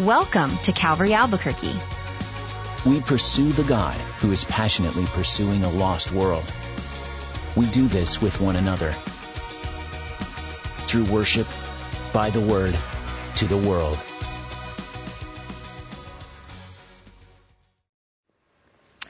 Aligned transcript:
Welcome 0.00 0.58
to 0.64 0.72
Calvary 0.72 1.14
Albuquerque. 1.14 1.74
We 2.84 3.00
pursue 3.00 3.50
the 3.52 3.64
God 3.64 3.94
who 4.20 4.30
is 4.30 4.44
passionately 4.44 5.06
pursuing 5.06 5.64
a 5.64 5.70
lost 5.70 6.12
world. 6.12 6.44
We 7.56 7.64
do 7.70 7.88
this 7.88 8.20
with 8.20 8.38
one 8.38 8.56
another. 8.56 8.92
Through 10.86 11.04
worship, 11.04 11.46
by 12.12 12.28
the 12.28 12.42
word, 12.42 12.76
to 13.36 13.46
the 13.46 13.56
world. 13.56 13.96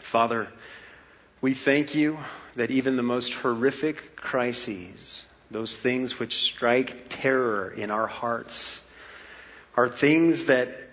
Father, 0.02 0.46
we 1.40 1.54
thank 1.54 1.96
you 1.96 2.16
that 2.54 2.70
even 2.70 2.94
the 2.94 3.02
most 3.02 3.32
horrific 3.34 4.14
crises, 4.14 5.24
those 5.50 5.76
things 5.76 6.20
which 6.20 6.36
strike 6.36 7.06
terror 7.08 7.72
in 7.76 7.90
our 7.90 8.06
hearts, 8.06 8.80
are 9.76 9.88
things 9.88 10.46
that 10.46 10.85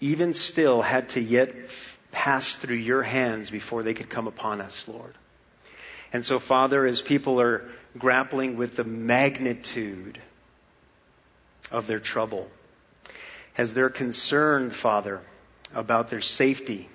even 0.00 0.34
still 0.34 0.82
had 0.82 1.10
to 1.10 1.20
yet 1.20 1.54
pass 2.10 2.56
through 2.56 2.76
your 2.76 3.02
hands 3.02 3.50
before 3.50 3.82
they 3.82 3.94
could 3.94 4.08
come 4.08 4.26
upon 4.26 4.60
us, 4.60 4.88
Lord. 4.88 5.14
And 6.12 6.24
so, 6.24 6.38
Father, 6.38 6.86
as 6.86 7.00
people 7.00 7.40
are 7.40 7.68
grappling 7.96 8.56
with 8.56 8.76
the 8.76 8.84
magnitude 8.84 10.18
of 11.70 11.86
their 11.86 12.00
trouble, 12.00 12.50
as 13.56 13.74
they're 13.74 13.90
concerned, 13.90 14.74
Father, 14.74 15.20
about 15.74 16.08
their 16.08 16.20
safety, 16.20 16.88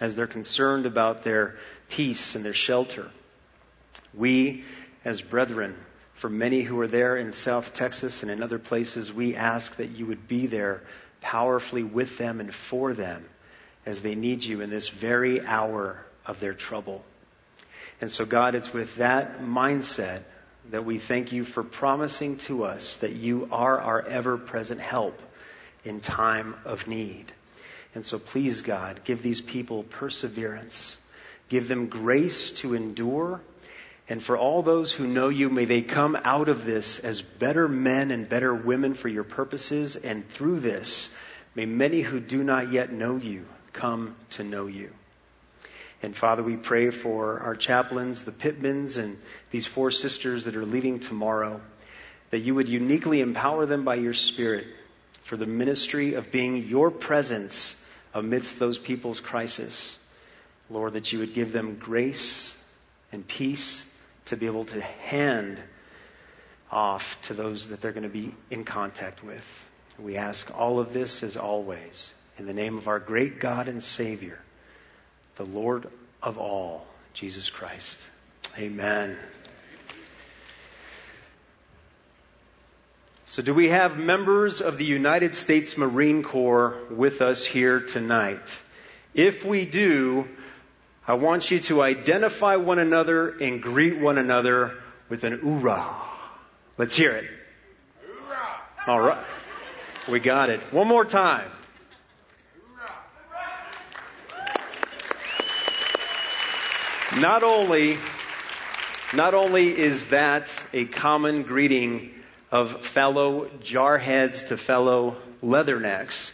as 0.00 0.14
they're 0.14 0.26
concerned 0.26 0.86
about 0.86 1.24
their 1.24 1.56
peace 1.88 2.34
and 2.34 2.44
their 2.44 2.54
shelter, 2.54 3.10
we, 4.14 4.64
as 5.04 5.20
brethren, 5.20 5.76
for 6.14 6.30
many 6.30 6.62
who 6.62 6.80
are 6.80 6.86
there 6.86 7.16
in 7.16 7.32
South 7.32 7.74
Texas 7.74 8.22
and 8.22 8.30
in 8.30 8.42
other 8.42 8.58
places, 8.58 9.12
we 9.12 9.34
ask 9.34 9.76
that 9.76 9.90
you 9.90 10.06
would 10.06 10.28
be 10.28 10.46
there 10.46 10.82
powerfully 11.22 11.82
with 11.82 12.18
them 12.18 12.40
and 12.40 12.52
for 12.54 12.92
them 12.92 13.24
as 13.86 14.02
they 14.02 14.14
need 14.14 14.44
you 14.44 14.60
in 14.60 14.70
this 14.70 14.88
very 14.88 15.44
hour 15.44 16.04
of 16.26 16.38
their 16.40 16.54
trouble. 16.54 17.04
And 18.00 18.10
so, 18.10 18.24
God, 18.24 18.54
it's 18.54 18.72
with 18.72 18.96
that 18.96 19.40
mindset 19.40 20.22
that 20.70 20.84
we 20.84 20.98
thank 20.98 21.32
you 21.32 21.44
for 21.44 21.62
promising 21.62 22.38
to 22.38 22.64
us 22.64 22.96
that 22.96 23.12
you 23.12 23.48
are 23.50 23.80
our 23.80 24.02
ever 24.02 24.36
present 24.36 24.80
help 24.80 25.20
in 25.84 26.00
time 26.00 26.54
of 26.64 26.86
need. 26.86 27.32
And 27.94 28.06
so, 28.06 28.18
please, 28.18 28.62
God, 28.62 29.00
give 29.04 29.22
these 29.22 29.40
people 29.40 29.82
perseverance. 29.82 30.96
Give 31.48 31.68
them 31.68 31.88
grace 31.88 32.52
to 32.52 32.74
endure 32.74 33.40
and 34.08 34.22
for 34.22 34.36
all 34.36 34.62
those 34.62 34.92
who 34.92 35.06
know 35.06 35.28
you, 35.28 35.48
may 35.48 35.64
they 35.64 35.82
come 35.82 36.18
out 36.22 36.48
of 36.48 36.64
this 36.64 36.98
as 36.98 37.22
better 37.22 37.68
men 37.68 38.10
and 38.10 38.28
better 38.28 38.54
women 38.54 38.94
for 38.94 39.08
your 39.08 39.24
purposes. 39.24 39.96
And 39.96 40.28
through 40.28 40.60
this, 40.60 41.10
may 41.54 41.66
many 41.66 42.00
who 42.00 42.18
do 42.18 42.42
not 42.42 42.72
yet 42.72 42.92
know 42.92 43.16
you 43.16 43.46
come 43.72 44.16
to 44.30 44.44
know 44.44 44.66
you. 44.66 44.90
And 46.02 46.16
Father, 46.16 46.42
we 46.42 46.56
pray 46.56 46.90
for 46.90 47.40
our 47.40 47.54
chaplains, 47.54 48.24
the 48.24 48.32
Pittmans, 48.32 48.98
and 48.98 49.18
these 49.52 49.66
four 49.66 49.92
sisters 49.92 50.44
that 50.44 50.56
are 50.56 50.66
leaving 50.66 50.98
tomorrow, 50.98 51.60
that 52.30 52.40
you 52.40 52.56
would 52.56 52.68
uniquely 52.68 53.20
empower 53.20 53.66
them 53.66 53.84
by 53.84 53.94
your 53.94 54.14
Spirit 54.14 54.66
for 55.22 55.36
the 55.36 55.46
ministry 55.46 56.14
of 56.14 56.32
being 56.32 56.56
your 56.56 56.90
presence 56.90 57.76
amidst 58.12 58.58
those 58.58 58.78
people's 58.78 59.20
crisis. 59.20 59.96
Lord, 60.68 60.94
that 60.94 61.12
you 61.12 61.20
would 61.20 61.34
give 61.34 61.52
them 61.52 61.76
grace 61.76 62.54
and 63.12 63.26
peace 63.26 63.86
to 64.26 64.36
be 64.36 64.46
able 64.46 64.64
to 64.64 64.80
hand 64.80 65.62
off 66.70 67.20
to 67.22 67.34
those 67.34 67.68
that 67.68 67.80
they're 67.80 67.92
going 67.92 68.02
to 68.02 68.08
be 68.08 68.34
in 68.50 68.64
contact 68.64 69.22
with. 69.22 69.64
We 69.98 70.16
ask 70.16 70.50
all 70.56 70.78
of 70.78 70.92
this 70.92 71.22
as 71.22 71.36
always 71.36 72.08
in 72.38 72.46
the 72.46 72.54
name 72.54 72.78
of 72.78 72.88
our 72.88 72.98
great 72.98 73.38
God 73.38 73.68
and 73.68 73.82
Savior, 73.82 74.38
the 75.36 75.44
Lord 75.44 75.86
of 76.22 76.38
all, 76.38 76.86
Jesus 77.12 77.50
Christ. 77.50 78.08
Amen. 78.58 79.16
So, 83.26 83.42
do 83.42 83.54
we 83.54 83.68
have 83.68 83.96
members 83.96 84.60
of 84.60 84.76
the 84.76 84.84
United 84.84 85.34
States 85.34 85.78
Marine 85.78 86.22
Corps 86.22 86.76
with 86.90 87.22
us 87.22 87.46
here 87.46 87.80
tonight? 87.80 88.60
If 89.14 89.44
we 89.44 89.64
do, 89.64 90.28
I 91.06 91.14
want 91.14 91.50
you 91.50 91.58
to 91.60 91.82
identify 91.82 92.56
one 92.56 92.78
another 92.78 93.28
and 93.28 93.60
greet 93.60 93.98
one 93.98 94.18
another 94.18 94.74
with 95.08 95.24
an 95.24 95.38
oorah. 95.38 95.84
Let's 96.78 96.94
hear 96.94 97.12
it. 97.12 97.28
All 98.86 99.00
right. 99.00 99.24
We 100.08 100.20
got 100.20 100.50
it. 100.50 100.60
One 100.72 100.88
more 100.88 101.04
time. 101.04 101.50
Not 107.18 107.42
only, 107.42 107.98
not 109.12 109.34
only 109.34 109.78
is 109.78 110.06
that 110.06 110.50
a 110.72 110.86
common 110.86 111.42
greeting 111.42 112.10
of 112.50 112.86
fellow 112.86 113.46
jarheads 113.62 114.48
to 114.48 114.56
fellow 114.56 115.16
leathernecks, 115.42 116.31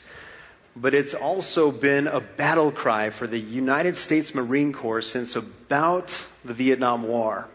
but 0.80 0.94
it's 0.94 1.14
also 1.14 1.72
been 1.72 2.06
a 2.06 2.20
battle 2.20 2.70
cry 2.70 3.10
for 3.10 3.26
the 3.26 3.38
United 3.38 3.96
States 3.96 4.34
Marine 4.34 4.72
Corps 4.72 5.02
since 5.02 5.34
about 5.34 6.08
the 6.44 6.54
Vietnam 6.54 7.02
War. 7.02 7.48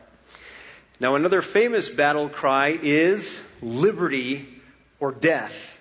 Now, 1.00 1.16
another 1.16 1.42
famous 1.42 1.90
battle 1.90 2.30
cry 2.30 2.78
is 2.82 3.40
liberty 3.62 4.48
or 5.00 5.12
death. 5.12 5.80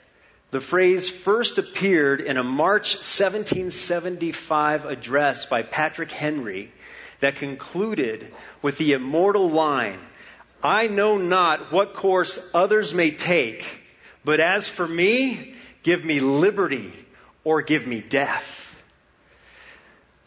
The 0.53 0.61
phrase 0.61 1.09
first 1.09 1.59
appeared 1.59 2.21
in 2.21 2.37
a 2.37 2.45
March 2.45 2.95
1775 2.95 4.85
address 4.85 5.47
by 5.47 5.63
Patrick 5.63 6.13
Henry 6.13 6.73
that 7.21 7.37
concluded 7.37 8.33
with 8.61 8.79
the 8.79 8.93
immortal 8.93 9.51
line, 9.51 9.99
I 10.63 10.87
know 10.87 11.19
not 11.19 11.73
what 11.73 11.95
course 11.95 12.39
others 12.55 12.95
may 12.95 13.11
take, 13.11 13.65
but 14.25 14.39
as 14.39 14.69
for 14.69 14.87
me, 14.87 15.57
give 15.83 16.05
me 16.05 16.21
liberty 16.21 16.93
or 17.45 17.63
give 17.63 17.87
me 17.87 18.01
death. 18.01 18.69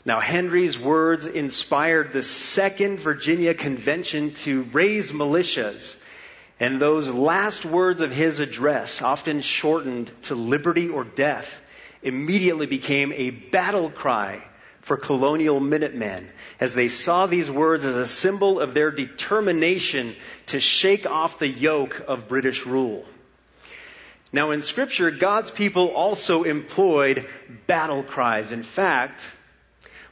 Now, 0.06 0.20
Henry's 0.20 0.78
words 0.78 1.26
inspired 1.26 2.14
the 2.14 2.22
Second 2.22 3.00
Virginia 3.00 3.56
Convention 3.56 4.34
to 4.34 4.62
raise 4.72 5.12
militias. 5.12 5.96
And 6.60 6.80
those 6.80 7.10
last 7.10 7.66
words 7.66 8.02
of 8.02 8.12
his 8.12 8.40
address, 8.40 9.02
often 9.02 9.42
shortened 9.42 10.12
to 10.24 10.36
liberty 10.36 10.90
or 10.90 11.04
death, 11.04 11.62
immediately 12.04 12.68
became 12.68 13.12
a 13.14 13.32
battle 13.32 13.90
cry 13.90 14.44
for 14.82 14.96
colonial 14.96 15.60
Minutemen 15.60 16.30
as 16.60 16.76
they 16.76 16.88
saw 16.88 17.26
these 17.26 17.50
words 17.50 17.84
as 17.84 17.96
a 17.96 18.06
symbol 18.06 18.60
of 18.60 18.76
their 18.76 18.92
determination 18.92 20.16
to 20.46 20.60
shake 20.60 21.08
off 21.08 21.40
the 21.40 21.48
yoke 21.48 22.04
of 22.08 22.28
British 22.28 22.66
rule. 22.68 23.04
Now, 24.36 24.52
in 24.52 24.62
Scripture, 24.62 25.12
God's 25.12 25.50
people 25.50 25.92
also 25.92 26.44
employed 26.44 27.26
battle 27.68 28.04
cries. 28.04 28.52
In 28.52 28.64
fact, 28.64 29.26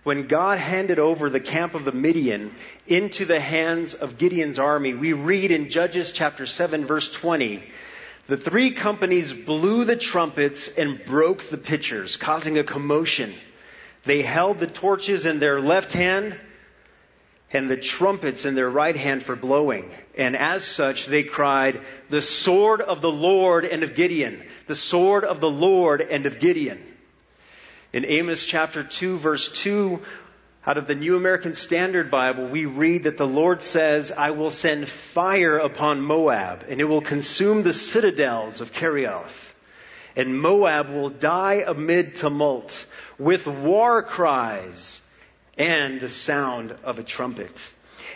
when 0.03 0.27
God 0.27 0.59
handed 0.59 0.97
over 0.97 1.29
the 1.29 1.41
camp 1.41 1.75
of 1.75 1.83
the 1.83 1.91
Midian 1.91 2.55
into 2.87 3.25
the 3.25 3.41
hands 3.41 3.93
of 3.93 4.17
Gideon's 4.17 4.59
army, 4.59 4.93
we 4.93 5.11
read 5.11 5.51
in 5.51 5.69
Judges 5.69 6.13
chapter 6.13 6.45
7 6.45 6.85
verse 6.85 7.11
20, 7.11 7.65
the 8.27 8.37
three 8.37 8.71
companies 8.71 9.33
blew 9.33 9.83
the 9.83 9.97
trumpets 9.97 10.69
and 10.69 11.03
broke 11.03 11.43
the 11.43 11.57
pitchers, 11.57 12.15
causing 12.15 12.57
a 12.57 12.63
commotion. 12.63 13.33
They 14.05 14.21
held 14.21 14.57
the 14.57 14.67
torches 14.67 15.25
in 15.25 15.39
their 15.39 15.59
left 15.59 15.91
hand 15.91 16.39
and 17.51 17.69
the 17.69 17.75
trumpets 17.75 18.45
in 18.45 18.55
their 18.55 18.69
right 18.69 18.95
hand 18.95 19.21
for 19.21 19.35
blowing. 19.35 19.91
And 20.15 20.35
as 20.35 20.63
such, 20.63 21.07
they 21.07 21.23
cried, 21.23 21.81
the 22.09 22.21
sword 22.21 22.81
of 22.81 23.01
the 23.01 23.11
Lord 23.11 23.65
and 23.65 23.83
of 23.83 23.95
Gideon, 23.95 24.43
the 24.67 24.75
sword 24.75 25.23
of 25.23 25.41
the 25.41 25.49
Lord 25.49 26.01
and 26.01 26.25
of 26.25 26.39
Gideon. 26.39 26.81
In 27.91 28.05
Amos 28.05 28.45
chapter 28.45 28.83
2 28.83 29.17
verse 29.17 29.51
2, 29.51 30.01
out 30.65 30.77
of 30.77 30.87
the 30.87 30.95
New 30.95 31.17
American 31.17 31.53
Standard 31.53 32.09
Bible, 32.09 32.47
we 32.47 32.65
read 32.65 33.03
that 33.03 33.17
the 33.17 33.27
Lord 33.27 33.61
says, 33.61 34.11
I 34.11 34.31
will 34.31 34.49
send 34.49 34.87
fire 34.87 35.57
upon 35.57 36.01
Moab, 36.01 36.65
and 36.69 36.79
it 36.79 36.85
will 36.85 37.01
consume 37.01 37.63
the 37.63 37.73
citadels 37.73 38.61
of 38.61 38.71
Kerioth. 38.71 39.53
And 40.15 40.39
Moab 40.39 40.89
will 40.89 41.09
die 41.09 41.65
amid 41.67 42.15
tumult, 42.15 42.85
with 43.17 43.45
war 43.45 44.03
cries 44.03 45.01
and 45.57 45.99
the 45.99 46.07
sound 46.07 46.73
of 46.83 46.97
a 46.97 47.03
trumpet. 47.03 47.71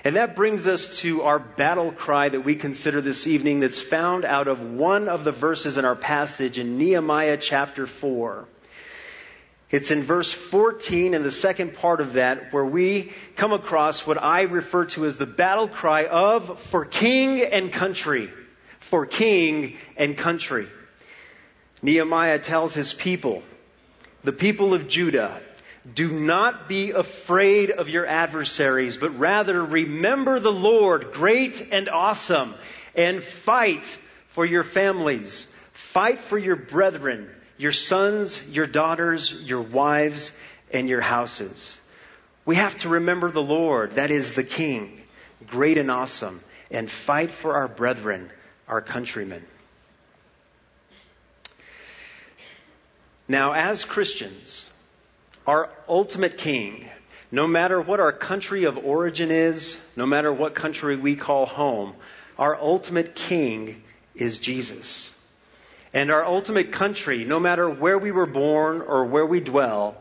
And 0.08 0.16
that 0.16 0.38
brings 0.38 0.70
us 0.70 1.00
to 1.00 1.24
our 1.24 1.38
battle 1.38 1.92
cry 1.92 2.30
that 2.30 2.40
we 2.40 2.56
consider 2.56 3.02
this 3.02 3.28
evening 3.28 3.60
that's 3.60 3.82
found 3.82 4.24
out 4.24 4.48
of 4.48 4.62
one 4.62 5.10
of 5.10 5.26
the 5.26 5.34
verses 5.34 5.78
in 5.78 5.84
our 5.84 5.98
passage 5.98 6.58
in 6.58 6.78
Nehemiah 6.78 7.36
chapter 7.36 7.86
4. 7.86 8.46
It's 9.70 9.92
in 9.92 10.04
verse 10.04 10.32
14 10.32 11.14
and 11.14 11.26
the 11.26 11.30
second 11.30 11.74
part 11.74 12.00
of 12.00 12.14
that 12.14 12.54
where 12.54 12.64
we 12.64 13.12
come 13.36 13.52
across 13.52 14.08
what 14.08 14.24
I 14.24 14.44
refer 14.44 14.86
to 14.86 15.06
as 15.06 15.18
the 15.18 15.26
battle 15.26 15.68
cry 15.68 16.06
of 16.06 16.58
for 16.58 16.86
king 16.86 17.42
and 17.42 17.74
country. 17.74 18.32
For 18.80 19.06
king 19.06 19.76
and 19.98 20.18
country. 20.18 20.68
Nehemiah 21.82 22.40
tells 22.40 22.74
his 22.74 22.94
people, 22.94 23.44
the 24.24 24.32
people 24.32 24.74
of 24.74 24.88
Judah, 24.88 25.42
do 25.94 26.12
not 26.12 26.68
be 26.68 26.92
afraid 26.92 27.72
of 27.72 27.90
your 27.90 28.06
adversaries, 28.06 28.98
but 28.98 29.18
rather 29.18 29.64
remember 29.64 30.40
the 30.40 30.52
Lord, 30.52 31.14
great 31.14 31.70
and 31.72 31.88
awesome, 31.88 32.54
and 32.96 33.24
fight 33.24 33.86
for 34.30 34.46
your 34.46 34.64
families. 34.64 35.48
Fight 35.74 36.22
for 36.22 36.38
your 36.38 36.56
brethren, 36.56 37.30
your 37.58 37.72
sons, 37.72 38.44
your 38.50 38.68
daughters, 38.68 39.32
your 39.32 39.62
wives, 39.62 40.32
and 40.72 40.90
your 40.90 41.02
houses. 41.02 41.78
We 42.46 42.56
have 42.56 42.76
to 42.78 42.90
remember 42.90 43.32
the 43.32 43.42
Lord, 43.42 43.96
that 43.96 44.12
is 44.12 44.34
the 44.34 44.44
King, 44.44 45.02
great 45.48 45.78
and 45.78 45.92
awesome, 45.92 46.42
and 46.72 46.90
fight 46.90 47.32
for 47.32 47.56
our 47.56 47.68
brethren, 47.68 48.30
our 48.68 48.82
countrymen. 48.82 49.44
Now, 53.28 53.54
as 53.54 53.84
Christians, 53.84 54.66
our 55.48 55.70
ultimate 55.88 56.38
king, 56.38 56.86
no 57.32 57.48
matter 57.48 57.80
what 57.82 58.02
our 58.02 58.12
country 58.12 58.66
of 58.66 58.78
origin 58.78 59.32
is, 59.32 59.78
no 59.96 60.06
matter 60.06 60.32
what 60.32 60.54
country 60.54 60.98
we 60.98 61.16
call 61.16 61.46
home, 61.46 61.96
our 62.38 62.56
ultimate 62.56 63.16
king 63.16 63.82
is 64.14 64.40
Jesus. 64.40 65.12
And 65.94 66.12
our 66.12 66.26
ultimate 66.26 66.74
country, 66.74 67.24
no 67.24 67.40
matter 67.40 67.70
where 67.70 67.98
we 67.98 68.12
were 68.12 68.26
born 68.26 68.82
or 68.82 69.06
where 69.06 69.26
we 69.26 69.40
dwell, 69.40 69.96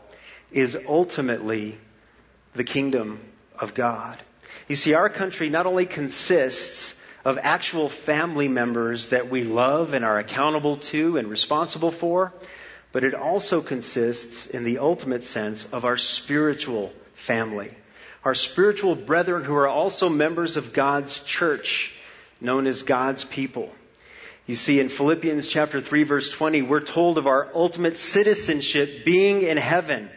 is 0.51 0.77
ultimately 0.87 1.77
the 2.53 2.65
kingdom 2.65 3.19
of 3.57 3.73
God. 3.73 4.21
You 4.67 4.75
see, 4.75 4.93
our 4.93 5.09
country 5.09 5.49
not 5.49 5.65
only 5.65 5.85
consists 5.85 6.93
of 7.23 7.37
actual 7.41 7.89
family 7.89 8.47
members 8.47 9.07
that 9.07 9.29
we 9.29 9.43
love 9.43 9.93
and 9.93 10.03
are 10.03 10.19
accountable 10.19 10.77
to 10.77 11.17
and 11.17 11.29
responsible 11.29 11.91
for, 11.91 12.33
but 12.91 13.03
it 13.03 13.13
also 13.13 13.61
consists, 13.61 14.47
in 14.47 14.63
the 14.63 14.79
ultimate 14.79 15.23
sense, 15.23 15.65
of 15.65 15.85
our 15.85 15.97
spiritual 15.97 16.91
family. 17.15 17.71
Our 18.23 18.35
spiritual 18.35 18.95
brethren 18.95 19.43
who 19.43 19.55
are 19.55 19.67
also 19.67 20.09
members 20.09 20.57
of 20.57 20.73
God's 20.73 21.19
church, 21.21 21.93
known 22.41 22.67
as 22.67 22.83
God's 22.83 23.23
people. 23.23 23.71
You 24.45 24.55
see, 24.55 24.79
in 24.79 24.89
Philippians 24.89 25.47
chapter 25.47 25.81
3 25.81 26.03
verse 26.03 26.29
20, 26.29 26.61
we're 26.61 26.79
told 26.79 27.17
of 27.17 27.27
our 27.27 27.49
ultimate 27.53 27.97
citizenship 27.97 29.03
being 29.03 29.41
in 29.41 29.57
heaven. 29.57 30.09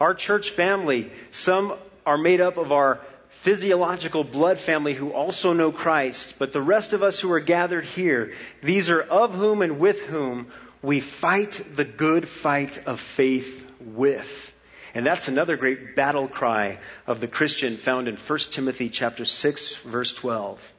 Our 0.00 0.14
church 0.14 0.50
family, 0.50 1.12
some 1.30 1.74
are 2.04 2.18
made 2.18 2.40
up 2.40 2.56
of 2.56 2.72
our 2.72 3.00
physiological 3.30 4.24
blood 4.24 4.58
family 4.58 4.92
who 4.92 5.12
also 5.12 5.52
know 5.52 5.70
Christ, 5.70 6.34
but 6.38 6.52
the 6.52 6.60
rest 6.60 6.92
of 6.92 7.02
us 7.02 7.20
who 7.20 7.30
are 7.32 7.40
gathered 7.40 7.84
here, 7.84 8.34
these 8.62 8.90
are 8.90 9.00
of 9.00 9.34
whom 9.34 9.62
and 9.62 9.78
with 9.78 10.00
whom 10.00 10.48
we 10.82 11.00
fight 11.00 11.62
the 11.74 11.84
good 11.84 12.28
fight 12.28 12.86
of 12.86 13.00
faith 13.00 13.66
with. 13.80 14.52
And 14.94 15.06
that's 15.06 15.28
another 15.28 15.56
great 15.56 15.94
battle 15.94 16.26
cry 16.26 16.78
of 17.06 17.20
the 17.20 17.28
Christian 17.28 17.76
found 17.76 18.08
in 18.08 18.16
1 18.16 18.38
Timothy 18.50 18.88
chapter 18.88 19.24
6 19.24 19.76
verse 19.76 20.12
12. 20.12 20.72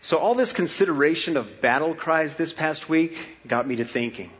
So 0.00 0.18
all 0.18 0.34
this 0.34 0.52
consideration 0.52 1.36
of 1.36 1.60
battle 1.60 1.94
cries 1.94 2.34
this 2.34 2.52
past 2.52 2.88
week 2.88 3.16
got 3.46 3.66
me 3.66 3.76
to 3.76 3.84
thinking. 3.84 4.30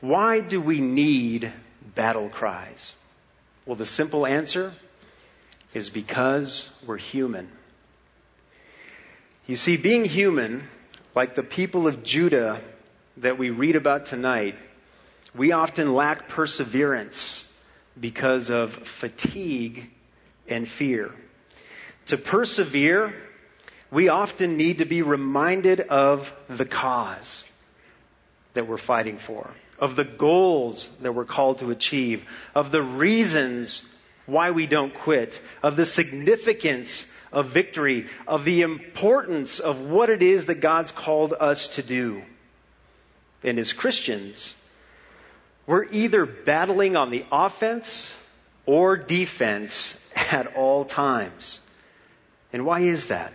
Why 0.00 0.40
do 0.40 0.60
we 0.60 0.80
need 0.80 1.52
battle 1.94 2.28
cries? 2.28 2.94
Well, 3.64 3.76
the 3.76 3.86
simple 3.86 4.26
answer 4.26 4.72
is 5.74 5.90
because 5.90 6.68
we're 6.86 6.96
human. 6.96 7.50
You 9.46 9.56
see, 9.56 9.76
being 9.76 10.04
human, 10.04 10.68
like 11.14 11.34
the 11.34 11.42
people 11.42 11.86
of 11.86 12.02
Judah 12.02 12.60
that 13.18 13.38
we 13.38 13.50
read 13.50 13.76
about 13.76 14.06
tonight, 14.06 14.56
we 15.34 15.52
often 15.52 15.94
lack 15.94 16.28
perseverance 16.28 17.46
because 17.98 18.50
of 18.50 18.72
fatigue 18.72 19.90
and 20.48 20.68
fear. 20.68 21.12
To 22.06 22.16
persevere, 22.16 23.14
we 23.90 24.08
often 24.08 24.56
need 24.56 24.78
to 24.78 24.84
be 24.84 25.02
reminded 25.02 25.80
of 25.80 26.32
the 26.48 26.64
cause 26.64 27.44
that 28.54 28.66
we're 28.66 28.76
fighting 28.78 29.18
for, 29.18 29.50
of 29.78 29.96
the 29.96 30.04
goals 30.04 30.88
that 31.00 31.12
we're 31.12 31.24
called 31.24 31.58
to 31.58 31.70
achieve, 31.70 32.24
of 32.54 32.70
the 32.70 32.82
reasons 32.82 33.82
why 34.26 34.50
we 34.50 34.66
don't 34.66 34.94
quit, 34.94 35.40
of 35.62 35.76
the 35.76 35.86
significance 35.86 37.10
of 37.32 37.48
victory, 37.48 38.06
of 38.26 38.44
the 38.44 38.62
importance 38.62 39.58
of 39.58 39.80
what 39.80 40.10
it 40.10 40.22
is 40.22 40.46
that 40.46 40.60
God's 40.60 40.92
called 40.92 41.34
us 41.38 41.68
to 41.68 41.82
do. 41.82 42.22
And 43.46 43.60
as 43.60 43.72
Christians, 43.72 44.52
we're 45.68 45.84
either 45.84 46.26
battling 46.26 46.96
on 46.96 47.10
the 47.10 47.24
offense 47.30 48.12
or 48.66 48.96
defense 48.96 49.96
at 50.16 50.56
all 50.56 50.84
times. 50.84 51.60
And 52.52 52.66
why 52.66 52.80
is 52.80 53.06
that? 53.06 53.32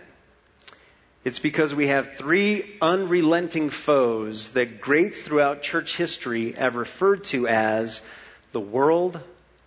It's 1.24 1.38
because 1.38 1.74
we 1.74 1.86
have 1.86 2.16
three 2.16 2.76
unrelenting 2.82 3.70
foes 3.70 4.50
that 4.50 4.80
greats 4.80 5.20
throughout 5.20 5.62
church 5.62 5.96
history 5.96 6.52
have 6.52 6.74
referred 6.74 7.24
to 7.24 7.48
as 7.48 8.02
the 8.50 8.60
world, 8.60 9.18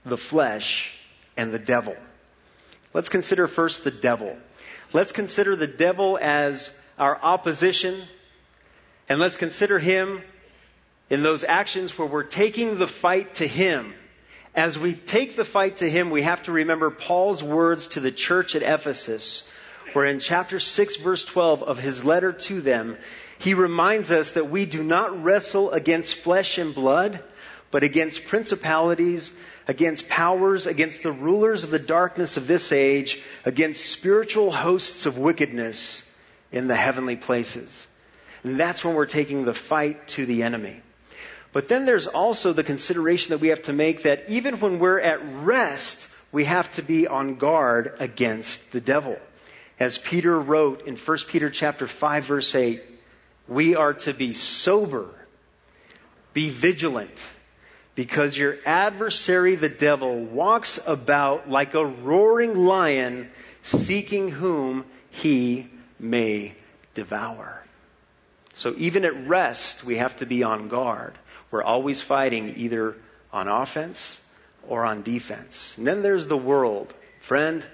the 0.03 0.17
flesh, 0.17 0.93
and 1.37 1.53
the 1.53 1.59
devil. 1.59 1.95
Let's 2.93 3.09
consider 3.09 3.47
first 3.47 3.83
the 3.83 3.91
devil. 3.91 4.37
Let's 4.93 5.11
consider 5.11 5.55
the 5.55 5.67
devil 5.67 6.19
as 6.21 6.69
our 6.99 7.17
opposition, 7.19 8.01
and 9.09 9.19
let's 9.19 9.37
consider 9.37 9.79
him 9.79 10.21
in 11.09 11.23
those 11.23 11.43
actions 11.43 11.97
where 11.97 12.07
we're 12.07 12.23
taking 12.23 12.77
the 12.77 12.87
fight 12.87 13.35
to 13.35 13.47
him. 13.47 13.93
As 14.53 14.79
we 14.79 14.93
take 14.93 15.35
the 15.35 15.45
fight 15.45 15.77
to 15.77 15.89
him, 15.89 16.09
we 16.09 16.21
have 16.21 16.43
to 16.43 16.51
remember 16.51 16.89
Paul's 16.89 17.43
words 17.43 17.87
to 17.89 17.99
the 17.99 18.11
church 18.11 18.55
at 18.55 18.63
Ephesus 18.63 19.43
where 19.95 20.05
in 20.05 20.19
chapter 20.19 20.59
6 20.59 20.97
verse 20.97 21.23
12 21.23 21.63
of 21.63 21.79
his 21.79 22.03
letter 22.03 22.33
to 22.33 22.59
them, 22.59 22.97
he 23.39 23.53
reminds 23.53 24.11
us 24.11 24.31
that 24.31 24.49
we 24.49 24.65
do 24.65 24.83
not 24.83 25.23
wrestle 25.23 25.71
against 25.71 26.15
flesh 26.15 26.57
and 26.57 26.75
blood, 26.75 27.23
but 27.71 27.83
against 27.83 28.25
principalities, 28.25 29.31
against 29.69 30.09
powers, 30.09 30.67
against 30.67 31.01
the 31.01 31.13
rulers 31.13 31.63
of 31.63 31.69
the 31.69 31.79
darkness 31.79 32.35
of 32.35 32.45
this 32.45 32.73
age, 32.73 33.21
against 33.45 33.85
spiritual 33.85 34.51
hosts 34.51 35.05
of 35.05 35.17
wickedness 35.17 36.03
in 36.51 36.67
the 36.67 36.75
heavenly 36.75 37.15
places. 37.15 37.87
And 38.43 38.59
that's 38.59 38.83
when 38.83 38.95
we're 38.95 39.05
taking 39.05 39.45
the 39.45 39.53
fight 39.53 40.09
to 40.09 40.25
the 40.25 40.43
enemy. 40.43 40.81
But 41.55 41.69
then 41.69 41.85
there's 41.85 42.07
also 42.07 42.51
the 42.51 42.65
consideration 42.65 43.29
that 43.29 43.37
we 43.37 43.47
have 43.47 43.61
to 43.61 43.71
make 43.71 44.03
that 44.03 44.25
even 44.27 44.59
when 44.59 44.77
we're 44.77 44.99
at 44.99 45.21
rest, 45.45 46.05
we 46.33 46.43
have 46.43 46.69
to 46.73 46.81
be 46.81 47.07
on 47.07 47.35
guard 47.35 47.95
against 47.97 48.73
the 48.73 48.81
devil. 48.81 49.17
As 49.79 49.97
Peter 49.97 50.37
wrote 50.37 50.85
in 50.85 50.97
1 50.97 51.17
Peter 51.29 51.49
chapter 51.49 51.87
5 51.87 52.25
verse 52.25 52.53
8, 52.53 52.83
we 53.47 53.73
are 53.73 53.93
to 53.93 54.13
be 54.13 54.33
sober, 54.33 55.07
be 56.33 56.49
vigilant, 56.49 57.17
because 57.95 58.37
your 58.37 58.57
adversary, 58.65 59.55
the 59.55 59.69
devil, 59.69 60.25
walks 60.25 60.77
about 60.85 61.49
like 61.49 61.73
a 61.73 61.85
roaring 61.85 62.65
lion, 62.65 63.29
seeking 63.63 64.27
whom 64.27 64.83
he 65.09 65.69
may 65.99 66.53
devour. 66.95 67.63
So 68.51 68.75
even 68.77 69.05
at 69.05 69.25
rest, 69.25 69.85
we 69.85 69.95
have 69.95 70.17
to 70.17 70.25
be 70.25 70.43
on 70.43 70.67
guard. 70.67 71.17
We're 71.55 71.63
always 71.63 72.01
fighting 72.01 72.55
either 72.57 72.97
on 73.31 73.47
offense 73.47 74.19
or 74.67 74.83
on 74.83 75.03
defense. 75.03 75.73
And 75.77 75.87
then 75.87 76.01
there's 76.01 76.27
the 76.27 76.35
world. 76.35 76.93
Friend, 77.21 77.65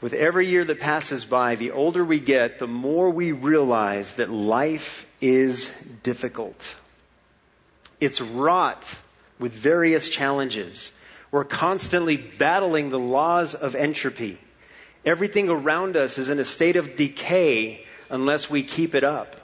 with 0.00 0.14
every 0.14 0.48
year 0.48 0.64
that 0.64 0.80
passes 0.80 1.24
by, 1.24 1.54
the 1.54 1.70
older 1.70 2.04
we 2.04 2.18
get, 2.18 2.58
the 2.58 2.66
more 2.66 3.08
we 3.08 3.30
realize 3.30 4.14
that 4.14 4.30
life 4.30 5.06
is 5.20 5.70
difficult. 6.02 6.60
It's 8.00 8.20
wrought 8.20 8.82
with 9.38 9.52
various 9.52 10.08
challenges. 10.08 10.90
We're 11.30 11.44
constantly 11.44 12.16
battling 12.16 12.90
the 12.90 12.98
laws 12.98 13.54
of 13.54 13.76
entropy. 13.76 14.40
Everything 15.04 15.50
around 15.50 15.96
us 15.96 16.18
is 16.18 16.30
in 16.30 16.40
a 16.40 16.44
state 16.44 16.74
of 16.74 16.96
decay 16.96 17.86
unless 18.10 18.50
we 18.50 18.64
keep 18.64 18.96
it 18.96 19.04
up. 19.04 19.36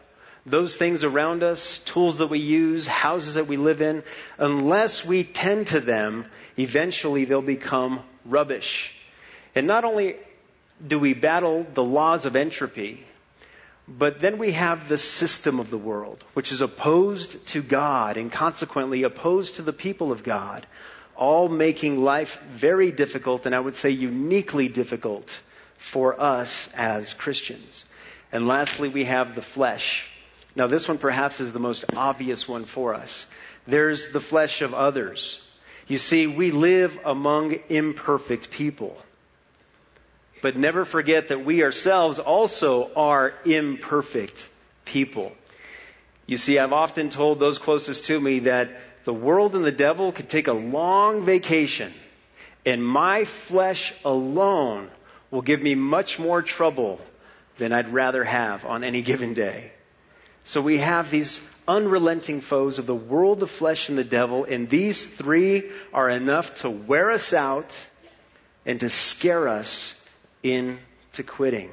Those 0.46 0.76
things 0.76 1.04
around 1.04 1.42
us, 1.42 1.80
tools 1.80 2.18
that 2.18 2.28
we 2.28 2.38
use, 2.38 2.86
houses 2.86 3.34
that 3.34 3.46
we 3.46 3.56
live 3.56 3.82
in, 3.82 4.02
unless 4.38 5.04
we 5.04 5.24
tend 5.24 5.68
to 5.68 5.80
them, 5.80 6.24
eventually 6.58 7.24
they'll 7.24 7.42
become 7.42 8.00
rubbish. 8.24 8.94
And 9.54 9.66
not 9.66 9.84
only 9.84 10.16
do 10.86 10.98
we 10.98 11.14
battle 11.14 11.66
the 11.74 11.84
laws 11.84 12.24
of 12.24 12.36
entropy, 12.36 13.06
but 13.86 14.20
then 14.20 14.38
we 14.38 14.52
have 14.52 14.88
the 14.88 14.96
system 14.96 15.58
of 15.58 15.70
the 15.70 15.78
world, 15.78 16.24
which 16.34 16.52
is 16.52 16.60
opposed 16.60 17.46
to 17.48 17.62
God 17.62 18.16
and 18.16 18.30
consequently 18.30 19.02
opposed 19.02 19.56
to 19.56 19.62
the 19.62 19.72
people 19.72 20.12
of 20.12 20.22
God, 20.22 20.66
all 21.16 21.48
making 21.48 22.02
life 22.02 22.40
very 22.52 22.92
difficult 22.92 23.46
and 23.46 23.54
I 23.54 23.60
would 23.60 23.76
say 23.76 23.90
uniquely 23.90 24.68
difficult 24.68 25.28
for 25.76 26.20
us 26.20 26.68
as 26.74 27.14
Christians. 27.14 27.84
And 28.32 28.46
lastly, 28.46 28.88
we 28.88 29.04
have 29.04 29.34
the 29.34 29.42
flesh, 29.42 30.08
Now, 30.56 30.66
this 30.66 30.88
one 30.88 30.98
perhaps 30.98 31.40
is 31.40 31.52
the 31.52 31.60
most 31.60 31.84
obvious 31.96 32.48
one 32.48 32.64
for 32.64 32.94
us. 32.94 33.26
There's 33.66 34.08
the 34.08 34.20
flesh 34.20 34.62
of 34.62 34.74
others. 34.74 35.40
You 35.86 35.98
see, 35.98 36.26
we 36.26 36.50
live 36.50 36.98
among 37.04 37.56
imperfect 37.68 38.50
people. 38.50 38.96
But 40.42 40.56
never 40.56 40.84
forget 40.84 41.28
that 41.28 41.44
we 41.44 41.62
ourselves 41.62 42.18
also 42.18 42.90
are 42.94 43.34
imperfect 43.44 44.48
people. 44.84 45.32
You 46.26 46.36
see, 46.36 46.58
I've 46.58 46.72
often 46.72 47.10
told 47.10 47.38
those 47.38 47.58
closest 47.58 48.06
to 48.06 48.18
me 48.18 48.40
that 48.40 48.70
the 49.04 49.12
world 49.12 49.54
and 49.54 49.64
the 49.64 49.72
devil 49.72 50.12
could 50.12 50.28
take 50.28 50.48
a 50.48 50.52
long 50.52 51.24
vacation, 51.24 51.92
and 52.64 52.84
my 52.84 53.24
flesh 53.24 53.92
alone 54.04 54.90
will 55.30 55.42
give 55.42 55.62
me 55.62 55.74
much 55.74 56.18
more 56.18 56.42
trouble 56.42 57.00
than 57.58 57.72
I'd 57.72 57.92
rather 57.92 58.24
have 58.24 58.64
on 58.64 58.84
any 58.84 59.02
given 59.02 59.34
day. 59.34 59.72
So 60.44 60.60
we 60.60 60.78
have 60.78 61.10
these 61.10 61.40
unrelenting 61.68 62.40
foes 62.40 62.78
of 62.78 62.86
the 62.86 62.94
world, 62.94 63.40
the 63.40 63.46
flesh, 63.46 63.88
and 63.88 63.96
the 63.96 64.04
devil, 64.04 64.44
and 64.44 64.68
these 64.68 65.08
three 65.08 65.70
are 65.92 66.10
enough 66.10 66.62
to 66.62 66.70
wear 66.70 67.10
us 67.10 67.32
out 67.32 67.78
and 68.66 68.80
to 68.80 68.88
scare 68.88 69.48
us 69.48 69.94
into 70.42 71.22
quitting. 71.24 71.70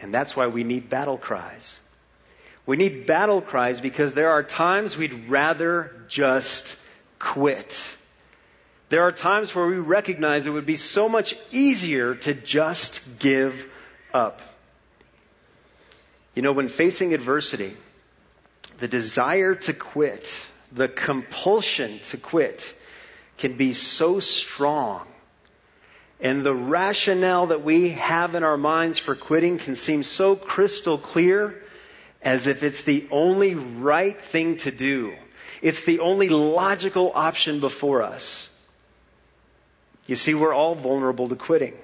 And 0.00 0.14
that's 0.14 0.36
why 0.36 0.46
we 0.46 0.64
need 0.64 0.88
battle 0.88 1.18
cries. 1.18 1.80
We 2.66 2.76
need 2.76 3.06
battle 3.06 3.40
cries 3.40 3.80
because 3.80 4.14
there 4.14 4.30
are 4.30 4.42
times 4.42 4.96
we'd 4.96 5.28
rather 5.28 5.92
just 6.08 6.76
quit. 7.18 7.96
There 8.90 9.02
are 9.02 9.12
times 9.12 9.54
where 9.54 9.66
we 9.66 9.78
recognize 9.78 10.46
it 10.46 10.50
would 10.50 10.66
be 10.66 10.76
so 10.76 11.08
much 11.08 11.34
easier 11.52 12.14
to 12.14 12.34
just 12.34 13.18
give 13.18 13.68
up. 14.12 14.40
You 16.34 16.42
know, 16.42 16.52
when 16.52 16.68
facing 16.68 17.12
adversity, 17.14 17.76
the 18.78 18.88
desire 18.88 19.54
to 19.54 19.72
quit, 19.72 20.46
the 20.72 20.88
compulsion 20.88 21.98
to 22.10 22.16
quit 22.16 22.74
can 23.38 23.56
be 23.56 23.72
so 23.72 24.20
strong. 24.20 25.06
And 26.20 26.44
the 26.44 26.54
rationale 26.54 27.48
that 27.48 27.64
we 27.64 27.90
have 27.90 28.34
in 28.34 28.44
our 28.44 28.58
minds 28.58 28.98
for 28.98 29.14
quitting 29.14 29.58
can 29.58 29.74
seem 29.74 30.02
so 30.02 30.36
crystal 30.36 30.98
clear 30.98 31.62
as 32.22 32.46
if 32.46 32.62
it's 32.62 32.82
the 32.82 33.08
only 33.10 33.54
right 33.54 34.20
thing 34.20 34.58
to 34.58 34.70
do. 34.70 35.14
It's 35.62 35.84
the 35.84 36.00
only 36.00 36.28
logical 36.28 37.12
option 37.14 37.60
before 37.60 38.02
us. 38.02 38.48
You 40.06 40.16
see, 40.16 40.34
we're 40.34 40.54
all 40.54 40.74
vulnerable 40.74 41.28
to 41.28 41.36
quitting. 41.36 41.74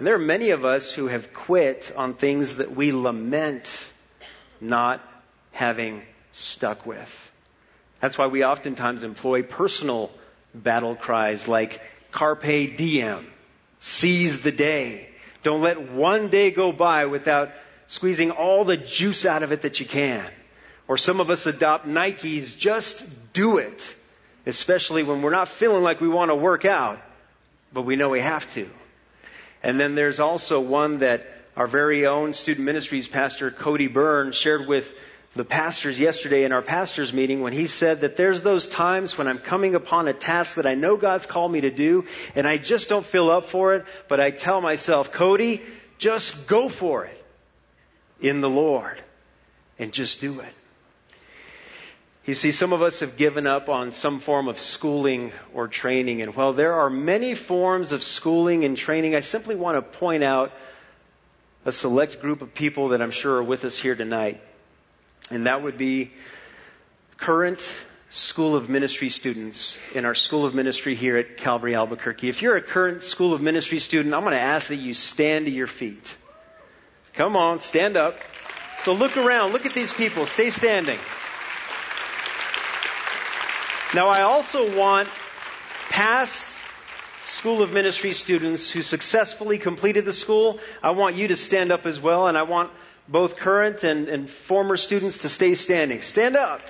And 0.00 0.06
there 0.06 0.14
are 0.14 0.18
many 0.18 0.48
of 0.48 0.64
us 0.64 0.90
who 0.90 1.08
have 1.08 1.34
quit 1.34 1.92
on 1.94 2.14
things 2.14 2.56
that 2.56 2.74
we 2.74 2.90
lament 2.90 3.92
not 4.58 5.02
having 5.52 6.00
stuck 6.32 6.86
with. 6.86 7.30
That's 8.00 8.16
why 8.16 8.28
we 8.28 8.42
oftentimes 8.42 9.04
employ 9.04 9.42
personal 9.42 10.10
battle 10.54 10.96
cries 10.96 11.46
like 11.48 11.82
carpe 12.12 12.78
diem, 12.78 13.26
seize 13.80 14.40
the 14.40 14.52
day. 14.52 15.10
Don't 15.42 15.60
let 15.60 15.92
one 15.92 16.28
day 16.28 16.50
go 16.50 16.72
by 16.72 17.04
without 17.04 17.50
squeezing 17.86 18.30
all 18.30 18.64
the 18.64 18.78
juice 18.78 19.26
out 19.26 19.42
of 19.42 19.52
it 19.52 19.60
that 19.60 19.80
you 19.80 19.84
can. 19.84 20.24
Or 20.88 20.96
some 20.96 21.20
of 21.20 21.28
us 21.28 21.44
adopt 21.44 21.86
Nike's 21.86 22.54
just 22.54 23.04
do 23.34 23.58
it, 23.58 23.94
especially 24.46 25.02
when 25.02 25.20
we're 25.20 25.28
not 25.28 25.50
feeling 25.50 25.82
like 25.82 26.00
we 26.00 26.08
want 26.08 26.30
to 26.30 26.36
work 26.36 26.64
out, 26.64 27.02
but 27.70 27.82
we 27.82 27.96
know 27.96 28.08
we 28.08 28.20
have 28.20 28.50
to. 28.54 28.70
And 29.62 29.78
then 29.78 29.94
there's 29.94 30.20
also 30.20 30.60
one 30.60 30.98
that 30.98 31.26
our 31.56 31.66
very 31.66 32.06
own 32.06 32.32
student 32.32 32.64
ministries 32.64 33.08
pastor 33.08 33.50
Cody 33.50 33.86
Byrne 33.86 34.32
shared 34.32 34.66
with 34.66 34.92
the 35.36 35.44
pastors 35.44 36.00
yesterday 36.00 36.44
in 36.44 36.52
our 36.52 36.62
pastors 36.62 37.12
meeting 37.12 37.40
when 37.40 37.52
he 37.52 37.66
said 37.66 38.00
that 38.00 38.16
there's 38.16 38.42
those 38.42 38.66
times 38.66 39.16
when 39.16 39.28
I'm 39.28 39.38
coming 39.38 39.74
upon 39.74 40.08
a 40.08 40.12
task 40.12 40.56
that 40.56 40.66
I 40.66 40.74
know 40.74 40.96
God's 40.96 41.26
called 41.26 41.52
me 41.52 41.60
to 41.60 41.70
do 41.70 42.06
and 42.34 42.48
I 42.48 42.56
just 42.56 42.88
don't 42.88 43.06
feel 43.06 43.30
up 43.30 43.46
for 43.46 43.74
it, 43.74 43.84
but 44.08 44.18
I 44.18 44.32
tell 44.32 44.60
myself, 44.60 45.12
Cody, 45.12 45.62
just 45.98 46.46
go 46.48 46.68
for 46.68 47.04
it 47.04 47.24
in 48.20 48.40
the 48.40 48.50
Lord 48.50 49.00
and 49.78 49.92
just 49.92 50.20
do 50.20 50.40
it. 50.40 50.54
You 52.26 52.34
see, 52.34 52.52
some 52.52 52.72
of 52.72 52.82
us 52.82 53.00
have 53.00 53.16
given 53.16 53.46
up 53.46 53.68
on 53.68 53.92
some 53.92 54.20
form 54.20 54.46
of 54.48 54.60
schooling 54.60 55.32
or 55.54 55.68
training, 55.68 56.20
and 56.20 56.34
while 56.34 56.52
there 56.52 56.74
are 56.74 56.90
many 56.90 57.34
forms 57.34 57.92
of 57.92 58.02
schooling 58.02 58.64
and 58.64 58.76
training, 58.76 59.14
I 59.14 59.20
simply 59.20 59.56
want 59.56 59.76
to 59.76 59.98
point 59.98 60.22
out 60.22 60.52
a 61.64 61.72
select 61.72 62.20
group 62.20 62.42
of 62.42 62.54
people 62.54 62.88
that 62.88 63.00
I'm 63.00 63.10
sure 63.10 63.36
are 63.36 63.42
with 63.42 63.64
us 63.64 63.76
here 63.76 63.94
tonight. 63.94 64.40
And 65.30 65.46
that 65.46 65.62
would 65.62 65.78
be 65.78 66.10
current 67.16 67.74
School 68.10 68.56
of 68.56 68.68
Ministry 68.68 69.08
students 69.08 69.78
in 69.94 70.04
our 70.04 70.16
School 70.16 70.44
of 70.44 70.54
Ministry 70.54 70.96
here 70.96 71.16
at 71.16 71.36
Calvary 71.36 71.74
Albuquerque. 71.74 72.28
If 72.28 72.42
you're 72.42 72.56
a 72.56 72.62
current 72.62 73.02
School 73.02 73.32
of 73.34 73.40
Ministry 73.40 73.78
student, 73.78 74.14
I'm 74.14 74.22
going 74.22 74.34
to 74.34 74.40
ask 74.40 74.68
that 74.68 74.76
you 74.76 74.94
stand 74.94 75.46
to 75.46 75.52
your 75.52 75.68
feet. 75.68 76.16
Come 77.14 77.36
on, 77.36 77.60
stand 77.60 77.96
up. 77.96 78.18
So 78.78 78.94
look 78.94 79.16
around. 79.16 79.52
Look 79.52 79.64
at 79.64 79.74
these 79.74 79.92
people. 79.92 80.26
Stay 80.26 80.50
standing. 80.50 80.98
Now, 83.92 84.08
I 84.08 84.22
also 84.22 84.76
want 84.76 85.08
past 85.88 86.46
School 87.24 87.62
of 87.62 87.72
Ministry 87.72 88.12
students 88.12 88.70
who 88.70 88.82
successfully 88.82 89.58
completed 89.58 90.04
the 90.04 90.12
school, 90.12 90.60
I 90.82 90.92
want 90.92 91.16
you 91.16 91.28
to 91.28 91.36
stand 91.36 91.72
up 91.72 91.86
as 91.86 92.00
well, 92.00 92.28
and 92.28 92.38
I 92.38 92.44
want 92.44 92.70
both 93.08 93.36
current 93.36 93.82
and, 93.82 94.08
and 94.08 94.30
former 94.30 94.76
students 94.76 95.18
to 95.18 95.28
stay 95.28 95.54
standing. 95.56 96.02
Stand 96.02 96.36
up. 96.36 96.60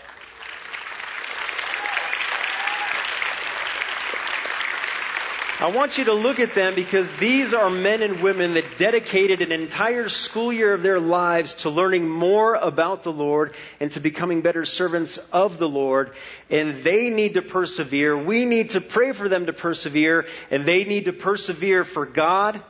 I 5.60 5.66
want 5.66 5.98
you 5.98 6.04
to 6.06 6.14
look 6.14 6.40
at 6.40 6.54
them 6.54 6.74
because 6.74 7.12
these 7.12 7.52
are 7.52 7.68
men 7.68 8.00
and 8.00 8.22
women 8.22 8.54
that 8.54 8.78
dedicated 8.78 9.42
an 9.42 9.52
entire 9.52 10.08
school 10.08 10.50
year 10.50 10.72
of 10.72 10.80
their 10.80 10.98
lives 10.98 11.52
to 11.56 11.68
learning 11.68 12.08
more 12.08 12.54
about 12.54 13.02
the 13.02 13.12
Lord 13.12 13.54
and 13.78 13.92
to 13.92 14.00
becoming 14.00 14.40
better 14.40 14.64
servants 14.64 15.18
of 15.34 15.58
the 15.58 15.68
Lord. 15.68 16.12
And 16.48 16.82
they 16.82 17.10
need 17.10 17.34
to 17.34 17.42
persevere. 17.42 18.16
We 18.16 18.46
need 18.46 18.70
to 18.70 18.80
pray 18.80 19.12
for 19.12 19.28
them 19.28 19.46
to 19.46 19.52
persevere 19.52 20.26
and 20.50 20.64
they 20.64 20.84
need 20.84 21.04
to 21.04 21.12
persevere 21.12 21.84
for 21.84 22.06
God 22.06 22.62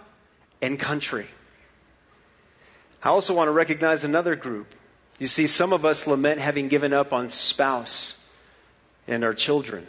and 0.60 0.76
country. 0.76 1.28
I 3.04 3.10
also 3.10 3.34
want 3.34 3.46
to 3.46 3.52
recognize 3.52 4.02
another 4.02 4.34
group. 4.34 4.66
You 5.20 5.28
see, 5.28 5.46
some 5.46 5.72
of 5.72 5.84
us 5.84 6.08
lament 6.08 6.40
having 6.40 6.66
given 6.66 6.92
up 6.92 7.12
on 7.12 7.30
spouse 7.30 8.18
and 9.06 9.22
our 9.22 9.32
children. 9.32 9.86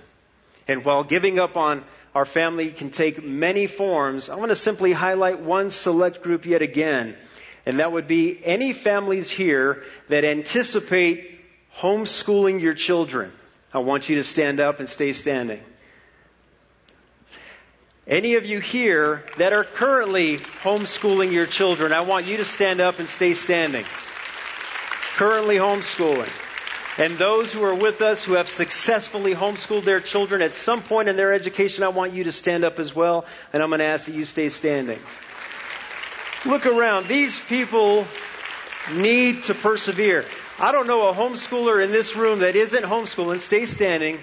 And 0.68 0.86
while 0.86 1.04
giving 1.04 1.40
up 1.40 1.58
on 1.58 1.84
our 2.14 2.26
family 2.26 2.72
can 2.72 2.92
take 2.92 3.24
many 3.24 3.68
forms, 3.68 4.30
I 4.30 4.36
want 4.36 4.50
to 4.50 4.56
simply 4.56 4.92
highlight 4.92 5.40
one 5.40 5.72
select 5.72 6.22
group 6.22 6.46
yet 6.46 6.62
again. 6.62 7.16
And 7.66 7.80
that 7.80 7.92
would 7.92 8.08
be 8.08 8.40
any 8.44 8.74
families 8.74 9.30
here 9.30 9.84
that 10.10 10.26
anticipate 10.26 11.40
homeschooling 11.78 12.60
your 12.60 12.74
children. 12.74 13.32
I 13.74 13.80
want 13.80 14.10
you 14.10 14.18
to 14.18 14.24
stand 14.24 14.60
up 14.60 14.80
and 14.80 14.90
stay 14.90 15.14
standing. 15.14 15.62
Any 18.08 18.36
of 18.36 18.46
you 18.46 18.60
here 18.60 19.24
that 19.38 19.54
are 19.54 19.64
currently 19.64 20.38
homeschooling 20.38 21.32
your 21.32 21.46
children, 21.46 21.94
I 21.94 22.02
want 22.02 22.26
you 22.26 22.38
to 22.38 22.46
stand 22.46 22.82
up 22.82 23.00
and 23.00 23.08
stay 23.08 23.36
standing. 23.36 23.86
Currently 25.16 25.58
homeschooling. 25.58 26.51
And 26.98 27.18
those 27.18 27.54
who 27.54 27.64
are 27.64 27.74
with 27.74 28.02
us 28.02 28.24
who 28.24 28.34
have 28.34 28.50
successfully 28.50 29.34
homeschooled 29.34 29.86
their 29.86 30.02
children 30.02 30.42
at 30.42 30.54
some 30.54 30.84
point 30.84 31.08
in 31.08 31.16
their 31.16 31.32
education, 31.32 31.84
I 31.84 31.90
want 31.90 32.14
you 32.14 32.26
to 32.26 32.32
stand 32.32 32.66
up 32.66 32.80
as 32.80 32.94
well, 32.94 33.26
and 33.54 33.64
I'm 33.64 33.70
going 33.70 33.80
to 33.80 33.86
ask 33.86 34.06
that 34.06 34.16
you 34.16 34.26
stay 34.26 34.50
standing. 34.50 35.00
Look 36.46 36.66
around. 36.66 37.08
These 37.08 37.40
people 37.40 38.06
need 38.92 39.44
to 39.44 39.54
persevere. 39.54 40.26
I 40.60 40.72
don't 40.72 40.88
know 40.88 41.08
a 41.08 41.14
homeschooler 41.14 41.84
in 41.84 41.92
this 41.92 42.16
room 42.16 42.40
that 42.40 42.56
isn't 42.56 42.84
homeschooling, 42.84 43.40
stay 43.40 43.66
standing, 43.66 44.20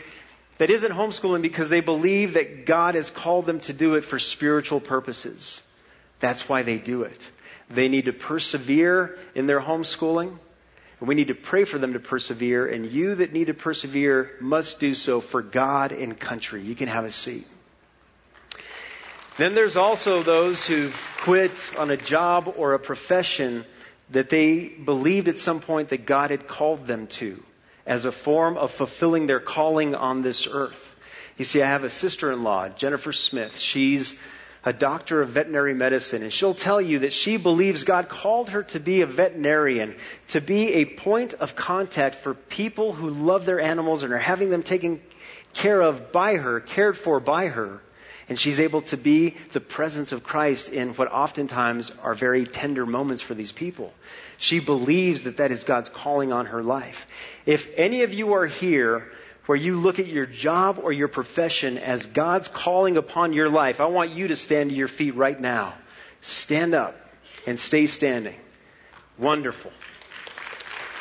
that 0.58 0.68
isn't 0.68 0.92
homeschooling 0.92 1.42
because 1.42 1.70
they 1.70 1.80
believe 1.80 2.34
that 2.34 2.66
God 2.66 2.96
has 2.96 3.10
called 3.10 3.46
them 3.46 3.60
to 3.60 3.72
do 3.72 3.94
it 3.94 4.04
for 4.04 4.18
spiritual 4.18 4.80
purposes. 4.80 5.62
That's 6.20 6.48
why 6.48 6.62
they 6.62 6.78
do 6.78 7.04
it. 7.04 7.30
They 7.70 7.88
need 7.88 8.06
to 8.06 8.12
persevere 8.12 9.18
in 9.34 9.46
their 9.46 9.60
homeschooling. 9.60 10.36
And 11.00 11.08
we 11.08 11.14
need 11.14 11.28
to 11.28 11.34
pray 11.34 11.64
for 11.64 11.78
them 11.78 11.92
to 11.92 12.00
persevere. 12.00 12.66
And 12.66 12.86
you 12.86 13.16
that 13.16 13.32
need 13.32 13.46
to 13.46 13.54
persevere 13.54 14.30
must 14.40 14.80
do 14.80 14.94
so 14.94 15.20
for 15.20 15.42
God 15.42 15.92
and 15.92 16.18
country. 16.18 16.62
You 16.62 16.74
can 16.74 16.88
have 16.88 17.04
a 17.04 17.10
seat. 17.10 17.46
Then 19.36 19.54
there's 19.54 19.76
also 19.76 20.22
those 20.24 20.66
who've 20.66 21.16
quit 21.20 21.52
on 21.78 21.90
a 21.92 21.96
job 21.96 22.54
or 22.56 22.74
a 22.74 22.78
profession 22.78 23.64
that 24.10 24.30
they 24.30 24.64
believed 24.64 25.28
at 25.28 25.38
some 25.38 25.60
point 25.60 25.90
that 25.90 26.06
God 26.06 26.30
had 26.30 26.48
called 26.48 26.86
them 26.86 27.06
to 27.08 27.40
as 27.86 28.04
a 28.04 28.12
form 28.12 28.56
of 28.56 28.72
fulfilling 28.72 29.26
their 29.26 29.38
calling 29.38 29.94
on 29.94 30.22
this 30.22 30.48
earth. 30.50 30.96
You 31.36 31.44
see, 31.44 31.62
I 31.62 31.68
have 31.68 31.84
a 31.84 31.88
sister-in-law, 31.88 32.70
Jennifer 32.70 33.12
Smith. 33.12 33.56
She's 33.58 34.14
a 34.68 34.72
doctor 34.74 35.22
of 35.22 35.30
veterinary 35.30 35.72
medicine, 35.72 36.22
and 36.22 36.30
she'll 36.30 36.52
tell 36.52 36.78
you 36.78 36.98
that 36.98 37.14
she 37.14 37.38
believes 37.38 37.84
God 37.84 38.10
called 38.10 38.50
her 38.50 38.64
to 38.64 38.78
be 38.78 39.00
a 39.00 39.06
veterinarian, 39.06 39.96
to 40.28 40.42
be 40.42 40.74
a 40.74 40.84
point 40.84 41.32
of 41.32 41.56
contact 41.56 42.16
for 42.16 42.34
people 42.34 42.92
who 42.92 43.08
love 43.08 43.46
their 43.46 43.60
animals 43.60 44.02
and 44.02 44.12
are 44.12 44.18
having 44.18 44.50
them 44.50 44.62
taken 44.62 45.00
care 45.54 45.80
of 45.80 46.12
by 46.12 46.36
her, 46.36 46.60
cared 46.60 46.98
for 46.98 47.18
by 47.18 47.46
her. 47.46 47.80
And 48.28 48.38
she's 48.38 48.60
able 48.60 48.82
to 48.82 48.98
be 48.98 49.36
the 49.52 49.60
presence 49.60 50.12
of 50.12 50.22
Christ 50.22 50.68
in 50.68 50.90
what 50.90 51.10
oftentimes 51.10 51.90
are 52.02 52.14
very 52.14 52.44
tender 52.44 52.84
moments 52.84 53.22
for 53.22 53.32
these 53.32 53.52
people. 53.52 53.94
She 54.36 54.60
believes 54.60 55.22
that 55.22 55.38
that 55.38 55.50
is 55.50 55.64
God's 55.64 55.88
calling 55.88 56.30
on 56.30 56.44
her 56.44 56.62
life. 56.62 57.06
If 57.46 57.70
any 57.78 58.02
of 58.02 58.12
you 58.12 58.34
are 58.34 58.44
here 58.44 59.10
where 59.48 59.56
you 59.56 59.78
look 59.80 59.98
at 59.98 60.06
your 60.06 60.26
job 60.26 60.78
or 60.82 60.92
your 60.92 61.08
profession 61.08 61.78
as 61.78 62.04
God's 62.04 62.48
calling 62.48 62.98
upon 62.98 63.32
your 63.32 63.48
life, 63.48 63.80
I 63.80 63.86
want 63.86 64.10
you 64.10 64.28
to 64.28 64.36
stand 64.36 64.68
to 64.68 64.76
your 64.76 64.88
feet 64.88 65.14
right 65.14 65.40
now. 65.40 65.72
Stand 66.20 66.74
up 66.74 66.94
and 67.46 67.58
stay 67.58 67.86
standing. 67.86 68.36
Wonderful. 69.16 69.72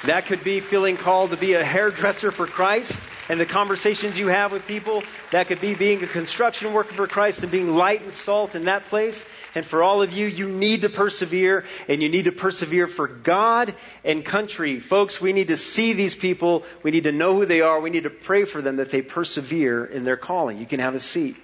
That 0.06 0.28
could 0.28 0.46
be 0.46 0.62
feeling 0.62 0.96
called 0.96 1.32
to 1.32 1.36
be 1.36 1.56
a 1.56 1.64
hairdresser 1.66 2.32
for 2.32 2.48
Christ 2.48 2.98
and 3.30 3.40
the 3.40 3.46
conversations 3.46 4.18
you 4.18 4.28
have 4.28 4.52
with 4.52 4.66
people. 4.68 5.04
That 5.32 5.48
could 5.48 5.62
be 5.62 5.76
being 5.76 6.04
a 6.04 6.08
construction 6.08 6.74
worker 6.74 6.94
for 6.94 7.08
Christ 7.08 7.44
and 7.44 7.52
being 7.52 7.76
light 7.76 8.02
and 8.02 8.14
salt 8.14 8.56
in 8.56 8.66
that 8.66 8.86
place. 8.86 9.26
And 9.56 9.66
for 9.66 9.84
all 9.84 10.02
of 10.02 10.14
you, 10.14 10.28
you 10.28 10.48
need 10.48 10.82
to 10.82 10.90
persevere 10.90 11.66
and 11.88 12.02
you 12.02 12.10
need 12.10 12.26
to 12.26 12.32
persevere 12.32 12.88
for 12.88 13.08
God 13.08 13.74
and 14.04 14.24
country. 14.24 14.80
Folks, 14.80 15.20
we 15.20 15.34
need 15.34 15.48
to 15.48 15.58
see 15.58 15.94
these 15.94 16.16
people. 16.16 16.64
We 16.84 16.92
need 16.92 17.06
to 17.06 17.12
know 17.12 17.36
who 17.36 17.46
they 17.46 17.62
are. 17.62 17.80
We 17.80 17.90
need 17.90 18.04
to 18.04 18.10
pray 18.10 18.46
for 18.46 18.62
them 18.62 18.78
that 18.78 18.92
they 18.92 19.02
persevere 19.02 19.86
in 19.86 20.04
their 20.04 20.18
calling. 20.18 20.60
You 20.60 20.66
can 20.66 20.80
have 20.80 20.96
a 20.96 21.00
seat. 21.00 21.36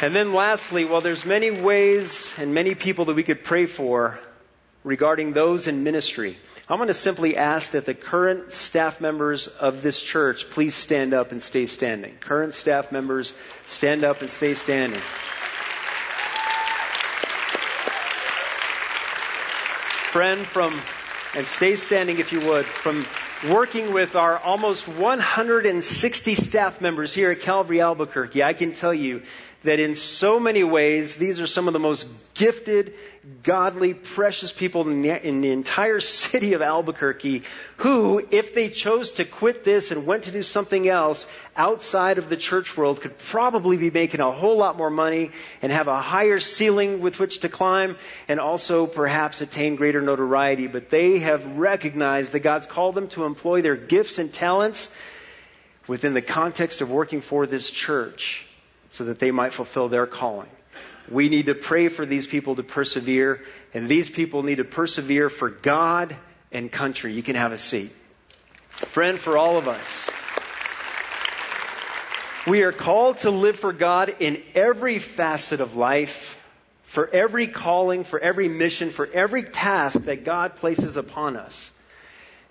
And 0.00 0.14
then 0.14 0.32
lastly, 0.32 0.84
while 0.84 1.00
there's 1.00 1.24
many 1.24 1.50
ways 1.50 2.32
and 2.36 2.52
many 2.52 2.74
people 2.74 3.04
that 3.06 3.14
we 3.14 3.22
could 3.22 3.44
pray 3.44 3.66
for 3.66 4.18
regarding 4.82 5.32
those 5.32 5.68
in 5.68 5.84
ministry, 5.84 6.36
I'm 6.66 6.78
going 6.78 6.88
to 6.88 6.94
simply 6.94 7.36
ask 7.36 7.72
that 7.72 7.84
the 7.84 7.92
current 7.92 8.50
staff 8.50 8.98
members 8.98 9.48
of 9.48 9.82
this 9.82 10.00
church 10.00 10.48
please 10.48 10.74
stand 10.74 11.12
up 11.12 11.30
and 11.30 11.42
stay 11.42 11.66
standing. 11.66 12.16
Current 12.20 12.54
staff 12.54 12.90
members, 12.90 13.34
stand 13.66 14.02
up 14.02 14.22
and 14.22 14.30
stay 14.30 14.54
standing. 14.54 15.02
Friend 20.10 20.46
from, 20.46 20.80
and 21.34 21.46
stay 21.46 21.76
standing 21.76 22.18
if 22.18 22.32
you 22.32 22.40
would, 22.40 22.64
from 22.64 23.04
working 23.50 23.92
with 23.92 24.16
our 24.16 24.38
almost 24.38 24.88
160 24.88 26.34
staff 26.34 26.80
members 26.80 27.12
here 27.12 27.30
at 27.30 27.42
Calvary 27.42 27.82
Albuquerque, 27.82 28.42
I 28.42 28.54
can 28.54 28.72
tell 28.72 28.94
you 28.94 29.20
that 29.64 29.80
in 29.80 29.96
so 29.96 30.38
many 30.38 30.62
ways, 30.62 31.16
these 31.16 31.40
are 31.40 31.46
some 31.46 31.66
of 31.66 31.72
the 31.72 31.78
most 31.78 32.06
gifted, 32.34 32.94
godly, 33.42 33.94
precious 33.94 34.52
people 34.52 34.86
in 34.88 35.00
the, 35.00 35.50
entire 35.50 36.00
city 36.00 36.52
of 36.52 36.60
Albuquerque 36.60 37.42
who, 37.78 38.24
if 38.30 38.54
they 38.54 38.68
chose 38.68 39.12
to 39.12 39.24
quit 39.24 39.64
this 39.64 39.90
and 39.90 40.06
went 40.06 40.24
to 40.24 40.30
do 40.30 40.42
something 40.42 40.86
else 40.86 41.26
outside 41.56 42.18
of 42.18 42.28
the 42.28 42.36
church 42.36 42.76
world, 42.76 43.00
could 43.00 43.16
probably 43.18 43.78
be 43.78 43.90
making 43.90 44.20
a 44.20 44.30
whole 44.30 44.58
lot 44.58 44.76
more 44.76 44.90
money 44.90 45.30
and 45.62 45.72
have 45.72 45.88
a 45.88 46.00
higher 46.00 46.40
ceiling 46.40 47.00
with 47.00 47.18
which 47.18 47.40
to 47.40 47.48
climb 47.48 47.96
and 48.28 48.40
also 48.40 48.86
perhaps 48.86 49.40
attain 49.40 49.76
greater 49.76 50.02
notoriety. 50.02 50.66
But 50.66 50.90
they 50.90 51.20
have 51.20 51.56
recognized 51.56 52.32
that 52.32 52.40
God's 52.40 52.66
called 52.66 52.94
them 52.94 53.08
to 53.08 53.24
employ 53.24 53.62
their 53.62 53.76
gifts 53.76 54.18
and 54.18 54.30
talents 54.30 54.94
within 55.86 56.12
the 56.12 56.22
context 56.22 56.82
of 56.82 56.90
working 56.90 57.22
for 57.22 57.46
this 57.46 57.70
church 57.70 58.46
so 58.94 59.06
that 59.06 59.18
they 59.18 59.32
might 59.32 59.52
fulfill 59.52 59.88
their 59.88 60.06
calling. 60.06 60.48
We 61.10 61.28
need 61.28 61.46
to 61.46 61.56
pray 61.56 61.88
for 61.88 62.06
these 62.06 62.28
people 62.28 62.54
to 62.54 62.62
persevere, 62.62 63.40
and 63.74 63.88
these 63.88 64.08
people 64.08 64.44
need 64.44 64.58
to 64.58 64.64
persevere 64.64 65.28
for 65.28 65.50
God 65.50 66.14
and 66.52 66.70
country. 66.70 67.12
You 67.12 67.22
can 67.24 67.34
have 67.34 67.50
a 67.50 67.58
seat. 67.58 67.90
Friend, 68.70 69.18
for 69.18 69.36
all 69.36 69.58
of 69.58 69.66
us, 69.66 70.08
we 72.46 72.62
are 72.62 72.70
called 72.70 73.16
to 73.18 73.32
live 73.32 73.56
for 73.56 73.72
God 73.72 74.14
in 74.20 74.40
every 74.54 75.00
facet 75.00 75.60
of 75.60 75.74
life, 75.74 76.40
for 76.84 77.08
every 77.08 77.48
calling, 77.48 78.04
for 78.04 78.20
every 78.20 78.48
mission, 78.48 78.90
for 78.90 79.08
every 79.12 79.42
task 79.42 80.04
that 80.04 80.24
God 80.24 80.54
places 80.54 80.96
upon 80.96 81.36
us. 81.36 81.68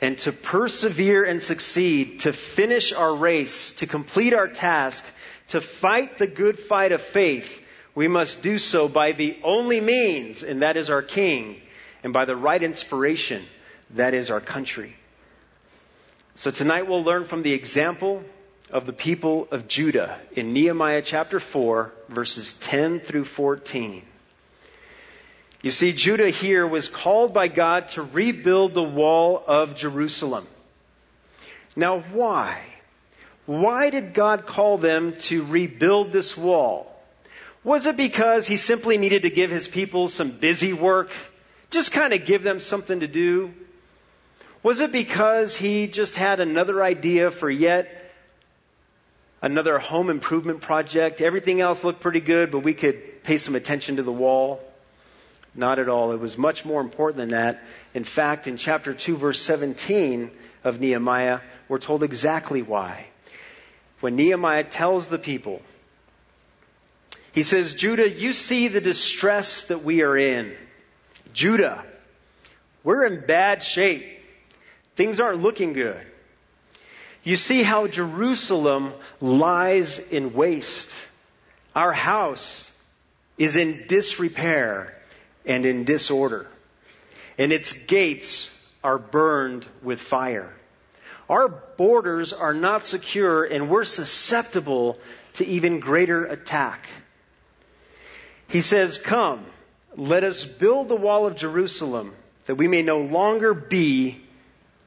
And 0.02 0.18
to 0.20 0.32
persevere 0.32 1.24
and 1.24 1.42
succeed, 1.42 2.22
to 2.22 2.34
finish 2.34 2.94
our 2.94 3.16
race, 3.16 3.74
to 3.76 3.88
complete 3.88 4.34
our 4.34 4.48
task, 4.48 5.06
to 5.50 5.62
fight 5.62 6.18
the 6.18 6.28
good 6.28 6.60
fight 6.60 6.92
of 6.92 7.02
faith, 7.02 7.62
we 7.96 8.08
must 8.08 8.42
do 8.42 8.58
so 8.60 8.88
by 8.88 9.12
the 9.12 9.38
only 9.44 9.80
means, 9.80 10.44
and 10.44 10.62
that 10.62 10.78
is 10.78 10.90
our 10.90 11.04
King, 11.04 11.62
and 12.04 12.12
by 12.12 12.26
the 12.26 12.36
right 12.36 12.62
inspiration, 12.62 13.44
that 13.92 14.14
is 14.14 14.32
our 14.32 14.42
country. 14.42 14.96
So 16.36 16.50
tonight 16.50 16.88
we'll 16.88 17.04
learn 17.04 17.26
from 17.26 17.44
the 17.44 17.54
example 17.54 18.24
of 18.72 18.88
the 18.88 18.94
people 18.94 19.48
of 19.52 19.68
Judah 19.68 20.20
in 20.32 20.54
Nehemiah 20.54 21.04
chapter 21.04 21.40
4, 21.40 21.94
verses 22.10 22.54
10 22.54 23.00
through 23.00 23.26
14. 23.26 24.02
You 25.64 25.72
see, 25.72 25.94
Judah 25.94 26.30
here 26.30 26.68
was 26.68 26.90
called 26.90 27.34
by 27.34 27.48
God 27.48 27.88
to 27.90 28.04
rebuild 28.04 28.74
the 28.74 28.84
wall 28.84 29.42
of 29.48 29.76
Jerusalem. 29.76 30.46
Now, 31.74 32.02
why? 32.02 32.62
Why 33.46 33.90
did 33.90 34.14
God 34.14 34.46
call 34.46 34.78
them 34.78 35.16
to 35.30 35.46
rebuild 35.46 36.12
this 36.12 36.36
wall? 36.38 36.94
Was 37.64 37.88
it 37.88 37.96
because 37.96 38.46
he 38.46 38.58
simply 38.58 38.98
needed 38.98 39.22
to 39.22 39.30
give 39.30 39.52
his 39.52 39.70
people 39.70 40.10
some 40.10 40.32
busy 40.32 40.74
work? 40.74 41.10
Just 41.72 41.94
kind 41.94 42.12
of 42.12 42.26
give 42.26 42.44
them 42.44 42.60
something 42.60 43.00
to 43.00 43.08
do? 43.08 43.54
Was 44.64 44.82
it 44.82 44.92
because 44.92 45.56
he 45.56 45.88
just 45.88 46.18
had 46.18 46.42
another 46.42 46.84
idea 46.84 47.32
for 47.32 47.50
yet 47.50 48.12
another 49.42 49.80
home 49.80 50.10
improvement 50.10 50.60
project? 50.60 51.22
Everything 51.22 51.62
else 51.62 51.86
looked 51.86 52.02
pretty 52.02 52.20
good, 52.20 52.52
but 52.52 52.60
we 52.60 52.74
could 52.74 53.24
pay 53.24 53.38
some 53.38 53.56
attention 53.56 53.96
to 53.96 54.04
the 54.04 54.12
wall? 54.12 54.62
Not 55.56 55.80
at 55.80 55.90
all. 55.90 56.12
It 56.12 56.20
was 56.20 56.38
much 56.38 56.66
more 56.66 56.82
important 56.82 57.18
than 57.18 57.30
that. 57.30 57.62
In 57.94 58.04
fact, 58.04 58.48
in 58.48 58.58
chapter 58.58 58.94
2, 58.94 59.18
verse 59.18 59.42
17 59.42 60.32
of 60.64 60.80
Nehemiah, 60.80 61.42
we're 61.68 61.80
told 61.80 62.04
exactly 62.04 62.62
why 62.62 63.08
when 64.04 64.18
Nehemiah 64.18 64.66
tells 64.66 65.08
the 65.08 65.18
people, 65.18 65.62
he 67.32 67.44
says, 67.44 67.74
Judah, 67.74 68.10
you 68.10 68.34
see 68.34 68.68
the 68.68 68.82
distress 68.82 69.68
that 69.68 69.86
we 69.86 70.02
are 70.02 70.18
in. 70.18 70.54
Judah, 71.34 71.86
we're 72.84 73.06
in 73.06 73.26
bad 73.26 73.64
shape. 73.64 74.06
Things 74.98 75.22
aren't 75.22 75.42
looking 75.42 75.72
good. 75.72 76.06
You 77.24 77.38
see 77.38 77.64
how 77.64 77.88
Jerusalem 77.88 78.92
lies 79.22 80.00
in 80.00 80.34
waste. 80.34 80.94
Our 81.74 81.94
house 81.94 82.74
is 83.38 83.56
in 83.56 83.86
disrepair 83.88 85.00
and 85.46 85.66
in 85.66 85.84
disorder, 85.84 86.48
and 87.38 87.52
its 87.52 87.74
gates 87.74 88.50
are 88.84 88.98
burned 88.98 89.66
with 89.82 90.00
fire. 90.00 90.54
Our 91.30 91.48
borders 91.48 92.34
are 92.34 92.54
not 92.54 92.86
secure 92.86 93.44
and 93.46 93.70
we're 93.70 93.86
susceptible 93.86 95.00
to 95.34 95.46
even 95.46 95.80
greater 95.80 96.26
attack. 96.26 96.88
He 98.48 98.62
says, 98.62 98.98
Come, 98.98 99.46
let 99.96 100.24
us 100.24 100.46
build 100.46 100.90
the 100.90 100.96
wall 100.96 101.26
of 101.26 101.36
Jerusalem 101.36 102.14
that 102.46 102.56
we 102.56 102.68
may 102.68 102.82
no 102.82 103.00
longer 103.00 103.54
be 103.54 104.22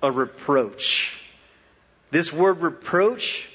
a 0.02 0.12
reproach. 0.12 1.14
This 2.10 2.32
word 2.32 2.60
reproach 2.60 3.48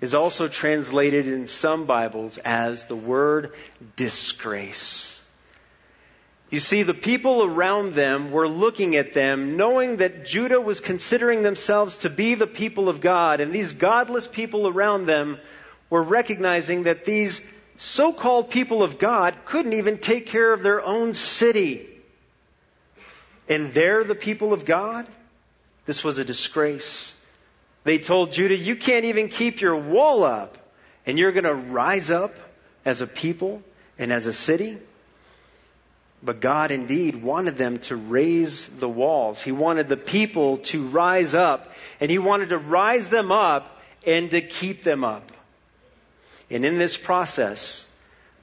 is 0.00 0.14
also 0.14 0.48
translated 0.48 1.28
in 1.28 1.46
some 1.46 1.86
Bibles 1.86 2.38
as 2.38 2.86
the 2.86 2.96
word 2.96 3.52
disgrace. 3.94 5.21
You 6.52 6.60
see, 6.60 6.82
the 6.82 6.92
people 6.92 7.44
around 7.44 7.94
them 7.94 8.30
were 8.30 8.46
looking 8.46 8.94
at 8.96 9.14
them, 9.14 9.56
knowing 9.56 9.96
that 9.96 10.26
Judah 10.26 10.60
was 10.60 10.80
considering 10.80 11.42
themselves 11.42 11.96
to 11.98 12.10
be 12.10 12.34
the 12.34 12.46
people 12.46 12.90
of 12.90 13.00
God, 13.00 13.40
and 13.40 13.54
these 13.54 13.72
godless 13.72 14.26
people 14.26 14.68
around 14.68 15.06
them 15.06 15.38
were 15.88 16.02
recognizing 16.02 16.82
that 16.82 17.06
these 17.06 17.40
so-called 17.78 18.50
people 18.50 18.82
of 18.82 18.98
God 18.98 19.34
couldn't 19.46 19.72
even 19.72 19.96
take 19.96 20.26
care 20.26 20.52
of 20.52 20.62
their 20.62 20.84
own 20.84 21.14
city. 21.14 21.88
And 23.48 23.72
they're 23.72 24.04
the 24.04 24.14
people 24.14 24.52
of 24.52 24.66
God? 24.66 25.06
This 25.86 26.04
was 26.04 26.18
a 26.18 26.24
disgrace. 26.24 27.18
They 27.84 27.96
told 27.96 28.30
Judah, 28.30 28.56
you 28.56 28.76
can't 28.76 29.06
even 29.06 29.30
keep 29.30 29.62
your 29.62 29.76
wall 29.76 30.22
up, 30.22 30.58
and 31.06 31.18
you're 31.18 31.32
going 31.32 31.44
to 31.44 31.54
rise 31.54 32.10
up 32.10 32.34
as 32.84 33.00
a 33.00 33.06
people 33.06 33.62
and 33.98 34.12
as 34.12 34.26
a 34.26 34.34
city? 34.34 34.76
But 36.22 36.40
God 36.40 36.70
indeed 36.70 37.20
wanted 37.20 37.56
them 37.56 37.78
to 37.80 37.96
raise 37.96 38.68
the 38.68 38.88
walls. 38.88 39.42
He 39.42 39.52
wanted 39.52 39.88
the 39.88 39.96
people 39.96 40.58
to 40.58 40.86
rise 40.86 41.34
up, 41.34 41.72
and 42.00 42.10
He 42.10 42.18
wanted 42.18 42.50
to 42.50 42.58
rise 42.58 43.08
them 43.08 43.32
up 43.32 43.80
and 44.06 44.30
to 44.30 44.40
keep 44.40 44.84
them 44.84 45.04
up. 45.04 45.32
And 46.50 46.64
in 46.64 46.78
this 46.78 46.96
process, 46.96 47.88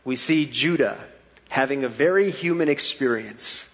we 0.03 0.15
see 0.15 0.45
Judah 0.45 0.99
having 1.47 1.83
a 1.83 1.89
very 1.89 2.31
human 2.31 2.67
experience. 2.69 3.65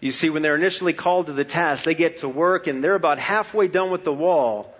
You 0.00 0.10
see, 0.10 0.30
when 0.30 0.42
they're 0.42 0.56
initially 0.56 0.92
called 0.92 1.26
to 1.26 1.32
the 1.32 1.44
task, 1.44 1.84
they 1.84 1.94
get 1.94 2.18
to 2.18 2.28
work 2.28 2.66
and 2.66 2.82
they're 2.82 2.94
about 2.94 3.18
halfway 3.18 3.68
done 3.68 3.90
with 3.90 4.04
the 4.04 4.12
wall, 4.12 4.74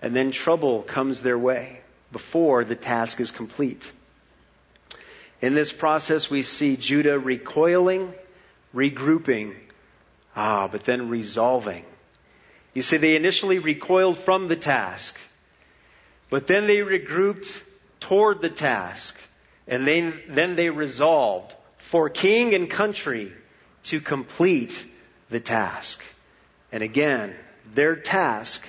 and 0.00 0.16
then 0.16 0.30
trouble 0.30 0.82
comes 0.82 1.22
their 1.22 1.38
way 1.38 1.80
before 2.10 2.64
the 2.64 2.74
task 2.74 3.20
is 3.20 3.30
complete. 3.30 3.92
In 5.44 5.52
this 5.52 5.74
process, 5.74 6.30
we 6.30 6.40
see 6.40 6.78
Judah 6.78 7.18
recoiling, 7.18 8.14
regrouping, 8.74 9.54
ah, 10.34 10.68
but 10.68 10.84
then 10.84 11.10
resolving. 11.10 11.84
You 12.72 12.80
see, 12.80 12.96
they 12.96 13.14
initially 13.14 13.58
recoiled 13.58 14.16
from 14.16 14.48
the 14.48 14.56
task, 14.56 15.20
but 16.30 16.46
then 16.46 16.66
they 16.66 16.78
regrouped 16.78 17.60
toward 18.00 18.40
the 18.40 18.48
task, 18.48 19.18
and 19.68 19.86
then, 19.86 20.18
then 20.28 20.56
they 20.56 20.70
resolved 20.70 21.54
for 21.76 22.08
king 22.08 22.54
and 22.54 22.70
country 22.70 23.30
to 23.82 24.00
complete 24.00 24.86
the 25.28 25.40
task. 25.40 26.02
And 26.72 26.82
again, 26.82 27.34
their 27.74 27.96
task 27.96 28.66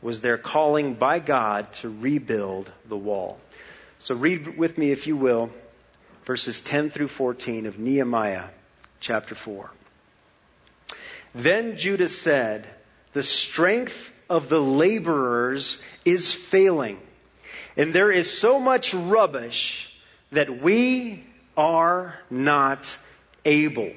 was 0.00 0.22
their 0.22 0.38
calling 0.38 0.94
by 0.94 1.18
God 1.18 1.70
to 1.82 1.90
rebuild 1.90 2.72
the 2.88 2.96
wall. 2.96 3.38
So 3.98 4.14
read 4.14 4.56
with 4.56 4.78
me, 4.78 4.90
if 4.90 5.06
you 5.06 5.18
will, 5.18 5.50
verses 6.24 6.60
10 6.60 6.90
through 6.90 7.08
14 7.08 7.66
of 7.66 7.78
Nehemiah 7.78 8.44
chapter 9.00 9.34
4. 9.34 9.70
Then 11.34 11.76
Judah 11.76 12.08
said, 12.08 12.66
The 13.12 13.22
strength 13.22 14.12
of 14.30 14.48
the 14.48 14.60
laborers 14.60 15.80
is 16.04 16.32
failing, 16.32 16.98
and 17.76 17.92
there 17.92 18.10
is 18.10 18.30
so 18.30 18.58
much 18.58 18.94
rubbish 18.94 19.94
that 20.32 20.62
we 20.62 21.24
are 21.56 22.18
not 22.30 22.98
able. 23.44 23.92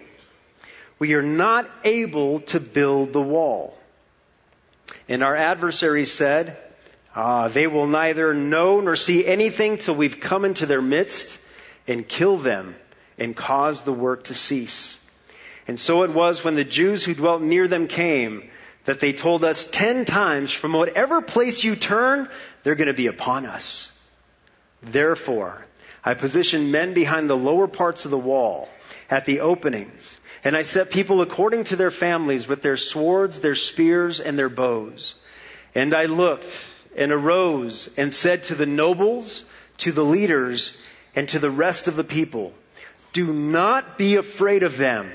We 0.99 1.13
are 1.13 1.23
not 1.23 1.69
able 1.83 2.41
to 2.41 2.59
build 2.59 3.13
the 3.13 3.21
wall. 3.21 3.77
And 5.07 5.23
our 5.23 5.35
adversary 5.35 6.05
said, 6.05 6.57
ah, 7.15 7.47
they 7.47 7.67
will 7.67 7.87
neither 7.87 8.33
know 8.33 8.81
nor 8.81 8.95
see 8.95 9.25
anything 9.25 9.77
till 9.77 9.95
we've 9.95 10.19
come 10.19 10.43
into 10.43 10.65
their 10.65 10.81
midst 10.81 11.39
and 11.87 12.07
kill 12.07 12.37
them 12.37 12.75
and 13.17 13.35
cause 13.35 13.81
the 13.81 13.93
work 13.93 14.25
to 14.25 14.33
cease. 14.33 14.99
And 15.67 15.79
so 15.79 16.03
it 16.03 16.11
was 16.11 16.43
when 16.43 16.55
the 16.55 16.63
Jews 16.63 17.03
who 17.03 17.13
dwelt 17.13 17.41
near 17.41 17.67
them 17.67 17.87
came 17.87 18.49
that 18.85 18.99
they 18.99 19.11
told 19.11 19.43
us 19.43 19.65
ten 19.65 20.05
times 20.05 20.51
from 20.51 20.71
whatever 20.71 21.21
place 21.21 21.63
you 21.63 21.75
turn, 21.75 22.29
they're 22.63 22.75
going 22.75 22.87
to 22.87 22.93
be 22.93 23.07
upon 23.07 23.45
us. 23.45 23.91
Therefore, 24.81 25.65
I 26.03 26.13
positioned 26.13 26.71
men 26.71 26.93
behind 26.93 27.29
the 27.29 27.35
lower 27.35 27.67
parts 27.67 28.05
of 28.05 28.11
the 28.11 28.17
wall 28.17 28.69
at 29.09 29.25
the 29.25 29.41
openings, 29.41 30.17
and 30.43 30.55
I 30.55 30.61
set 30.61 30.89
people 30.89 31.21
according 31.21 31.65
to 31.65 31.75
their 31.75 31.91
families 31.91 32.47
with 32.47 32.61
their 32.61 32.77
swords, 32.77 33.39
their 33.39 33.55
spears, 33.55 34.21
and 34.21 34.39
their 34.39 34.49
bows. 34.49 35.15
And 35.75 35.93
I 35.93 36.05
looked 36.05 36.47
and 36.95 37.11
arose 37.11 37.89
and 37.97 38.13
said 38.13 38.45
to 38.45 38.55
the 38.55 38.65
nobles, 38.65 39.43
to 39.79 39.91
the 39.91 40.05
leaders, 40.05 40.75
and 41.17 41.27
to 41.29 41.39
the 41.39 41.49
rest 41.49 41.87
of 41.87 41.95
the 41.95 42.03
people, 42.03 42.53
do 43.11 43.33
not 43.33 43.97
be 43.97 44.17
afraid 44.17 44.61
of 44.61 44.77
them. 44.77 45.11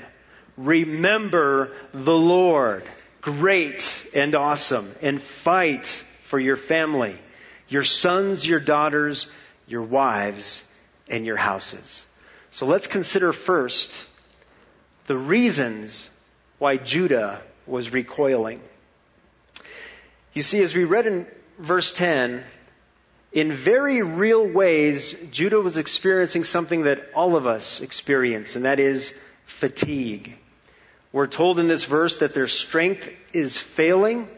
Remember 0.57 1.71
the 1.93 2.17
Lord, 2.17 2.83
great 3.21 4.05
and 4.13 4.35
awesome, 4.35 4.93
and 5.01 5.21
fight 5.21 5.85
for 6.23 6.37
your 6.37 6.57
family, 6.57 7.17
your 7.69 7.85
sons, 7.85 8.45
your 8.45 8.59
daughters, 8.59 9.27
your 9.65 9.81
wives, 9.81 10.65
and 11.07 11.25
your 11.25 11.37
houses. 11.37 12.05
So 12.51 12.65
let's 12.65 12.87
consider 12.87 13.31
first 13.31 14.03
the 15.07 15.17
reasons 15.17 16.09
why 16.59 16.75
Judah 16.75 17.41
was 17.65 17.93
recoiling. 17.93 18.59
You 20.33 20.41
see, 20.41 20.61
as 20.63 20.75
we 20.75 20.83
read 20.83 21.07
in 21.07 21.27
verse 21.59 21.93
10, 21.93 22.43
in 23.33 23.51
very 23.51 24.03
real 24.03 24.47
ways, 24.47 25.15
Judah 25.31 25.59
was 25.59 25.77
experiencing 25.77 26.43
something 26.43 26.83
that 26.83 27.09
all 27.15 27.35
of 27.35 27.47
us 27.47 27.81
experience, 27.81 28.55
and 28.55 28.65
that 28.65 28.79
is 28.79 29.13
fatigue. 29.45 30.37
We're 31.11 31.27
told 31.27 31.57
in 31.57 31.67
this 31.67 31.83
verse 31.83 32.17
that 32.17 32.35
their 32.35 32.47
strength 32.47 33.11
is 33.33 33.57
failing, 33.57 34.29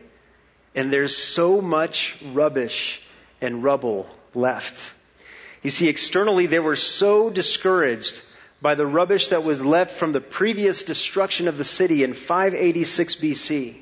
and 0.73 0.91
there's 0.91 1.15
so 1.15 1.61
much 1.61 2.17
rubbish 2.33 3.01
and 3.41 3.63
rubble 3.63 4.09
left. 4.33 4.93
You 5.61 5.69
see, 5.69 5.89
externally, 5.89 6.45
they 6.45 6.59
were 6.59 6.75
so 6.77 7.29
discouraged 7.29 8.21
by 8.61 8.75
the 8.75 8.87
rubbish 8.87 9.27
that 9.29 9.43
was 9.43 9.63
left 9.63 9.91
from 9.91 10.13
the 10.13 10.21
previous 10.21 10.83
destruction 10.83 11.49
of 11.49 11.57
the 11.57 11.63
city 11.65 12.03
in 12.03 12.13
586 12.13 13.15
BC 13.15 13.75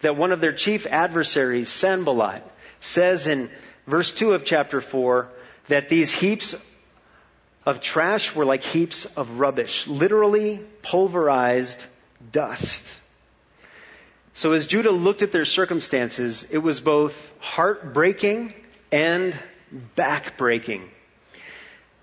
that 0.00 0.16
one 0.16 0.32
of 0.32 0.40
their 0.40 0.52
chief 0.52 0.86
adversaries, 0.86 1.68
Sanballat, 1.68 2.42
says 2.80 3.28
in 3.28 3.50
verse 3.86 4.12
2 4.12 4.34
of 4.34 4.44
chapter 4.44 4.80
4 4.80 5.28
that 5.68 5.88
these 5.88 6.12
heaps 6.12 6.54
of 7.64 7.80
trash 7.80 8.34
were 8.34 8.44
like 8.44 8.62
heaps 8.62 9.04
of 9.16 9.38
rubbish, 9.38 9.86
literally 9.86 10.60
pulverized 10.82 11.84
dust. 12.32 12.86
So 14.34 14.52
as 14.52 14.66
Judah 14.66 14.90
looked 14.90 15.22
at 15.22 15.32
their 15.32 15.44
circumstances, 15.44 16.46
it 16.50 16.58
was 16.58 16.80
both 16.80 17.32
heartbreaking 17.38 18.54
and 18.90 19.38
backbreaking. 19.96 20.88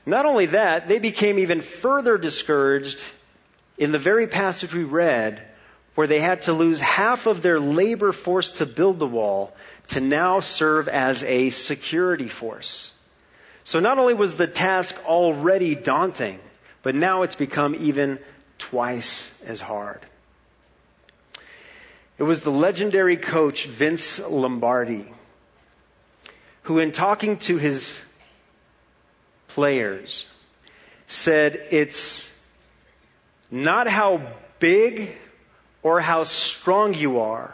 Not 0.05 0.25
only 0.25 0.47
that, 0.47 0.87
they 0.87 0.99
became 0.99 1.39
even 1.39 1.61
further 1.61 2.17
discouraged 2.17 3.01
in 3.77 3.91
the 3.91 3.99
very 3.99 4.27
passage 4.27 4.73
we 4.73 4.83
read 4.83 5.48
where 5.99 6.07
they 6.07 6.21
had 6.21 6.43
to 6.43 6.53
lose 6.53 6.79
half 6.79 7.27
of 7.27 7.41
their 7.41 7.59
labor 7.59 8.13
force 8.13 8.51
to 8.51 8.65
build 8.65 8.99
the 8.99 9.05
wall 9.05 9.53
to 9.85 9.99
now 9.99 10.39
serve 10.39 10.87
as 10.87 11.25
a 11.25 11.49
security 11.49 12.29
force. 12.29 12.93
So 13.65 13.81
not 13.81 13.99
only 13.99 14.13
was 14.13 14.37
the 14.37 14.47
task 14.47 14.95
already 15.05 15.75
daunting, 15.75 16.39
but 16.83 16.95
now 16.95 17.23
it's 17.23 17.35
become 17.35 17.75
even 17.75 18.17
twice 18.57 19.29
as 19.45 19.59
hard. 19.59 19.99
It 22.17 22.23
was 22.23 22.43
the 22.43 22.49
legendary 22.49 23.17
coach 23.17 23.65
Vince 23.65 24.19
Lombardi 24.19 25.11
who 26.61 26.79
in 26.79 26.93
talking 26.93 27.39
to 27.39 27.57
his 27.57 27.99
players 29.49 30.25
said 31.07 31.61
it's 31.71 32.31
not 33.51 33.89
how 33.89 34.31
big 34.59 35.17
or 35.83 36.01
how 36.01 36.23
strong 36.23 36.93
you 36.93 37.19
are, 37.19 37.53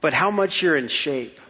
but 0.00 0.12
how 0.12 0.30
much 0.30 0.62
you're 0.62 0.76
in 0.76 0.88
shape. 0.88 1.40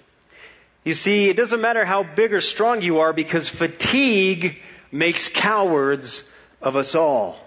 You 0.84 0.94
see, 0.94 1.28
it 1.28 1.36
doesn't 1.36 1.60
matter 1.60 1.84
how 1.84 2.02
big 2.02 2.32
or 2.32 2.40
strong 2.40 2.80
you 2.80 3.00
are 3.00 3.12
because 3.12 3.48
fatigue 3.48 4.60
makes 4.90 5.28
cowards 5.28 6.24
of 6.62 6.76
us 6.76 6.94
all. 6.94 7.38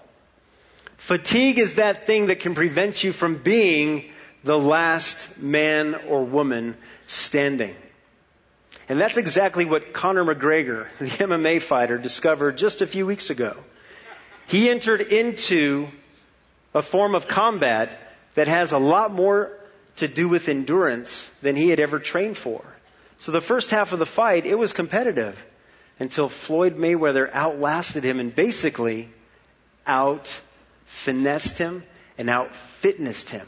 Fatigue 0.96 1.58
is 1.58 1.74
that 1.74 2.06
thing 2.06 2.26
that 2.26 2.40
can 2.40 2.54
prevent 2.54 3.02
you 3.02 3.12
from 3.12 3.36
being 3.36 4.10
the 4.44 4.58
last 4.58 5.38
man 5.38 5.94
or 5.94 6.24
woman 6.24 6.76
standing. 7.06 7.74
And 8.88 9.00
that's 9.00 9.16
exactly 9.16 9.64
what 9.64 9.92
Conor 9.92 10.24
McGregor, 10.24 10.86
the 10.98 11.06
MMA 11.06 11.60
fighter, 11.62 11.98
discovered 11.98 12.56
just 12.56 12.82
a 12.82 12.86
few 12.86 13.06
weeks 13.06 13.30
ago. 13.30 13.56
He 14.46 14.68
entered 14.68 15.00
into 15.00 15.88
a 16.74 16.82
form 16.82 17.14
of 17.14 17.28
combat 17.28 18.00
that 18.34 18.48
has 18.48 18.72
a 18.72 18.78
lot 18.78 19.12
more 19.12 19.52
to 19.96 20.08
do 20.08 20.28
with 20.28 20.48
endurance 20.48 21.30
than 21.40 21.54
he 21.54 21.68
had 21.68 21.78
ever 21.78 21.98
trained 21.98 22.36
for. 22.36 22.64
So 23.18 23.32
the 23.32 23.40
first 23.40 23.70
half 23.70 23.92
of 23.92 23.98
the 23.98 24.06
fight, 24.06 24.44
it 24.44 24.56
was 24.56 24.72
competitive 24.72 25.38
until 26.00 26.28
Floyd 26.28 26.76
Mayweather 26.76 27.32
outlasted 27.32 28.02
him 28.02 28.18
and 28.18 28.34
basically 28.34 29.08
out 29.86 30.40
finessed 30.86 31.58
him 31.58 31.84
and 32.18 32.28
out 32.28 32.54
fitnessed 32.54 33.30
him. 33.30 33.46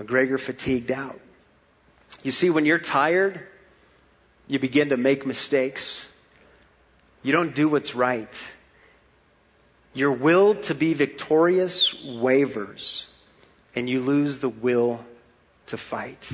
McGregor 0.00 0.38
fatigued 0.38 0.90
out. 0.90 1.20
You 2.22 2.32
see, 2.32 2.50
when 2.50 2.66
you're 2.66 2.78
tired, 2.78 3.40
you 4.46 4.58
begin 4.58 4.88
to 4.88 4.96
make 4.96 5.26
mistakes. 5.26 6.10
You 7.22 7.32
don't 7.32 7.54
do 7.54 7.68
what's 7.68 7.94
right. 7.94 8.28
Your 9.98 10.12
will 10.12 10.54
to 10.54 10.76
be 10.76 10.94
victorious 10.94 11.92
wavers, 12.04 13.04
and 13.74 13.90
you 13.90 13.98
lose 13.98 14.38
the 14.38 14.48
will 14.48 15.04
to 15.66 15.76
fight. 15.76 16.30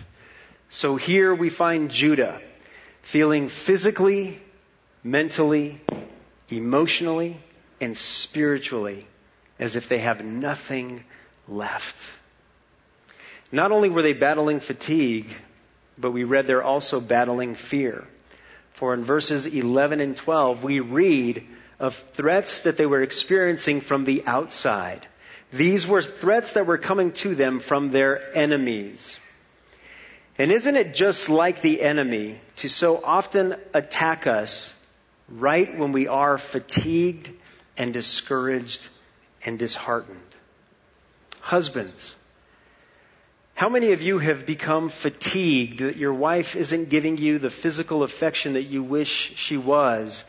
So 0.69 0.97
here 0.97 1.35
we 1.35 1.49
find 1.49 1.91
Judah 1.91 2.43
feeling 3.01 3.49
physically, 3.49 4.39
mentally, 5.03 5.81
emotionally, 6.51 7.41
and 7.81 7.97
spiritually 7.97 9.07
as 9.59 9.77
if 9.77 9.89
they 9.89 10.01
have 10.01 10.23
nothing 10.23 11.03
left. 11.49 11.97
Not 13.51 13.73
only 13.73 13.89
were 13.89 14.03
they 14.03 14.13
battling 14.13 14.61
fatigue, 14.61 15.35
but 15.97 16.11
we 16.11 16.25
read 16.25 16.47
they're 16.47 16.63
also 16.63 17.01
battling 17.01 17.55
fear. 17.55 18.05
For 18.75 18.93
in 18.93 19.05
verses 19.05 19.47
11 19.47 20.01
and 20.01 20.15
12, 20.15 20.63
we 20.63 20.81
read 20.81 21.47
of 21.79 21.95
threats 22.15 22.61
that 22.61 22.77
they 22.77 22.87
were 22.87 23.03
experiencing 23.03 23.81
from 23.81 24.05
the 24.05 24.25
outside. 24.27 25.07
These 25.53 25.87
were 25.87 26.03
threats 26.03 26.53
that 26.53 26.67
were 26.67 26.79
coming 26.79 27.13
to 27.13 27.35
them 27.35 27.61
from 27.61 27.91
their 27.91 28.37
enemies. 28.37 29.19
And 30.37 30.51
isn't 30.51 30.77
it 30.77 30.95
just 30.95 31.29
like 31.29 31.63
the 31.63 31.81
enemy 31.81 32.41
to 32.57 32.69
so 32.69 33.01
often 33.03 33.57
attack 33.73 34.27
us 34.27 34.75
right 35.29 35.79
when 35.79 35.93
we 35.93 36.09
are 36.09 36.39
fatigued 36.39 37.31
and 37.77 37.93
discouraged 37.93 38.89
and 39.45 39.59
disheartened? 39.59 40.19
Husbands, 41.41 42.17
how 43.55 43.69
many 43.69 43.93
of 43.93 44.03
you 44.03 44.19
have 44.19 44.47
become 44.47 44.89
fatigued 44.89 45.81
that 45.81 45.97
your 45.97 46.13
wife 46.13 46.57
isn't 46.57 46.89
giving 46.89 47.17
you 47.17 47.39
the 47.39 47.51
physical 47.51 48.03
affection 48.03 48.55
that 48.55 48.65
you 48.65 48.83
wish 48.83 49.35
she 49.37 49.57
was? 49.57 50.25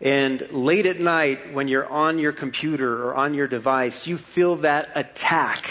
And 0.00 0.46
late 0.52 0.86
at 0.86 1.00
night, 1.00 1.52
when 1.52 1.66
you're 1.66 1.86
on 1.86 2.18
your 2.18 2.32
computer 2.32 3.06
or 3.06 3.14
on 3.14 3.34
your 3.34 3.48
device, 3.48 4.06
you 4.06 4.16
feel 4.16 4.56
that 4.56 4.90
attack 4.94 5.68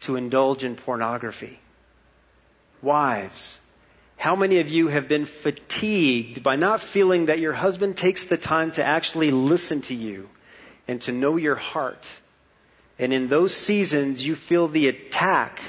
to 0.00 0.16
indulge 0.16 0.62
in 0.62 0.76
pornography. 0.76 1.58
Wives, 2.82 3.58
how 4.16 4.36
many 4.36 4.60
of 4.60 4.68
you 4.68 4.86
have 4.86 5.08
been 5.08 5.26
fatigued 5.26 6.44
by 6.44 6.54
not 6.54 6.80
feeling 6.80 7.26
that 7.26 7.40
your 7.40 7.52
husband 7.52 7.96
takes 7.96 8.24
the 8.24 8.36
time 8.36 8.70
to 8.72 8.84
actually 8.84 9.32
listen 9.32 9.80
to 9.82 9.94
you 9.94 10.28
and 10.86 11.00
to 11.02 11.12
know 11.12 11.36
your 11.36 11.56
heart? 11.56 12.08
And 13.00 13.12
in 13.12 13.28
those 13.28 13.54
seasons, 13.54 14.24
you 14.24 14.36
feel 14.36 14.68
the 14.68 14.86
attack 14.88 15.60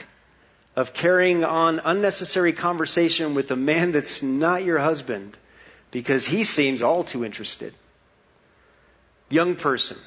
of 0.76 0.94
carrying 0.94 1.44
on 1.44 1.80
unnecessary 1.84 2.54
conversation 2.54 3.34
with 3.34 3.50
a 3.50 3.56
man 3.56 3.92
that's 3.92 4.22
not 4.22 4.64
your 4.64 4.78
husband 4.78 5.36
because 5.92 6.26
he 6.26 6.44
seems 6.44 6.82
all 6.82 7.04
too 7.04 7.24
interested. 7.24 7.74
Young 9.30 9.56
person, 9.56 9.98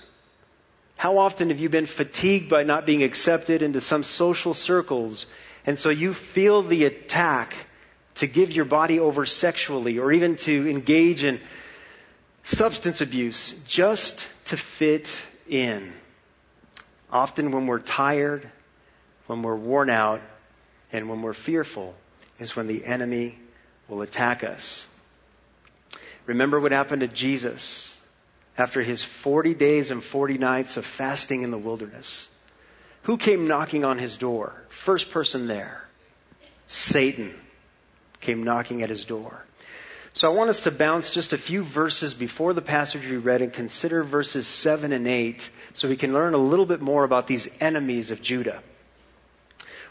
how 0.97 1.19
often 1.19 1.51
have 1.51 1.59
you 1.59 1.69
been 1.69 1.87
fatigued 1.87 2.49
by 2.49 2.63
not 2.63 2.87
being 2.87 3.03
accepted 3.03 3.63
into 3.63 3.81
some 3.81 4.03
social 4.03 4.55
circles 4.55 5.27
and 5.67 5.79
so 5.79 5.91
you 5.91 6.15
feel 6.15 6.63
the 6.63 6.85
attack 6.85 7.55
to 8.17 8.27
give 8.27 8.53
your 8.53 8.65
body 8.65 8.99
over 9.01 9.27
sexually 9.27 9.99
or 9.99 10.13
even 10.13 10.37
to 10.37 10.69
engage 10.69 11.25
in 11.25 11.41
substance 12.45 13.01
abuse 13.01 13.53
just 13.67 14.29
to 14.47 14.57
fit 14.57 15.23
in? 15.49 15.93
Often 17.13 17.51
when 17.53 17.67
we're 17.67 17.81
tired, 17.81 18.49
when 19.27 19.43
we're 19.43 19.57
worn 19.57 19.91
out, 19.91 20.21
and 20.93 21.09
when 21.09 21.23
we're 21.23 21.33
fearful 21.33 21.95
is 22.39 22.57
when 22.57 22.67
the 22.67 22.85
enemy 22.85 23.39
will 23.89 24.03
attack 24.03 24.45
us. 24.45 24.87
Remember 26.27 26.61
what 26.61 26.73
happened 26.73 27.01
to 27.01 27.09
Jesus 27.09 27.97
after 28.57 28.83
his 28.83 29.03
40 29.03 29.55
days 29.55 29.91
and 29.91 30.03
40 30.03 30.39
nights 30.39 30.77
of 30.77 30.85
fasting 30.85 31.43
in 31.43 31.51
the 31.51 31.59
wilderness. 31.59 32.29
Who 33.05 33.17
came 33.17 33.49
knocking 33.49 33.85
on 33.85 33.99
his 33.99 34.17
door? 34.17 34.53
First 34.69 35.11
person 35.11 35.47
there. 35.47 35.83
Satan 36.69 37.35
came 38.21 38.45
knocking 38.45 38.83
at 38.83 38.91
his 38.91 39.05
door. 39.05 39.43
So 40.13 40.31
I 40.31 40.35
want 40.35 40.51
us 40.51 40.65
to 40.65 40.71
bounce 40.71 41.11
just 41.11 41.33
a 41.33 41.39
few 41.39 41.63
verses 41.63 42.15
before 42.15 42.53
the 42.53 42.63
passage 42.63 43.07
we 43.07 43.17
read 43.17 43.43
and 43.43 43.53
consider 43.53 44.03
verses 44.03 44.47
7 44.47 44.93
and 44.93 45.07
8 45.07 45.51
so 45.73 45.89
we 45.89 45.97
can 45.97 46.13
learn 46.13 46.35
a 46.35 46.39
little 46.39 46.67
bit 46.67 46.81
more 46.81 47.05
about 47.05 47.27
these 47.27 47.49
enemies 47.61 48.11
of 48.11 48.21
Judah. 48.21 48.61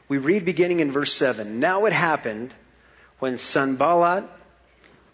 We 0.10 0.18
read 0.18 0.44
beginning 0.44 0.82
in 0.82 0.92
verse 0.92 1.14
7. 1.14 1.60
Now 1.60 1.86
it 1.86 1.94
happened 1.94 2.54
when 3.20 3.38
Sanballat, 3.38 4.26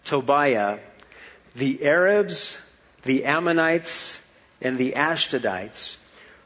Tobiah, 0.04 0.80
the 1.56 1.84
Arabs, 1.84 2.56
the 3.02 3.24
Ammonites, 3.24 4.20
and 4.60 4.78
the 4.78 4.92
Ashdodites 4.92 5.96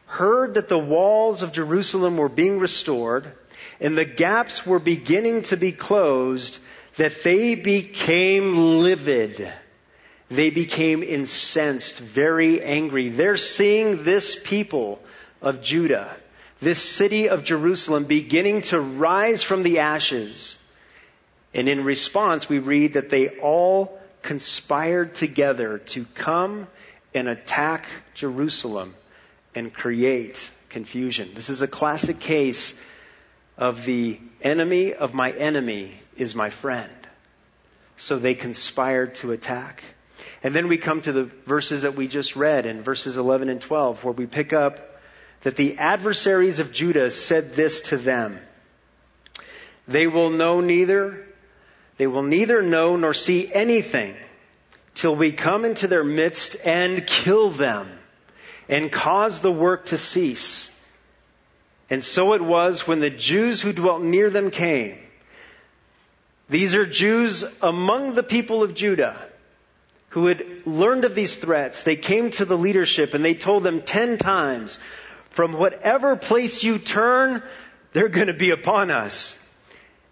heard 0.06 0.54
that 0.54 0.68
the 0.68 0.78
walls 0.78 1.42
of 1.42 1.52
Jerusalem 1.52 2.16
were 2.16 2.28
being 2.28 2.58
restored 2.58 3.30
and 3.80 3.96
the 3.96 4.04
gaps 4.04 4.66
were 4.66 4.78
beginning 4.78 5.42
to 5.42 5.56
be 5.56 5.72
closed, 5.72 6.58
that 6.96 7.22
they 7.22 7.54
became 7.54 8.80
livid. 8.80 9.52
They 10.28 10.50
became 10.50 11.02
incensed, 11.02 11.98
very 11.98 12.62
angry. 12.62 13.08
They're 13.08 13.36
seeing 13.36 14.02
this 14.02 14.38
people 14.42 15.00
of 15.40 15.62
Judah, 15.62 16.14
this 16.60 16.82
city 16.82 17.28
of 17.28 17.42
Jerusalem 17.42 18.04
beginning 18.04 18.62
to 18.62 18.80
rise 18.80 19.42
from 19.42 19.62
the 19.62 19.78
ashes. 19.78 20.58
And 21.54 21.68
in 21.68 21.84
response, 21.84 22.48
we 22.48 22.58
read 22.58 22.94
that 22.94 23.10
they 23.10 23.28
all 23.28 23.99
conspired 24.22 25.14
together 25.14 25.78
to 25.78 26.04
come 26.14 26.66
and 27.14 27.28
attack 27.28 27.86
Jerusalem 28.14 28.94
and 29.54 29.72
create 29.72 30.50
confusion. 30.68 31.30
This 31.34 31.50
is 31.50 31.62
a 31.62 31.68
classic 31.68 32.20
case 32.20 32.74
of 33.58 33.84
the 33.84 34.18
enemy 34.40 34.94
of 34.94 35.12
my 35.12 35.32
enemy 35.32 35.92
is 36.16 36.34
my 36.34 36.50
friend. 36.50 36.90
So 37.96 38.18
they 38.18 38.34
conspired 38.34 39.16
to 39.16 39.32
attack. 39.32 39.82
And 40.42 40.54
then 40.54 40.68
we 40.68 40.78
come 40.78 41.02
to 41.02 41.12
the 41.12 41.24
verses 41.46 41.82
that 41.82 41.96
we 41.96 42.08
just 42.08 42.36
read 42.36 42.64
in 42.64 42.82
verses 42.82 43.18
11 43.18 43.48
and 43.48 43.60
12 43.60 44.04
where 44.04 44.14
we 44.14 44.26
pick 44.26 44.52
up 44.52 45.00
that 45.42 45.56
the 45.56 45.78
adversaries 45.78 46.60
of 46.60 46.72
Judah 46.72 47.10
said 47.10 47.54
this 47.54 47.82
to 47.82 47.96
them. 47.96 48.38
They 49.88 50.06
will 50.06 50.30
know 50.30 50.60
neither 50.60 51.26
they 52.00 52.06
will 52.06 52.22
neither 52.22 52.62
know 52.62 52.96
nor 52.96 53.12
see 53.12 53.52
anything 53.52 54.16
till 54.94 55.14
we 55.14 55.32
come 55.32 55.66
into 55.66 55.86
their 55.86 56.02
midst 56.02 56.56
and 56.64 57.06
kill 57.06 57.50
them 57.50 57.90
and 58.70 58.90
cause 58.90 59.40
the 59.40 59.52
work 59.52 59.84
to 59.84 59.98
cease. 59.98 60.72
And 61.90 62.02
so 62.02 62.32
it 62.32 62.40
was 62.40 62.86
when 62.86 63.00
the 63.00 63.10
Jews 63.10 63.60
who 63.60 63.74
dwelt 63.74 64.00
near 64.00 64.30
them 64.30 64.50
came. 64.50 64.96
These 66.48 66.74
are 66.74 66.86
Jews 66.86 67.44
among 67.60 68.14
the 68.14 68.22
people 68.22 68.62
of 68.62 68.74
Judah 68.74 69.20
who 70.08 70.24
had 70.24 70.66
learned 70.66 71.04
of 71.04 71.14
these 71.14 71.36
threats. 71.36 71.82
They 71.82 71.96
came 71.96 72.30
to 72.30 72.46
the 72.46 72.56
leadership 72.56 73.12
and 73.12 73.22
they 73.22 73.34
told 73.34 73.62
them 73.62 73.82
ten 73.82 74.16
times, 74.16 74.78
from 75.28 75.52
whatever 75.52 76.16
place 76.16 76.64
you 76.64 76.78
turn, 76.78 77.42
they're 77.92 78.08
going 78.08 78.28
to 78.28 78.32
be 78.32 78.52
upon 78.52 78.90
us. 78.90 79.36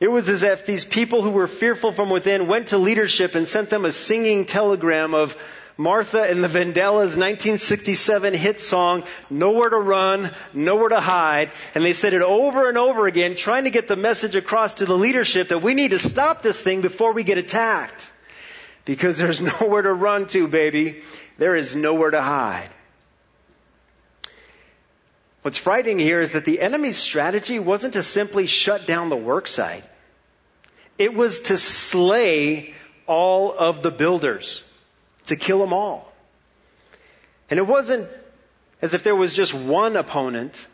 It 0.01 0.09
was 0.09 0.29
as 0.29 0.45
if 0.45 0.65
these 0.65 0.85
people 0.85 1.23
who 1.23 1.31
were 1.31 1.49
fearful 1.49 1.93
from 1.93 2.09
within 2.09 2.47
went 2.47 2.69
to 2.69 2.79
leadership 2.79 3.35
and 3.35 3.49
sent 3.49 3.69
them 3.69 3.85
a 3.85 3.91
singing 3.91 4.47
telegram 4.47 5.13
of 5.13 5.37
Martha 5.77 6.23
and 6.23 6.43
the 6.43 6.49
Vandellas 6.49 7.17
1967 7.17 8.35
hit 8.35 8.61
song, 8.61 9.05
Nowhere 9.31 9.71
to 9.71 9.77
Run, 9.77 10.31
Nowhere 10.53 10.89
to 10.91 11.01
Hide. 11.01 11.53
And 11.75 11.85
they 11.85 11.93
said 11.93 12.15
it 12.15 12.23
over 12.23 12.69
and 12.69 12.79
over 12.79 13.07
again, 13.07 13.35
trying 13.35 13.65
to 13.65 13.71
get 13.71 13.89
the 13.89 13.97
message 13.97 14.37
across 14.37 14.75
to 14.75 14.87
the 14.87 14.97
leadership 14.97 15.49
that 15.49 15.63
we 15.63 15.75
need 15.75 15.93
to 15.93 15.99
stop 15.99 16.43
this 16.43 16.61
thing 16.61 16.81
before 16.81 17.13
we 17.13 17.25
get 17.25 17.39
attacked. 17.39 18.13
Because 18.85 19.19
there's 19.19 19.41
nowhere 19.61 19.83
to 19.83 19.93
run 19.93 20.27
to, 20.29 20.47
baby. 20.49 21.03
There 21.39 21.55
is 21.57 21.75
nowhere 21.75 22.11
to 22.11 22.23
hide. 22.23 22.71
What's 25.43 25.59
frightening 25.59 25.99
here 25.99 26.21
is 26.21 26.33
that 26.33 26.45
the 26.45 26.61
enemy's 26.61 26.97
strategy 26.97 27.59
wasn't 27.59 27.95
to 27.95 28.03
simply 28.03 28.47
shut 28.47 28.87
down 28.87 29.09
the 29.09 29.17
worksite. 29.17 29.85
It 30.99 31.15
was 31.15 31.41
to 31.43 31.57
slay 31.57 32.75
all 33.07 33.57
of 33.57 33.83
the 33.83 33.93
builders, 33.93 34.65
to 35.27 35.37
kill 35.37 35.61
them 35.61 35.73
all. 35.73 36.13
And 37.51 37.59
it 37.59 37.67
wasn't 37.67 38.09
as 38.83 38.95
if 38.95 39.05
there 39.05 39.15
was 39.15 39.33
just 39.33 39.55
one 39.55 39.97
opponent, 39.97 40.67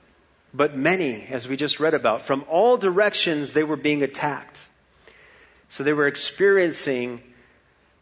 but 0.53 0.77
many, 0.77 1.27
as 1.31 1.47
we 1.47 1.57
just 1.57 1.79
read 1.79 1.95
about. 1.95 2.23
From 2.23 2.45
all 2.49 2.79
directions, 2.79 3.53
they 3.53 3.65
were 3.65 3.77
being 3.77 4.03
attacked. 4.03 4.59
So 5.69 5.85
they 5.85 5.93
were 5.93 6.07
experiencing 6.07 7.23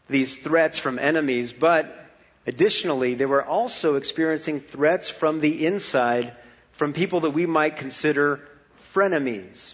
these 0.09 0.35
threats 0.35 0.77
from 0.77 0.97
enemies, 0.97 1.51
but 1.51 2.07
additionally, 2.47 3.15
they 3.15 3.25
were 3.25 3.43
also 3.43 3.95
experiencing 3.95 4.61
threats 4.61 5.09
from 5.09 5.39
the 5.39 5.65
inside 5.65 6.33
from 6.73 6.93
people 6.93 7.21
that 7.21 7.31
we 7.31 7.45
might 7.45 7.77
consider 7.77 8.39
frenemies. 8.93 9.73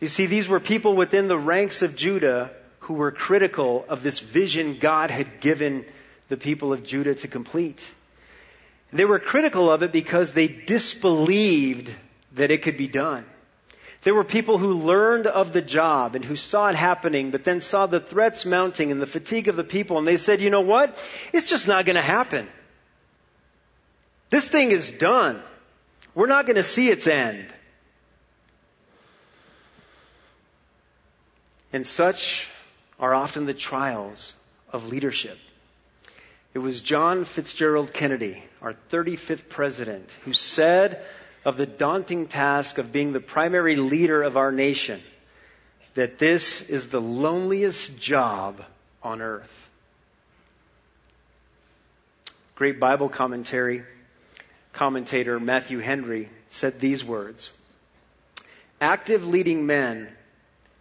You 0.00 0.08
see, 0.08 0.26
these 0.26 0.48
were 0.48 0.60
people 0.60 0.96
within 0.96 1.28
the 1.28 1.38
ranks 1.38 1.82
of 1.82 1.94
Judah 1.94 2.50
who 2.80 2.94
were 2.94 3.12
critical 3.12 3.84
of 3.88 4.02
this 4.02 4.18
vision 4.18 4.78
God 4.78 5.10
had 5.10 5.40
given 5.40 5.84
the 6.28 6.36
people 6.36 6.72
of 6.72 6.84
Judah 6.84 7.14
to 7.16 7.28
complete. 7.28 7.88
They 8.92 9.04
were 9.04 9.18
critical 9.20 9.70
of 9.70 9.82
it 9.82 9.92
because 9.92 10.32
they 10.32 10.48
disbelieved 10.48 11.94
that 12.32 12.50
it 12.50 12.62
could 12.62 12.76
be 12.76 12.88
done. 12.88 13.24
There 14.02 14.14
were 14.14 14.24
people 14.24 14.56
who 14.56 14.72
learned 14.72 15.26
of 15.26 15.52
the 15.52 15.60
job 15.60 16.14
and 16.14 16.24
who 16.24 16.34
saw 16.34 16.68
it 16.68 16.74
happening, 16.74 17.30
but 17.30 17.44
then 17.44 17.60
saw 17.60 17.86
the 17.86 18.00
threats 18.00 18.46
mounting 18.46 18.90
and 18.90 19.00
the 19.00 19.06
fatigue 19.06 19.48
of 19.48 19.56
the 19.56 19.64
people, 19.64 19.98
and 19.98 20.06
they 20.06 20.16
said, 20.16 20.40
you 20.40 20.48
know 20.48 20.62
what? 20.62 20.96
It's 21.32 21.50
just 21.50 21.68
not 21.68 21.84
going 21.84 21.96
to 21.96 22.02
happen. 22.02 22.48
This 24.30 24.48
thing 24.48 24.70
is 24.70 24.90
done. 24.90 25.42
We're 26.14 26.26
not 26.26 26.46
going 26.46 26.56
to 26.56 26.62
see 26.62 26.88
its 26.88 27.06
end. 27.06 27.46
And 31.72 31.86
such 31.86 32.48
are 32.98 33.14
often 33.14 33.46
the 33.46 33.54
trials 33.54 34.34
of 34.72 34.88
leadership. 34.88 35.38
It 36.52 36.58
was 36.58 36.80
John 36.80 37.24
Fitzgerald 37.24 37.92
Kennedy, 37.92 38.42
our 38.60 38.74
35th 38.90 39.48
president, 39.48 40.10
who 40.24 40.32
said 40.32 41.04
of 41.44 41.56
the 41.56 41.66
daunting 41.66 42.26
task 42.26 42.78
of 42.78 42.92
being 42.92 43.12
the 43.12 43.20
primary 43.20 43.76
leader 43.76 44.22
of 44.22 44.36
our 44.36 44.50
nation 44.50 45.00
that 45.94 46.18
this 46.18 46.60
is 46.62 46.88
the 46.88 47.00
loneliest 47.00 47.98
job 47.98 48.62
on 49.02 49.22
earth. 49.22 49.68
Great 52.56 52.78
Bible 52.78 53.08
commentary 53.08 53.84
commentator 54.72 55.38
Matthew 55.40 55.78
Henry 55.78 56.28
said 56.48 56.80
these 56.80 57.04
words. 57.04 57.50
Active 58.80 59.26
leading 59.26 59.66
men 59.66 60.08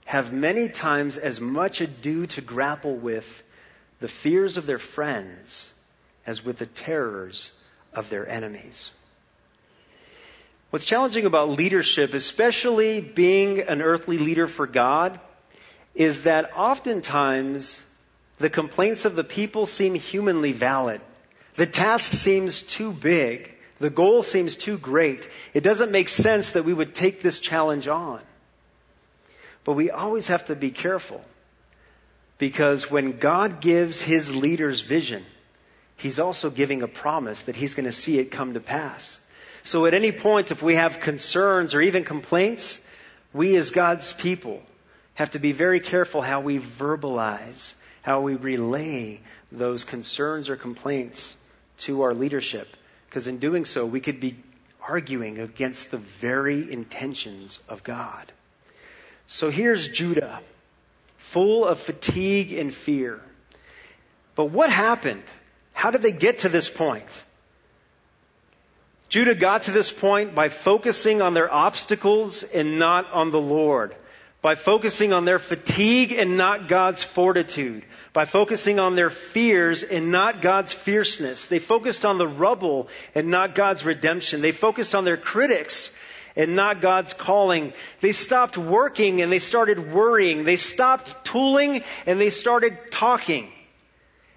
have 0.05 0.33
many 0.33 0.69
times 0.69 1.17
as 1.17 1.39
much 1.39 1.81
ado 1.81 2.25
to 2.27 2.41
grapple 2.41 2.95
with 2.95 3.43
the 3.99 4.07
fears 4.07 4.57
of 4.57 4.65
their 4.65 4.79
friends 4.79 5.67
as 6.25 6.43
with 6.43 6.57
the 6.57 6.65
terrors 6.65 7.51
of 7.93 8.09
their 8.09 8.27
enemies. 8.27 8.91
What's 10.69 10.85
challenging 10.85 11.25
about 11.25 11.49
leadership, 11.49 12.13
especially 12.13 13.01
being 13.01 13.61
an 13.61 13.81
earthly 13.81 14.17
leader 14.17 14.47
for 14.47 14.67
God, 14.67 15.19
is 15.95 16.23
that 16.23 16.51
oftentimes 16.55 17.81
the 18.37 18.49
complaints 18.49 19.05
of 19.05 19.15
the 19.15 19.23
people 19.23 19.65
seem 19.65 19.95
humanly 19.95 20.51
valid. 20.51 21.01
The 21.55 21.65
task 21.65 22.13
seems 22.13 22.61
too 22.61 22.93
big. 22.93 23.53
The 23.79 23.89
goal 23.89 24.23
seems 24.23 24.57
too 24.57 24.77
great. 24.77 25.29
It 25.53 25.63
doesn't 25.63 25.91
make 25.91 26.09
sense 26.09 26.51
that 26.51 26.65
we 26.65 26.73
would 26.73 26.93
take 26.93 27.21
this 27.21 27.39
challenge 27.39 27.87
on. 27.87 28.21
But 29.63 29.73
we 29.73 29.89
always 29.91 30.27
have 30.27 30.45
to 30.45 30.55
be 30.55 30.71
careful 30.71 31.21
because 32.37 32.89
when 32.89 33.19
God 33.19 33.61
gives 33.61 34.01
his 34.01 34.35
leaders 34.35 34.81
vision, 34.81 35.25
he's 35.97 36.19
also 36.19 36.49
giving 36.49 36.81
a 36.81 36.87
promise 36.87 37.43
that 37.43 37.55
he's 37.55 37.75
going 37.75 37.85
to 37.85 37.91
see 37.91 38.19
it 38.19 38.31
come 38.31 38.53
to 38.53 38.59
pass. 38.59 39.19
So 39.63 39.85
at 39.85 39.93
any 39.93 40.11
point, 40.11 40.51
if 40.51 40.61
we 40.61 40.75
have 40.75 40.99
concerns 40.99 41.75
or 41.75 41.81
even 41.81 42.03
complaints, 42.03 42.81
we 43.33 43.55
as 43.57 43.71
God's 43.71 44.13
people 44.13 44.61
have 45.15 45.31
to 45.31 45.39
be 45.39 45.51
very 45.51 45.79
careful 45.79 46.21
how 46.21 46.39
we 46.39 46.59
verbalize, 46.59 47.73
how 48.01 48.21
we 48.21 48.35
relay 48.35 49.19
those 49.51 49.83
concerns 49.83 50.49
or 50.49 50.55
complaints 50.55 51.35
to 51.79 52.01
our 52.03 52.13
leadership. 52.13 52.67
Because 53.09 53.27
in 53.27 53.39
doing 53.39 53.65
so, 53.65 53.87
we 53.87 54.01
could 54.01 54.19
be 54.19 54.35
arguing 54.87 55.39
against 55.39 55.89
the 55.89 55.97
very 55.97 56.71
intentions 56.71 57.59
of 57.67 57.83
God. 57.83 58.31
So 59.25 59.49
here's 59.49 59.87
Judah, 59.87 60.41
full 61.17 61.65
of 61.65 61.79
fatigue 61.79 62.53
and 62.53 62.71
fear. 62.71 63.19
But 64.35 64.45
what 64.45 64.69
happened? 64.69 65.23
How 65.73 65.89
did 65.89 66.03
they 66.03 66.11
get 66.11 66.39
to 66.39 66.49
this 66.49 66.69
point? 66.69 67.23
Judah 69.09 69.33
got 69.33 69.63
to 69.63 69.71
this 69.71 69.91
point 69.91 70.35
by 70.35 70.49
focusing 70.49 71.21
on 71.23 71.33
their 71.33 71.51
obstacles 71.51 72.43
and 72.43 72.77
not 72.77 73.11
on 73.11 73.31
the 73.31 73.41
Lord. 73.41 73.95
By 74.41 74.55
focusing 74.55 75.11
on 75.11 75.25
their 75.25 75.39
fatigue 75.39 76.13
and 76.13 76.37
not 76.37 76.67
God's 76.69 77.03
fortitude. 77.03 77.83
By 78.13 78.25
focusing 78.25 78.79
on 78.79 78.95
their 78.95 79.09
fears 79.09 79.83
and 79.83 80.11
not 80.11 80.41
God's 80.41 80.71
fierceness. 80.71 81.47
They 81.47 81.59
focused 81.59 82.05
on 82.05 82.17
the 82.17 82.27
rubble 82.27 82.87
and 83.13 83.27
not 83.27 83.53
God's 83.53 83.83
redemption. 83.83 84.41
They 84.41 84.53
focused 84.53 84.95
on 84.95 85.03
their 85.03 85.17
critics 85.17 85.93
and 86.35 86.55
not 86.55 86.79
God's 86.79 87.13
calling. 87.13 87.73
They 87.99 88.13
stopped 88.13 88.57
working 88.57 89.21
and 89.21 89.31
they 89.31 89.39
started 89.39 89.91
worrying. 89.91 90.45
They 90.45 90.57
stopped 90.57 91.25
tooling 91.25 91.83
and 92.05 92.19
they 92.19 92.29
started 92.29 92.91
talking. 92.91 93.51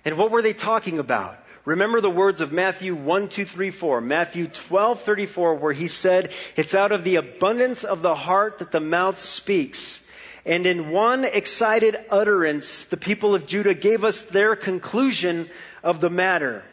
And 0.04 0.18
what 0.18 0.32
were 0.32 0.42
they 0.42 0.52
talking 0.52 0.98
about? 0.98 1.38
Remember 1.64 2.00
the 2.00 2.10
words 2.10 2.40
of 2.40 2.50
Matthew 2.50 2.94
1, 2.94 3.28
2, 3.28 3.44
3, 3.44 3.70
4. 3.70 4.00
Matthew 4.00 4.48
12, 4.48 5.02
34, 5.02 5.54
where 5.54 5.72
he 5.72 5.86
said, 5.86 6.32
It's 6.56 6.74
out 6.74 6.90
of 6.90 7.04
the 7.04 7.16
abundance 7.16 7.84
of 7.84 8.02
the 8.02 8.16
heart 8.16 8.58
that 8.58 8.72
the 8.72 8.80
mouth 8.80 9.20
speaks. 9.20 10.00
And 10.44 10.66
in 10.66 10.90
one 10.90 11.24
excited 11.24 11.96
utterance, 12.10 12.82
the 12.84 12.96
people 12.96 13.36
of 13.36 13.46
Judah 13.46 13.74
gave 13.74 14.02
us 14.02 14.22
their 14.22 14.56
conclusion 14.56 15.48
of 15.84 16.00
the 16.00 16.10
matter. 16.10 16.64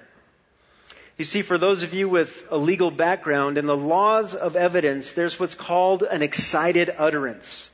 You 1.19 1.25
see, 1.25 1.43
for 1.43 1.59
those 1.59 1.83
of 1.83 1.93
you 1.93 2.09
with 2.09 2.45
a 2.49 2.57
legal 2.57 2.89
background, 2.89 3.59
in 3.59 3.67
the 3.67 3.77
laws 3.77 4.33
of 4.33 4.55
evidence, 4.55 5.11
there's 5.11 5.39
what's 5.39 5.53
called 5.53 6.01
an 6.01 6.23
excited 6.23 6.91
utterance. 6.97 7.69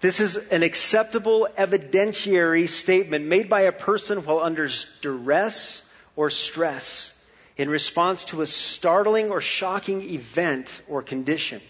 This 0.00 0.20
is 0.20 0.36
an 0.36 0.62
acceptable 0.62 1.48
evidentiary 1.56 2.68
statement 2.68 3.24
made 3.24 3.48
by 3.48 3.62
a 3.62 3.72
person 3.72 4.26
while 4.26 4.40
under 4.40 4.68
duress 5.00 5.83
or 6.16 6.30
stress 6.30 7.12
in 7.56 7.68
response 7.68 8.24
to 8.26 8.42
a 8.42 8.46
startling 8.46 9.30
or 9.30 9.40
shocking 9.40 10.02
event 10.02 10.82
or 10.88 11.02
condition. 11.02 11.60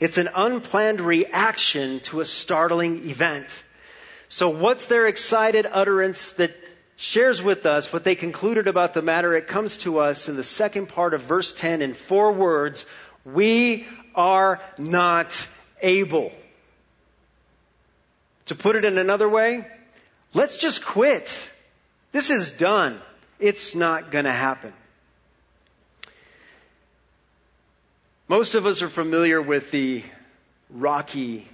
It's 0.00 0.18
an 0.18 0.28
unplanned 0.34 1.00
reaction 1.00 2.00
to 2.00 2.20
a 2.20 2.24
startling 2.24 3.08
event. 3.08 3.62
So 4.28 4.48
what's 4.48 4.86
their 4.86 5.06
excited 5.06 5.66
utterance 5.70 6.32
that 6.32 6.56
shares 6.96 7.42
with 7.42 7.66
us 7.66 7.92
what 7.92 8.04
they 8.04 8.14
concluded 8.14 8.66
about 8.66 8.94
the 8.94 9.02
matter? 9.02 9.36
It 9.36 9.46
comes 9.46 9.78
to 9.78 9.98
us 9.98 10.28
in 10.28 10.36
the 10.36 10.42
second 10.42 10.88
part 10.88 11.14
of 11.14 11.22
verse 11.22 11.52
10 11.52 11.82
in 11.82 11.94
four 11.94 12.32
words. 12.32 12.86
We 13.24 13.86
are 14.14 14.60
not 14.78 15.46
able. 15.80 16.32
To 18.46 18.54
put 18.54 18.76
it 18.76 18.84
in 18.84 18.98
another 18.98 19.28
way, 19.28 19.66
let's 20.34 20.56
just 20.56 20.84
quit. 20.84 21.50
This 22.10 22.30
is 22.30 22.50
done. 22.50 23.00
It's 23.42 23.74
not 23.74 24.12
going 24.12 24.24
to 24.24 24.32
happen. 24.32 24.72
Most 28.28 28.54
of 28.54 28.66
us 28.66 28.82
are 28.82 28.88
familiar 28.88 29.42
with 29.42 29.72
the 29.72 30.04
Rocky 30.70 31.48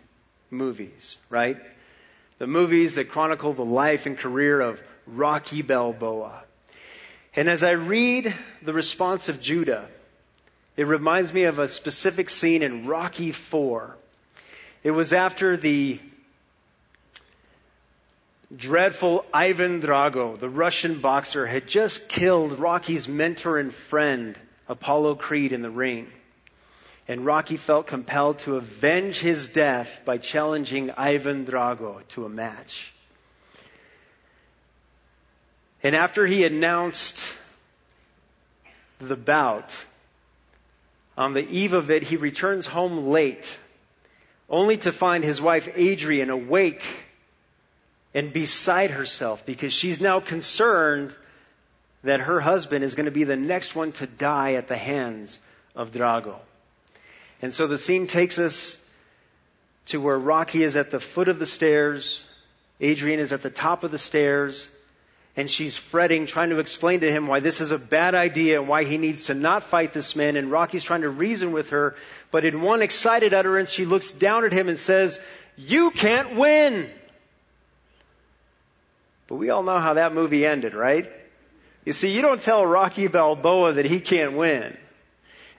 movies, 0.51 1.17
right? 1.31 1.57
The 2.37 2.47
movies 2.47 2.97
that 2.97 3.09
chronicle 3.09 3.55
the 3.55 3.65
life 3.65 4.05
and 4.05 4.19
career 4.19 4.61
of 4.61 4.79
Rocky 5.07 5.63
Balboa. 5.63 6.43
And 7.35 7.49
as 7.49 7.63
I 7.63 7.71
read 7.71 8.35
the 8.61 8.75
response 8.75 9.31
of 9.31 9.41
Judah, 9.41 9.89
it 10.77 10.87
reminds 10.87 11.33
me 11.33 11.45
of 11.45 11.59
a 11.59 11.69
specific 11.69 12.29
scene 12.29 12.63
in 12.63 12.87
Rocky 12.87 13.33
4. 13.33 13.97
It 14.83 14.91
was 14.91 15.15
after 15.15 15.57
the 15.57 15.99
dreadful 18.55 19.25
Ivan 19.33 19.81
Drago, 19.81 20.39
the 20.39 20.49
Russian 20.49 21.01
boxer, 21.01 21.47
had 21.47 21.67
just 21.67 22.09
killed 22.09 22.59
Rocky's 22.59 23.07
mentor 23.09 23.59
and 23.59 23.75
friend, 23.75 24.39
Apollo 24.69 25.17
Creed, 25.17 25.53
in 25.53 25.63
the 25.63 25.71
ring. 25.71 26.11
And 27.07 27.25
Rocky 27.25 27.57
felt 27.57 27.87
compelled 27.87 28.41
to 28.41 28.57
avenge 28.57 29.19
his 29.19 29.49
death 29.49 30.01
by 30.05 30.19
challenging 30.19 30.91
Ivan 30.91 31.47
Drago 31.47 32.07
to 32.09 32.25
a 32.27 32.29
match. 32.29 32.93
And 35.83 35.95
after 35.95 36.27
he 36.27 36.45
announced 36.45 37.37
the 39.01 39.17
bout, 39.17 39.85
on 41.17 41.33
the 41.33 41.49
eve 41.49 41.73
of 41.73 41.91
it, 41.91 42.03
he 42.03 42.17
returns 42.17 42.67
home 42.67 43.09
late, 43.09 43.59
only 44.51 44.77
to 44.79 44.93
find 44.93 45.25
his 45.25 45.41
wife 45.41 45.69
Adrian 45.77 46.31
awake 46.31 46.85
and 48.15 48.33
beside 48.33 48.91
herself 48.91 49.45
because 49.45 49.73
she's 49.73 50.01
now 50.01 50.21
concerned 50.21 51.15
that 52.05 52.21
her 52.21 52.41
husband 52.41 52.85
is 52.85 52.95
going 52.95 53.07
to 53.07 53.13
be 53.13 53.25
the 53.25 53.37
next 53.37 53.75
one 53.75 53.93
to 53.93 54.07
die 54.07 54.55
at 54.55 54.69
the 54.69 54.77
hands 54.77 55.39
of 55.75 55.93
Drago. 55.93 56.37
And 57.43 57.53
so 57.53 57.67
the 57.67 57.79
scene 57.79 58.07
takes 58.07 58.39
us 58.39 58.79
to 59.87 60.01
where 60.01 60.19
Rocky 60.19 60.63
is 60.63 60.77
at 60.77 60.91
the 60.91 61.01
foot 61.01 61.29
of 61.29 61.39
the 61.39 61.47
stairs, 61.47 62.27
Adrian 62.81 63.21
is 63.21 63.33
at 63.33 63.43
the 63.43 63.51
top 63.51 63.85
of 63.85 63.91
the 63.91 63.99
stairs, 63.99 64.69
and 65.37 65.51
she's 65.51 65.77
fretting, 65.77 66.27
trying 66.27 66.51
to 66.51 66.59
explain 66.59 67.01
to 67.01 67.11
him 67.11 67.29
why 67.29 67.41
this 67.41 67.61
is 67.61 67.71
a 67.71 67.79
bad 67.79 68.15
idea 68.15 68.59
and 68.59 68.69
why 68.69 68.85
he 68.85 68.99
needs 68.99 69.25
to 69.25 69.35
not 69.35 69.63
fight 69.63 69.93
this 69.93 70.17
man. 70.17 70.37
And 70.37 70.51
Rocky's 70.51 70.83
trying 70.83 71.03
to 71.03 71.09
reason 71.09 71.53
with 71.53 71.71
her, 71.71 71.95
but 72.33 72.45
in 72.45 72.61
one 72.61 72.83
excited 72.83 73.33
utterance, 73.33 73.71
she 73.71 73.85
looks 73.85 74.11
down 74.11 74.45
at 74.45 74.53
him 74.53 74.69
and 74.69 74.79
says, 74.79 75.21
You 75.57 75.93
can't 75.93 76.35
win! 76.35 76.91
But 79.29 79.37
we 79.37 79.51
all 79.51 79.63
know 79.63 79.79
how 79.79 79.95
that 79.95 80.15
movie 80.15 80.45
ended, 80.45 80.75
right? 80.75 81.11
You 81.85 81.93
see, 81.93 82.15
you 82.15 82.23
don't 82.23 82.43
tell 82.43 82.67
Rocky 82.67 83.07
Balboa 83.07 83.75
that 83.75 83.85
he 83.85 84.01
can't 84.01 84.33
win. 84.33 84.77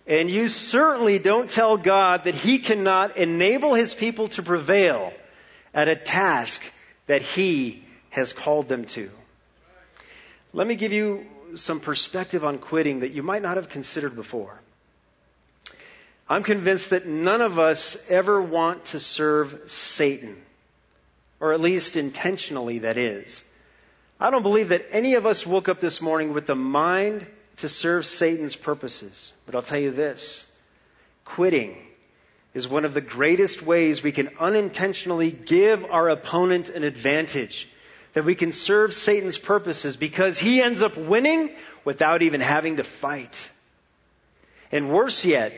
And 0.06 0.30
you 0.30 0.50
certainly 0.50 1.20
don't 1.20 1.50
tell 1.50 1.78
God 1.78 2.24
that 2.24 2.34
he 2.34 2.60
cannot 2.60 3.16
enable 3.18 3.76
his 3.76 3.94
people 3.94 4.28
to 4.30 4.44
prevail 4.44 5.14
at 5.74 5.88
a 5.88 5.96
task 5.96 6.64
that 7.06 7.22
he 7.22 7.86
has 8.10 8.34
called 8.34 8.68
them 8.68 8.86
to. 8.86 9.10
Let 10.52 10.66
me 10.66 10.76
give 10.76 10.92
you 10.92 11.28
some 11.56 11.80
perspective 11.80 12.44
on 12.44 12.58
quitting 12.58 13.02
that 13.02 13.12
you 13.12 13.22
might 13.22 13.44
not 13.44 13.58
have 13.58 13.70
considered 13.70 14.16
before. 14.16 14.60
I'm 16.28 16.44
convinced 16.44 16.90
that 16.90 17.08
none 17.08 17.42
of 17.42 17.60
us 17.60 17.98
ever 18.10 18.42
want 18.42 18.86
to 18.86 19.00
serve 19.00 19.62
Satan 19.68 20.38
or 21.40 21.54
at 21.54 21.62
least 21.62 21.98
intentionally, 21.98 22.80
that 22.80 22.98
is. 22.98 23.44
I 24.20 24.32
don't 24.32 24.44
believe 24.44 24.70
that 24.70 24.88
any 24.92 25.14
of 25.14 25.26
us 25.26 25.48
woke 25.48 25.70
up 25.70 25.80
this 25.80 26.02
morning 26.02 26.34
with 26.34 26.46
the 26.46 26.56
mind 26.56 27.26
to 27.58 27.70
serve 27.70 28.06
Satan's 28.06 28.56
purposes. 28.56 29.32
But 29.46 29.56
I'll 29.56 29.62
tell 29.62 29.80
you 29.80 29.92
this 29.92 30.46
quitting 31.24 31.78
is 32.54 32.68
one 32.68 32.84
of 32.84 32.94
the 32.94 33.02
greatest 33.02 33.62
ways 33.62 34.04
we 34.04 34.12
can 34.12 34.30
unintentionally 34.40 35.32
give 35.32 35.86
our 35.86 36.10
opponent 36.10 36.70
an 36.70 36.84
advantage. 36.84 37.70
That 38.14 38.26
we 38.26 38.36
can 38.36 38.52
serve 38.52 38.94
Satan's 38.94 39.38
purposes 39.38 39.96
because 39.96 40.40
he 40.40 40.62
ends 40.62 40.82
up 40.82 40.98
winning 40.98 41.52
without 41.86 42.24
even 42.24 42.42
having 42.42 42.78
to 42.78 42.84
fight. 42.84 43.50
And 44.72 44.92
worse 44.92 45.24
yet, 45.24 45.54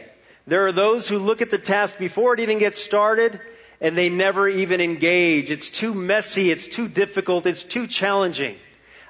there 0.45 0.67
are 0.67 0.73
those 0.73 1.07
who 1.07 1.17
look 1.17 1.41
at 1.41 1.49
the 1.49 1.57
task 1.57 1.97
before 1.97 2.33
it 2.33 2.41
even 2.41 2.57
gets 2.57 2.83
started 2.83 3.39
and 3.81 3.97
they 3.97 4.09
never 4.09 4.47
even 4.47 4.79
engage. 4.79 5.49
It's 5.49 5.71
too 5.71 5.93
messy, 5.93 6.51
it's 6.51 6.67
too 6.67 6.87
difficult, 6.87 7.47
it's 7.47 7.63
too 7.63 7.87
challenging. 7.87 8.55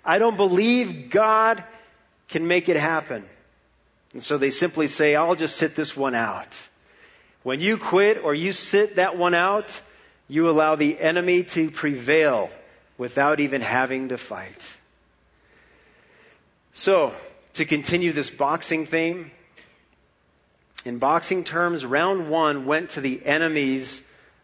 I 0.03 0.17
don't 0.17 0.37
believe 0.37 1.09
God 1.09 1.63
can 2.29 2.47
make 2.47 2.69
it 2.69 2.77
happen. 2.77 3.25
And 4.13 4.23
so 4.23 4.37
they 4.37 4.49
simply 4.49 4.87
say, 4.87 5.15
I'll 5.15 5.35
just 5.35 5.57
sit 5.57 5.75
this 5.75 5.95
one 5.95 6.15
out. 6.15 6.57
When 7.43 7.59
you 7.59 7.77
quit 7.77 8.23
or 8.23 8.33
you 8.33 8.53
sit 8.53 8.95
that 8.95 9.17
one 9.17 9.33
out, 9.33 9.79
you 10.29 10.49
allow 10.49 10.75
the 10.75 10.97
enemy 10.99 11.43
to 11.43 11.69
prevail 11.69 12.49
without 12.97 13.41
even 13.41 13.61
having 13.61 14.09
to 14.09 14.17
fight. 14.17 14.77
So, 16.73 17.13
to 17.55 17.65
continue 17.65 18.13
this 18.13 18.29
boxing 18.29 18.85
theme, 18.85 19.31
in 20.85 20.99
boxing 20.99 21.43
terms, 21.43 21.85
round 21.85 22.29
one 22.29 22.65
went 22.65 22.91
to 22.91 23.01
the 23.01 23.25
enemies 23.25 24.01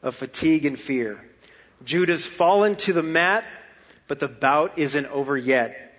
of 0.07 0.15
fatigue 0.15 0.65
and 0.65 0.79
fear. 0.79 1.23
Judah's 1.83 2.25
fallen 2.25 2.75
to 2.77 2.93
the 2.93 3.03
mat, 3.03 3.45
but 4.07 4.19
the 4.19 4.27
bout 4.27 4.79
isn't 4.79 5.05
over 5.07 5.37
yet. 5.37 5.93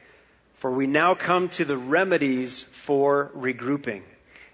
For 0.57 0.73
we 0.73 0.87
now 0.87 1.15
come 1.15 1.51
to 1.51 1.65
the 1.65 1.77
remedies 1.77 2.63
for 2.73 3.31
regrouping. 3.37 4.03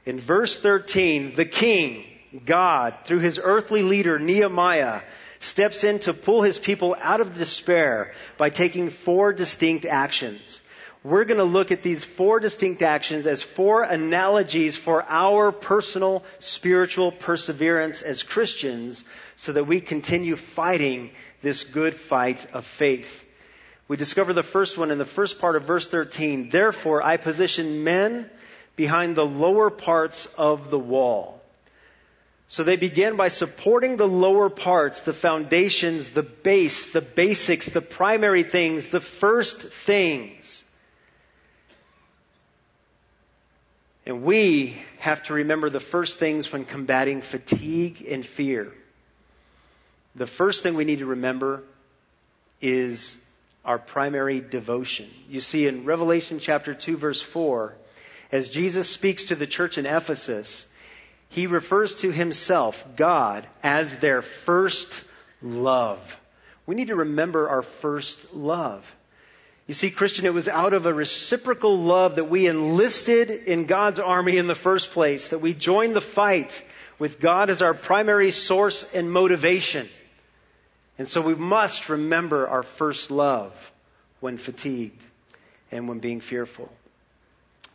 In 0.04 0.20
verse 0.20 0.58
13, 0.58 1.34
the 1.34 1.46
king, 1.46 2.04
God, 2.44 2.94
through 3.04 3.20
his 3.20 3.40
earthly 3.42 3.82
leader, 3.82 4.18
Nehemiah, 4.18 5.00
steps 5.40 5.84
in 5.84 6.00
to 6.00 6.12
pull 6.12 6.42
his 6.42 6.58
people 6.58 6.94
out 7.00 7.20
of 7.20 7.38
despair 7.38 8.12
by 8.36 8.50
taking 8.50 8.90
four 8.90 9.32
distinct 9.32 9.86
actions. 9.86 10.60
We're 11.04 11.26
going 11.26 11.38
to 11.38 11.44
look 11.44 11.70
at 11.70 11.82
these 11.82 12.02
four 12.02 12.40
distinct 12.40 12.80
actions 12.80 13.26
as 13.26 13.42
four 13.42 13.82
analogies 13.82 14.74
for 14.74 15.04
our 15.06 15.52
personal 15.52 16.24
spiritual 16.38 17.12
perseverance 17.12 18.00
as 18.00 18.22
Christians 18.22 19.04
so 19.36 19.52
that 19.52 19.66
we 19.66 19.82
continue 19.82 20.34
fighting 20.34 21.10
this 21.42 21.62
good 21.62 21.94
fight 21.94 22.46
of 22.54 22.64
faith. 22.64 23.22
We 23.86 23.98
discover 23.98 24.32
the 24.32 24.42
first 24.42 24.78
one 24.78 24.90
in 24.90 24.96
the 24.96 25.04
first 25.04 25.38
part 25.38 25.56
of 25.56 25.64
verse 25.64 25.86
13. 25.86 26.48
Therefore, 26.48 27.02
I 27.02 27.18
position 27.18 27.84
men 27.84 28.30
behind 28.74 29.14
the 29.14 29.26
lower 29.26 29.68
parts 29.68 30.26
of 30.38 30.70
the 30.70 30.78
wall. 30.78 31.42
So 32.48 32.64
they 32.64 32.76
begin 32.76 33.16
by 33.16 33.28
supporting 33.28 33.98
the 33.98 34.08
lower 34.08 34.48
parts, 34.48 35.00
the 35.00 35.12
foundations, 35.12 36.10
the 36.10 36.22
base, 36.22 36.92
the 36.92 37.02
basics, 37.02 37.66
the 37.66 37.82
primary 37.82 38.42
things, 38.42 38.88
the 38.88 39.02
first 39.02 39.60
things. 39.60 40.64
And 44.06 44.22
we 44.22 44.82
have 44.98 45.22
to 45.24 45.34
remember 45.34 45.70
the 45.70 45.80
first 45.80 46.18
things 46.18 46.52
when 46.52 46.64
combating 46.64 47.22
fatigue 47.22 48.04
and 48.08 48.24
fear. 48.24 48.72
The 50.14 50.26
first 50.26 50.62
thing 50.62 50.74
we 50.74 50.84
need 50.84 50.98
to 50.98 51.06
remember 51.06 51.62
is 52.60 53.16
our 53.64 53.78
primary 53.78 54.40
devotion. 54.40 55.08
You 55.28 55.40
see 55.40 55.66
in 55.66 55.84
Revelation 55.84 56.38
chapter 56.38 56.74
2 56.74 56.96
verse 56.98 57.22
4, 57.22 57.74
as 58.30 58.50
Jesus 58.50 58.88
speaks 58.88 59.26
to 59.26 59.34
the 59.34 59.46
church 59.46 59.78
in 59.78 59.86
Ephesus, 59.86 60.66
he 61.30 61.46
refers 61.46 61.94
to 61.96 62.10
himself, 62.10 62.84
God, 62.96 63.46
as 63.62 63.96
their 63.96 64.22
first 64.22 65.02
love. 65.42 66.20
We 66.66 66.74
need 66.74 66.88
to 66.88 66.96
remember 66.96 67.48
our 67.48 67.62
first 67.62 68.34
love. 68.34 68.84
You 69.66 69.74
see, 69.74 69.90
Christian, 69.90 70.26
it 70.26 70.34
was 70.34 70.48
out 70.48 70.74
of 70.74 70.84
a 70.84 70.92
reciprocal 70.92 71.78
love 71.78 72.16
that 72.16 72.28
we 72.28 72.46
enlisted 72.46 73.30
in 73.30 73.64
God's 73.64 73.98
army 73.98 74.36
in 74.36 74.46
the 74.46 74.54
first 74.54 74.90
place, 74.90 75.28
that 75.28 75.38
we 75.38 75.54
joined 75.54 75.96
the 75.96 76.02
fight 76.02 76.62
with 76.98 77.18
God 77.18 77.48
as 77.48 77.62
our 77.62 77.72
primary 77.72 78.30
source 78.30 78.86
and 78.92 79.10
motivation. 79.10 79.88
And 80.98 81.08
so 81.08 81.22
we 81.22 81.34
must 81.34 81.88
remember 81.88 82.46
our 82.46 82.62
first 82.62 83.10
love 83.10 83.52
when 84.20 84.36
fatigued 84.36 85.02
and 85.72 85.88
when 85.88 85.98
being 85.98 86.20
fearful. 86.20 86.70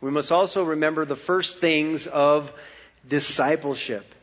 We 0.00 0.10
must 0.10 0.32
also 0.32 0.62
remember 0.64 1.04
the 1.04 1.16
first 1.16 1.58
things 1.58 2.06
of 2.06 2.52
discipleship. 3.06 4.14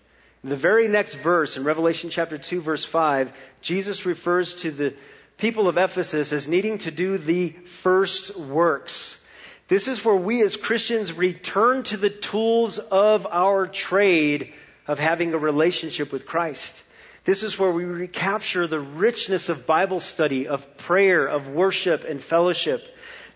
In 0.44 0.50
the 0.50 0.56
very 0.56 0.88
next 0.88 1.16
verse, 1.16 1.58
in 1.58 1.64
Revelation 1.66 2.10
chapter 2.10 2.38
2, 2.38 2.62
verse 2.62 2.86
5, 2.86 3.32
Jesus 3.62 4.06
refers 4.06 4.54
to 4.56 4.72
the 4.72 4.96
people 5.38 5.68
of 5.68 5.78
Ephesus 5.78 6.34
as 6.34 6.48
needing 6.48 6.80
to 6.80 6.92
do 6.92 7.18
the 7.18 7.50
first 7.50 8.36
works. 8.38 9.20
This 9.68 9.88
is 9.88 10.04
where 10.04 10.16
we 10.16 10.42
as 10.44 10.58
Christians 10.58 11.14
return 11.14 11.84
to 11.84 11.98
the 11.98 12.10
tools 12.10 12.80
of 12.80 13.28
our 13.28 13.68
trade 13.68 14.54
of 14.88 14.98
having 14.98 15.34
a 15.34 15.38
relationship 15.38 16.12
with 16.12 16.26
Christ. 16.26 16.84
This 17.26 17.44
is 17.44 17.60
where 17.60 17.72
we 17.72 17.84
recapture 17.84 18.68
the 18.68 18.80
richness 18.80 19.50
of 19.50 19.68
Bible 19.68 20.00
study, 20.00 20.48
of 20.48 20.78
prayer, 20.78 21.28
of 21.28 21.50
worship 21.50 22.06
and 22.06 22.24
fellowship. 22.24 22.88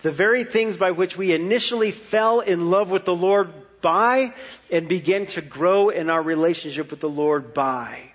The 0.01 0.11
very 0.11 0.45
things 0.45 0.77
by 0.77 0.91
which 0.91 1.17
we 1.17 1.33
initially 1.33 1.91
fell 1.91 2.39
in 2.39 2.71
love 2.71 2.89
with 2.89 3.03
the 3.03 3.15
Lord 3.15 3.49
by 3.81 4.33
and 4.71 4.87
begin 4.87 5.25
to 5.27 5.41
grow 5.41 5.89
in 5.89 6.09
our 6.09 6.21
relationship 6.21 6.89
with 6.89 7.01
the 7.01 7.09
Lord 7.09 7.53
by. 7.53 8.10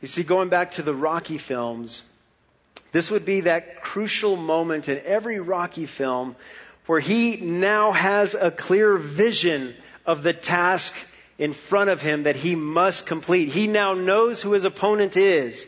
You 0.00 0.08
see, 0.08 0.22
going 0.22 0.48
back 0.48 0.72
to 0.72 0.82
the 0.82 0.94
Rocky 0.94 1.38
films, 1.38 2.02
this 2.92 3.10
would 3.10 3.24
be 3.24 3.40
that 3.40 3.82
crucial 3.82 4.36
moment 4.36 4.88
in 4.88 5.00
every 5.04 5.40
Rocky 5.40 5.86
film 5.86 6.36
where 6.86 7.00
he 7.00 7.36
now 7.36 7.92
has 7.92 8.34
a 8.34 8.50
clear 8.50 8.96
vision 8.96 9.74
of 10.04 10.22
the 10.22 10.32
task 10.32 10.96
in 11.38 11.52
front 11.52 11.90
of 11.90 12.00
him 12.00 12.24
that 12.24 12.36
he 12.36 12.54
must 12.54 13.06
complete. 13.06 13.50
He 13.50 13.66
now 13.66 13.94
knows 13.94 14.40
who 14.40 14.52
his 14.52 14.64
opponent 14.64 15.16
is. 15.16 15.66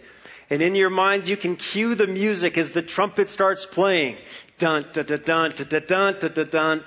And 0.51 0.62
in 0.62 0.74
your 0.74 0.91
minds, 0.91 1.29
you 1.29 1.37
can 1.37 1.57
cue 1.57 1.95
the 1.95 2.07
music 2.07 2.57
as 2.57 2.70
the 2.70 2.83
trumpet 2.83 3.29
starts 3.29 3.66
playing. 3.66 4.16
Dun, 4.59 4.87
dun, 4.93 5.05
dun, 5.05 5.20
dun, 5.24 5.51
dun, 5.51 5.83
dun, 5.87 6.18
dun, 6.18 6.33
dun, 6.33 6.49
dun. 6.49 6.85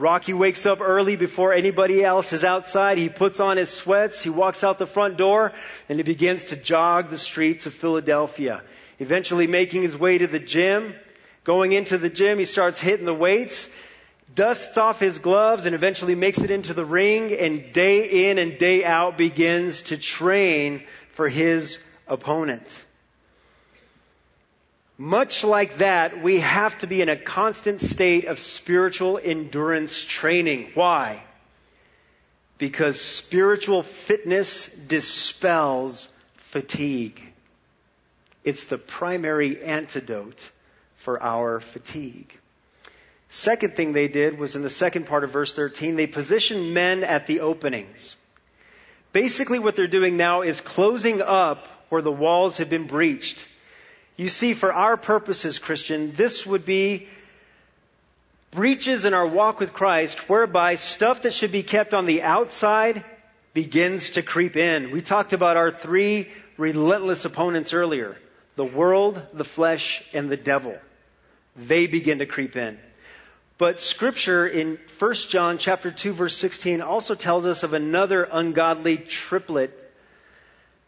Rocky 0.00 0.32
wakes 0.32 0.66
up 0.66 0.80
early 0.80 1.16
before 1.16 1.52
anybody 1.52 2.02
else 2.02 2.32
is 2.32 2.44
outside. 2.44 2.98
He 2.98 3.08
puts 3.08 3.38
on 3.38 3.56
his 3.56 3.70
sweats. 3.70 4.22
He 4.22 4.30
walks 4.30 4.64
out 4.64 4.78
the 4.78 4.86
front 4.86 5.16
door 5.16 5.52
and 5.88 5.98
he 5.98 6.02
begins 6.02 6.46
to 6.46 6.56
jog 6.56 7.10
the 7.10 7.18
streets 7.18 7.66
of 7.66 7.74
Philadelphia. 7.74 8.62
Eventually 8.98 9.46
making 9.46 9.82
his 9.82 9.96
way 9.96 10.18
to 10.18 10.26
the 10.26 10.38
gym. 10.38 10.94
Going 11.44 11.72
into 11.72 11.98
the 11.98 12.10
gym, 12.10 12.38
he 12.38 12.44
starts 12.44 12.80
hitting 12.80 13.06
the 13.06 13.14
weights 13.14 13.70
dusts 14.34 14.78
off 14.78 15.00
his 15.00 15.18
gloves 15.18 15.66
and 15.66 15.74
eventually 15.74 16.14
makes 16.14 16.38
it 16.38 16.50
into 16.50 16.74
the 16.74 16.84
ring 16.84 17.32
and 17.32 17.72
day 17.72 18.28
in 18.30 18.38
and 18.38 18.58
day 18.58 18.84
out 18.84 19.18
begins 19.18 19.82
to 19.82 19.96
train 19.96 20.82
for 21.12 21.28
his 21.28 21.78
opponent. 22.06 22.84
Much 25.00 25.44
like 25.44 25.78
that, 25.78 26.22
we 26.22 26.40
have 26.40 26.76
to 26.76 26.86
be 26.86 27.00
in 27.00 27.08
a 27.08 27.16
constant 27.16 27.80
state 27.80 28.26
of 28.26 28.38
spiritual 28.38 29.18
endurance 29.18 30.04
training. 30.04 30.72
Why? 30.74 31.22
Because 32.58 33.00
spiritual 33.00 33.82
fitness 33.82 34.66
dispels 34.66 36.06
fatigue. 36.34 37.18
It's 38.44 38.64
the 38.64 38.76
primary 38.76 39.62
antidote 39.62 40.50
for 40.98 41.22
our 41.22 41.60
fatigue. 41.60 42.38
Second 43.30 43.76
thing 43.76 43.94
they 43.94 44.08
did 44.08 44.38
was 44.38 44.54
in 44.54 44.60
the 44.60 44.68
second 44.68 45.06
part 45.06 45.24
of 45.24 45.30
verse 45.30 45.54
13, 45.54 45.96
they 45.96 46.08
positioned 46.08 46.74
men 46.74 47.04
at 47.04 47.26
the 47.26 47.40
openings. 47.40 48.16
Basically 49.14 49.60
what 49.60 49.76
they're 49.76 49.86
doing 49.86 50.18
now 50.18 50.42
is 50.42 50.60
closing 50.60 51.22
up 51.22 51.66
where 51.88 52.02
the 52.02 52.12
walls 52.12 52.58
have 52.58 52.68
been 52.68 52.86
breached. 52.86 53.46
You 54.16 54.28
see, 54.28 54.54
for 54.54 54.72
our 54.72 54.96
purposes, 54.96 55.58
Christian, 55.58 56.12
this 56.14 56.46
would 56.46 56.64
be 56.64 57.08
breaches 58.50 59.04
in 59.04 59.14
our 59.14 59.26
walk 59.26 59.60
with 59.60 59.72
Christ 59.72 60.28
whereby 60.28 60.74
stuff 60.74 61.22
that 61.22 61.32
should 61.32 61.52
be 61.52 61.62
kept 61.62 61.94
on 61.94 62.06
the 62.06 62.22
outside 62.22 63.04
begins 63.54 64.10
to 64.10 64.22
creep 64.22 64.56
in. 64.56 64.90
We 64.90 65.02
talked 65.02 65.32
about 65.32 65.56
our 65.56 65.70
three 65.70 66.28
relentless 66.56 67.24
opponents 67.24 67.72
earlier. 67.72 68.16
The 68.56 68.64
world, 68.64 69.22
the 69.32 69.44
flesh, 69.44 70.02
and 70.12 70.30
the 70.30 70.36
devil. 70.36 70.76
They 71.56 71.86
begin 71.86 72.18
to 72.18 72.26
creep 72.26 72.56
in. 72.56 72.78
But 73.58 73.80
scripture 73.80 74.46
in 74.46 74.78
1 74.98 75.14
John 75.28 75.58
chapter 75.58 75.90
2 75.90 76.12
verse 76.12 76.36
16 76.36 76.80
also 76.80 77.14
tells 77.14 77.46
us 77.46 77.62
of 77.62 77.74
another 77.74 78.24
ungodly 78.24 78.96
triplet 78.96 79.76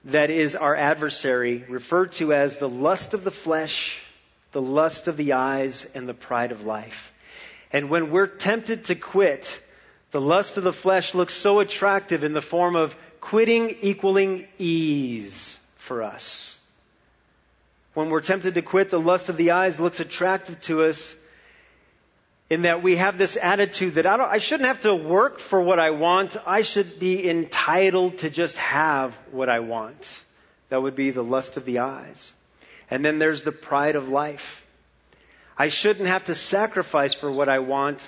that 0.07 0.31
is 0.31 0.57
our 0.57 0.75
adversary, 0.75 1.65
referred 1.69 2.13
to 2.13 2.33
as 2.33 2.59
the 2.59 2.69
lust 2.69 3.15
of 3.15 3.25
the 3.25 3.31
flesh, 3.31 4.01
the 4.53 4.63
lust 4.63 5.09
of 5.09 5.17
the 5.17 5.35
eyes, 5.35 5.87
and 5.95 6.09
the 6.09 6.15
pride 6.15 6.53
of 6.53 6.65
life. 6.65 7.13
And 7.73 7.89
when 7.89 8.11
we're 8.11 8.27
tempted 8.27 8.85
to 8.87 8.95
quit, 8.95 9.61
the 10.11 10.21
lust 10.21 10.57
of 10.57 10.65
the 10.65 10.73
flesh 10.73 11.15
looks 11.15 11.35
so 11.35 11.61
attractive 11.61 12.25
in 12.25 12.33
the 12.33 12.43
form 12.43 12.77
of 12.77 12.97
quitting 13.21 13.77
equaling 13.81 14.47
ease 14.59 15.59
for 15.79 16.03
us. 16.03 16.59
When 17.95 18.11
we're 18.11 18.21
tempted 18.21 18.55
to 18.55 18.63
quit, 18.63 18.91
the 18.91 19.01
lust 19.01 19.29
of 19.29 19.37
the 19.37 19.53
eyes 19.53 19.79
looks 19.79 20.01
attractive 20.01 20.61
to 20.63 20.83
us 20.85 21.15
in 22.53 22.63
that 22.63 22.83
we 22.83 22.97
have 22.97 23.17
this 23.17 23.39
attitude 23.41 23.95
that 23.95 24.05
I, 24.05 24.33
I, 24.33 24.37
shouldn't 24.37 24.67
have 24.67 24.83
to 24.83 24.95
work 24.95 25.39
for 25.39 25.59
what 25.59 25.79
I 25.79 25.89
want. 25.89 26.37
I 26.47 26.61
should 26.61 26.99
be 26.99 27.27
entitled 27.27 28.19
to 28.19 28.29
just 28.29 28.59
have 28.59 29.15
what 29.31 29.49
I 29.49 29.61
want. 29.61 30.21
That 30.69 30.83
would 30.83 30.95
be 30.95 31.13
the 31.13 31.25
lust 31.25 31.57
of 31.57 31.65
the 31.65 31.79
eyes. 31.79 32.35
And 32.91 33.03
then 33.03 33.19
there's 33.19 33.43
the 33.43 33.53
pride 33.53 33.97
of 33.97 34.11
life. 34.11 34.67
I 35.57 35.69
shouldn't 35.69 36.09
have 36.09 36.25
to 36.25 36.35
sacrifice 36.35 37.15
for 37.15 37.33
what 37.33 37.49
I 37.49 37.61
want, 37.61 38.07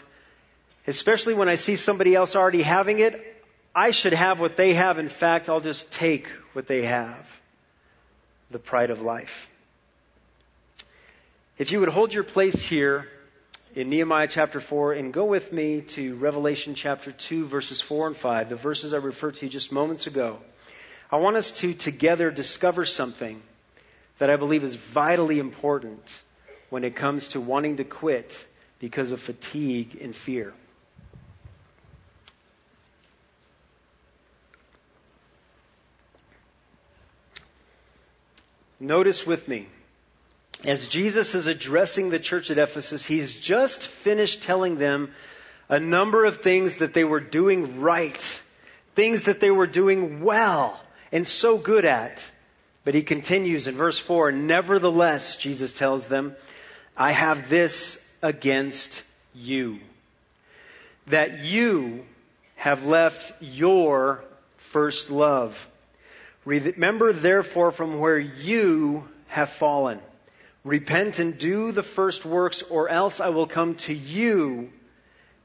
especially 0.86 1.32
when 1.32 1.48
I 1.48 1.54
see 1.54 1.76
somebody 1.76 2.14
else 2.14 2.36
already 2.36 2.60
having 2.60 2.98
it. 2.98 3.42
I 3.74 3.92
should 3.92 4.12
have 4.12 4.40
what 4.40 4.58
they 4.58 4.74
have. 4.74 4.98
In 4.98 5.08
fact, 5.08 5.48
I'll 5.48 5.62
just 5.62 5.90
take 5.90 6.28
what 6.52 6.66
they 6.66 6.82
have. 6.82 7.26
The 8.50 8.58
pride 8.58 8.90
of 8.90 9.00
life. 9.00 9.48
If 11.56 11.72
you 11.72 11.80
would 11.80 11.88
hold 11.88 12.12
your 12.12 12.24
place 12.24 12.62
here, 12.62 13.08
in 13.74 13.90
Nehemiah 13.90 14.28
chapter 14.28 14.60
4 14.60 14.92
and 14.92 15.12
go 15.12 15.24
with 15.24 15.52
me 15.52 15.80
to 15.80 16.14
Revelation 16.14 16.76
chapter 16.76 17.10
2, 17.10 17.46
verses 17.46 17.80
4 17.80 18.08
and 18.08 18.16
5, 18.16 18.48
the 18.48 18.56
verses 18.56 18.94
I 18.94 18.98
referred 18.98 19.34
to 19.36 19.48
just 19.48 19.72
moments 19.72 20.06
ago. 20.06 20.38
I 21.10 21.16
want 21.16 21.36
us 21.36 21.50
to 21.58 21.74
together 21.74 22.30
discover 22.30 22.84
something 22.84 23.42
that 24.18 24.30
I 24.30 24.36
believe 24.36 24.62
is 24.62 24.76
vitally 24.76 25.40
important 25.40 26.22
when 26.70 26.84
it 26.84 26.94
comes 26.94 27.28
to 27.28 27.40
wanting 27.40 27.78
to 27.78 27.84
quit 27.84 28.46
because 28.78 29.10
of 29.10 29.20
fatigue 29.20 29.98
and 30.00 30.14
fear. 30.14 30.54
Notice 38.78 39.26
with 39.26 39.48
me 39.48 39.66
as 40.64 40.86
Jesus 40.86 41.34
is 41.34 41.46
addressing 41.46 42.10
the 42.10 42.18
church 42.18 42.50
at 42.50 42.58
Ephesus, 42.58 43.04
he's 43.04 43.34
just 43.34 43.86
finished 43.86 44.42
telling 44.42 44.78
them 44.78 45.12
a 45.68 45.78
number 45.78 46.24
of 46.24 46.38
things 46.38 46.76
that 46.76 46.94
they 46.94 47.04
were 47.04 47.20
doing 47.20 47.80
right, 47.80 48.40
things 48.94 49.24
that 49.24 49.40
they 49.40 49.50
were 49.50 49.66
doing 49.66 50.22
well 50.22 50.80
and 51.12 51.26
so 51.26 51.58
good 51.58 51.84
at. 51.84 52.28
But 52.84 52.94
he 52.94 53.02
continues 53.02 53.66
in 53.66 53.76
verse 53.76 53.98
4 53.98 54.32
Nevertheless, 54.32 55.36
Jesus 55.36 55.76
tells 55.76 56.06
them, 56.06 56.34
I 56.96 57.12
have 57.12 57.48
this 57.48 58.02
against 58.22 59.02
you, 59.34 59.80
that 61.08 61.40
you 61.40 62.04
have 62.56 62.86
left 62.86 63.32
your 63.42 64.24
first 64.56 65.10
love. 65.10 65.68
Remember 66.44 67.12
therefore 67.12 67.72
from 67.72 67.98
where 67.98 68.18
you 68.18 69.08
have 69.28 69.50
fallen. 69.50 69.98
Repent 70.64 71.18
and 71.18 71.36
do 71.36 71.72
the 71.72 71.82
first 71.82 72.24
works, 72.24 72.62
or 72.62 72.88
else 72.88 73.20
I 73.20 73.28
will 73.28 73.46
come 73.46 73.74
to 73.76 73.94
you 73.94 74.72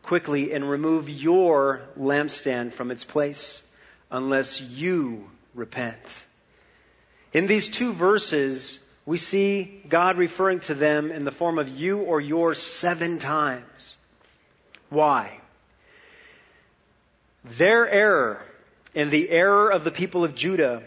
quickly 0.01 0.53
and 0.53 0.70
remove 0.70 1.09
your 1.09 1.82
lampstand 1.99 2.72
from 2.72 2.89
its 2.89 3.03
place, 3.03 3.61
unless 4.09 4.61
you 4.61 5.30
repent. 5.53 6.26
In 7.34 7.47
these 7.47 7.67
two 7.67 7.91
verses, 7.91 8.80
we 9.05 9.17
see 9.17 9.84
God 9.88 10.17
referring 10.17 10.61
to 10.61 10.74
them 10.74 11.11
in 11.11 11.26
the 11.26 11.32
form 11.32 11.59
of 11.59 11.67
you 11.67 11.99
or 11.99 12.22
yours 12.22 12.61
seven 12.61 13.20
times. 13.20 13.97
Why? 14.89 15.38
Their 17.43 17.89
error 17.89 18.41
and 18.95 19.11
the 19.11 19.30
error 19.30 19.70
of 19.70 19.84
the 19.84 19.91
people 19.91 20.24
of 20.24 20.34
Judah 20.34 20.84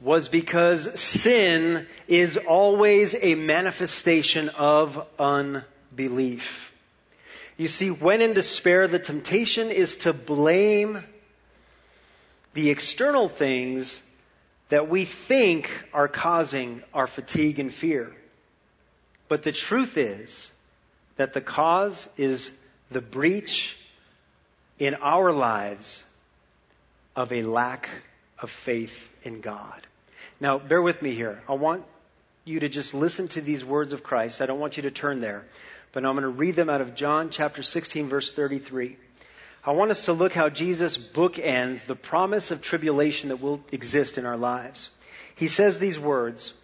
was 0.00 0.28
because 0.28 0.98
sin 0.98 1.86
is 2.08 2.36
always 2.38 3.14
a 3.20 3.34
manifestation 3.34 4.48
of 4.48 5.06
unbelief. 5.18 6.72
You 7.58 7.68
see, 7.68 7.90
when 7.90 8.22
in 8.22 8.32
despair, 8.32 8.88
the 8.88 8.98
temptation 8.98 9.70
is 9.70 9.98
to 9.98 10.14
blame 10.14 11.04
the 12.54 12.70
external 12.70 13.28
things 13.28 14.00
that 14.70 14.88
we 14.88 15.04
think 15.04 15.70
are 15.92 16.08
causing 16.08 16.82
our 16.94 17.06
fatigue 17.06 17.58
and 17.58 17.72
fear. 17.72 18.10
But 19.28 19.42
the 19.42 19.52
truth 19.52 19.98
is 19.98 20.50
that 21.16 21.34
the 21.34 21.40
cause 21.40 22.08
is 22.16 22.50
the 22.90 23.02
breach 23.02 23.76
in 24.78 24.94
our 24.94 25.32
lives 25.32 26.02
of 27.14 27.32
a 27.32 27.42
lack 27.42 27.90
of 28.38 28.50
faith 28.50 29.10
in 29.22 29.42
God. 29.42 29.86
Now, 30.40 30.58
bear 30.58 30.80
with 30.80 31.02
me 31.02 31.14
here. 31.14 31.42
I 31.46 31.52
want 31.52 31.84
you 32.46 32.60
to 32.60 32.70
just 32.70 32.94
listen 32.94 33.28
to 33.28 33.42
these 33.42 33.62
words 33.62 33.92
of 33.92 34.02
Christ. 34.02 34.40
I 34.40 34.46
don't 34.46 34.58
want 34.58 34.78
you 34.78 34.84
to 34.84 34.90
turn 34.90 35.20
there, 35.20 35.44
but 35.92 36.04
I'm 36.04 36.14
going 36.14 36.22
to 36.22 36.28
read 36.28 36.56
them 36.56 36.70
out 36.70 36.80
of 36.80 36.94
John 36.94 37.28
chapter 37.28 37.62
16 37.62 38.08
verse 38.08 38.30
33. 38.30 38.96
I 39.62 39.72
want 39.72 39.90
us 39.90 40.06
to 40.06 40.14
look 40.14 40.32
how 40.32 40.48
Jesus 40.48 40.96
bookends 40.96 41.84
the 41.84 41.94
promise 41.94 42.50
of 42.50 42.62
tribulation 42.62 43.28
that 43.28 43.42
will 43.42 43.62
exist 43.70 44.16
in 44.16 44.24
our 44.24 44.38
lives. 44.38 44.88
He 45.36 45.48
says 45.48 45.78
these 45.78 45.98
words, 45.98 46.54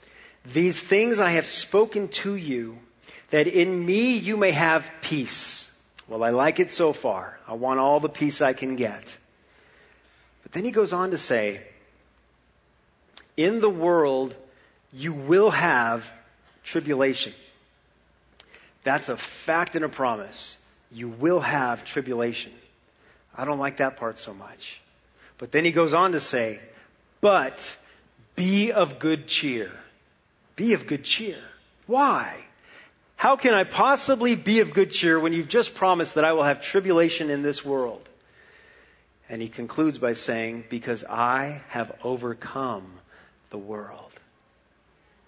These 0.46 0.80
things 0.80 1.20
I 1.20 1.32
have 1.32 1.46
spoken 1.46 2.08
to 2.08 2.34
you, 2.34 2.78
that 3.30 3.46
in 3.46 3.84
me 3.84 4.16
you 4.16 4.38
may 4.38 4.52
have 4.52 4.90
peace. 5.02 5.70
Well, 6.08 6.24
I 6.24 6.30
like 6.30 6.60
it 6.60 6.72
so 6.72 6.94
far. 6.94 7.38
I 7.46 7.52
want 7.54 7.80
all 7.80 8.00
the 8.00 8.08
peace 8.08 8.40
I 8.40 8.54
can 8.54 8.76
get. 8.76 9.18
But 10.44 10.52
then 10.52 10.64
he 10.64 10.70
goes 10.70 10.94
on 10.94 11.10
to 11.10 11.18
say, 11.18 11.60
in 13.37 13.61
the 13.61 13.70
world, 13.70 14.34
you 14.93 15.12
will 15.12 15.51
have 15.51 16.09
tribulation. 16.64 17.34
That's 18.84 19.09
a 19.09 19.16
fact 19.16 19.74
and 19.74 19.84
a 19.84 19.89
promise. 19.89 20.57
You 20.91 21.09
will 21.09 21.41
have 21.41 21.84
tribulation. 21.84 22.53
I 23.37 23.45
don't 23.45 23.59
like 23.59 23.78
that 23.78 23.97
part 23.97 24.18
so 24.18 24.32
much. 24.32 24.80
But 25.39 25.53
then 25.53 25.64
he 25.64 25.72
goes 25.72 25.93
on 25.93 26.12
to 26.12 26.20
say, 26.20 26.61
but 27.20 27.76
be 28.37 28.72
of 28.72 28.99
good 28.99 29.26
cheer. 29.26 29.70
Be 30.55 30.72
of 30.72 30.87
good 30.87 31.05
cheer. 31.05 31.39
Why? 31.87 32.37
How 33.16 33.37
can 33.37 33.55
I 33.55 33.64
possibly 33.64 34.34
be 34.34 34.61
of 34.61 34.72
good 34.72 34.91
cheer 34.91 35.18
when 35.18 35.32
you've 35.32 35.49
just 35.49 35.74
promised 35.74 36.14
that 36.14 36.24
I 36.24 36.32
will 36.32 36.45
have 36.45 36.62
tribulation 36.62 37.30
in 37.30 37.43
this 37.43 37.64
world? 37.64 38.07
And 39.28 39.43
he 39.43 39.49
concludes 39.49 39.99
by 39.99 40.12
saying, 40.12 40.64
because 40.68 41.05
I 41.05 41.62
have 41.68 41.93
overcome 42.05 42.87
the 43.51 43.59
world. 43.59 44.12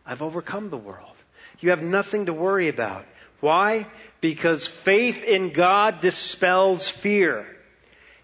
I've 0.07 0.23
overcome 0.23 0.71
the 0.71 0.77
world. 0.77 1.15
You 1.61 1.71
have 1.71 1.83
nothing 1.83 2.27
to 2.27 2.33
worry 2.33 2.69
about. 2.69 3.05
Why? 3.41 3.87
Because 4.21 4.67
faith 4.67 5.23
in 5.23 5.53
God 5.53 6.01
dispels 6.01 6.89
fear. 6.89 7.47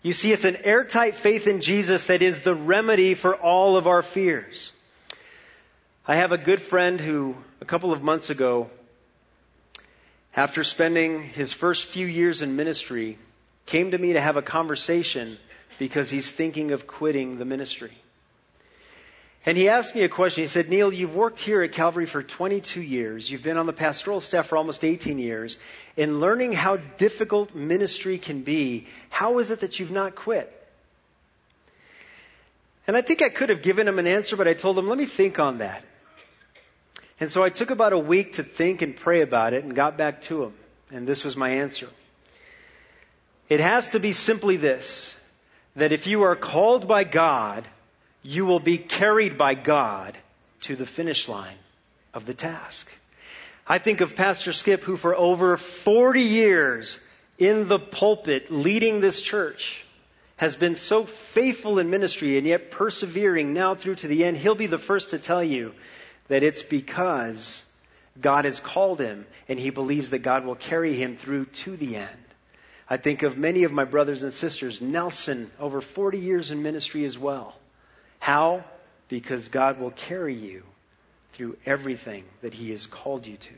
You 0.02 0.12
see, 0.12 0.32
it's 0.32 0.44
an 0.44 0.56
airtight 0.56 1.16
faith 1.16 1.46
in 1.46 1.60
Jesus 1.60 2.06
that 2.06 2.22
is 2.22 2.40
the 2.40 2.54
remedy 2.54 3.14
for 3.14 3.34
all 3.34 3.76
of 3.76 3.86
our 3.86 4.02
fears. 4.02 4.72
I 6.06 6.16
have 6.16 6.32
a 6.32 6.38
good 6.38 6.60
friend 6.60 7.00
who, 7.00 7.36
a 7.60 7.64
couple 7.64 7.92
of 7.92 8.02
months 8.02 8.28
ago, 8.28 8.68
after 10.36 10.64
spending 10.64 11.22
his 11.22 11.52
first 11.52 11.86
few 11.86 12.06
years 12.06 12.42
in 12.42 12.56
ministry, 12.56 13.18
came 13.66 13.92
to 13.92 13.98
me 13.98 14.12
to 14.12 14.20
have 14.20 14.36
a 14.36 14.42
conversation 14.42 15.38
because 15.78 16.10
he's 16.10 16.30
thinking 16.30 16.72
of 16.72 16.86
quitting 16.86 17.38
the 17.38 17.44
ministry. 17.44 17.96
And 19.46 19.58
he 19.58 19.68
asked 19.68 19.94
me 19.94 20.02
a 20.02 20.08
question. 20.08 20.44
He 20.44 20.48
said, 20.48 20.70
Neil, 20.70 20.92
you've 20.92 21.14
worked 21.14 21.38
here 21.38 21.62
at 21.62 21.72
Calvary 21.72 22.06
for 22.06 22.22
22 22.22 22.80
years. 22.80 23.30
You've 23.30 23.42
been 23.42 23.58
on 23.58 23.66
the 23.66 23.74
pastoral 23.74 24.20
staff 24.20 24.46
for 24.46 24.56
almost 24.56 24.84
18 24.84 25.18
years. 25.18 25.58
In 25.96 26.20
learning 26.20 26.54
how 26.54 26.76
difficult 26.76 27.54
ministry 27.54 28.16
can 28.16 28.42
be, 28.42 28.86
how 29.10 29.38
is 29.40 29.50
it 29.50 29.60
that 29.60 29.78
you've 29.78 29.90
not 29.90 30.14
quit? 30.14 30.50
And 32.86 32.96
I 32.96 33.02
think 33.02 33.20
I 33.20 33.28
could 33.28 33.50
have 33.50 33.62
given 33.62 33.86
him 33.86 33.98
an 33.98 34.06
answer, 34.06 34.36
but 34.36 34.48
I 34.48 34.54
told 34.54 34.78
him, 34.78 34.88
let 34.88 34.96
me 34.96 35.06
think 35.06 35.38
on 35.38 35.58
that. 35.58 35.84
And 37.20 37.30
so 37.30 37.42
I 37.42 37.50
took 37.50 37.70
about 37.70 37.92
a 37.92 37.98
week 37.98 38.34
to 38.34 38.42
think 38.42 38.82
and 38.82 38.96
pray 38.96 39.20
about 39.20 39.52
it 39.52 39.64
and 39.64 39.74
got 39.74 39.96
back 39.96 40.22
to 40.22 40.44
him. 40.44 40.54
And 40.90 41.06
this 41.06 41.22
was 41.22 41.36
my 41.36 41.50
answer. 41.50 41.88
It 43.48 43.60
has 43.60 43.90
to 43.90 44.00
be 44.00 44.12
simply 44.12 44.56
this, 44.56 45.14
that 45.76 45.92
if 45.92 46.06
you 46.06 46.22
are 46.22 46.34
called 46.34 46.88
by 46.88 47.04
God, 47.04 47.66
you 48.24 48.46
will 48.46 48.58
be 48.58 48.78
carried 48.78 49.38
by 49.38 49.54
God 49.54 50.16
to 50.62 50.74
the 50.74 50.86
finish 50.86 51.28
line 51.28 51.58
of 52.14 52.24
the 52.24 52.34
task. 52.34 52.90
I 53.66 53.78
think 53.78 54.00
of 54.00 54.16
Pastor 54.16 54.52
Skip, 54.52 54.82
who 54.82 54.96
for 54.96 55.14
over 55.14 55.56
40 55.56 56.22
years 56.22 56.98
in 57.38 57.68
the 57.68 57.78
pulpit 57.78 58.50
leading 58.50 59.00
this 59.00 59.20
church, 59.20 59.84
has 60.36 60.56
been 60.56 60.74
so 60.74 61.04
faithful 61.04 61.78
in 61.78 61.90
ministry 61.90 62.36
and 62.38 62.46
yet 62.46 62.70
persevering 62.70 63.52
now 63.52 63.74
through 63.74 63.96
to 63.96 64.08
the 64.08 64.24
end, 64.24 64.36
he'll 64.36 64.54
be 64.54 64.66
the 64.66 64.78
first 64.78 65.10
to 65.10 65.18
tell 65.18 65.44
you 65.44 65.72
that 66.28 66.42
it's 66.42 66.62
because 66.62 67.64
God 68.20 68.44
has 68.46 68.58
called 68.58 69.00
him 69.00 69.26
and 69.48 69.58
he 69.58 69.70
believes 69.70 70.10
that 70.10 70.20
God 70.20 70.44
will 70.44 70.54
carry 70.54 70.94
him 70.94 71.16
through 71.16 71.44
to 71.46 71.76
the 71.76 71.96
end. 71.96 72.08
I 72.88 72.96
think 72.96 73.22
of 73.22 73.38
many 73.38 73.64
of 73.64 73.72
my 73.72 73.84
brothers 73.84 74.22
and 74.22 74.32
sisters, 74.32 74.80
Nelson, 74.80 75.50
over 75.60 75.80
40 75.80 76.18
years 76.18 76.50
in 76.50 76.62
ministry 76.62 77.04
as 77.04 77.18
well. 77.18 77.54
How? 78.24 78.64
Because 79.08 79.48
God 79.48 79.78
will 79.78 79.90
carry 79.90 80.34
you 80.34 80.62
through 81.34 81.58
everything 81.66 82.24
that 82.40 82.54
he 82.54 82.70
has 82.70 82.86
called 82.86 83.26
you 83.26 83.36
to. 83.36 83.54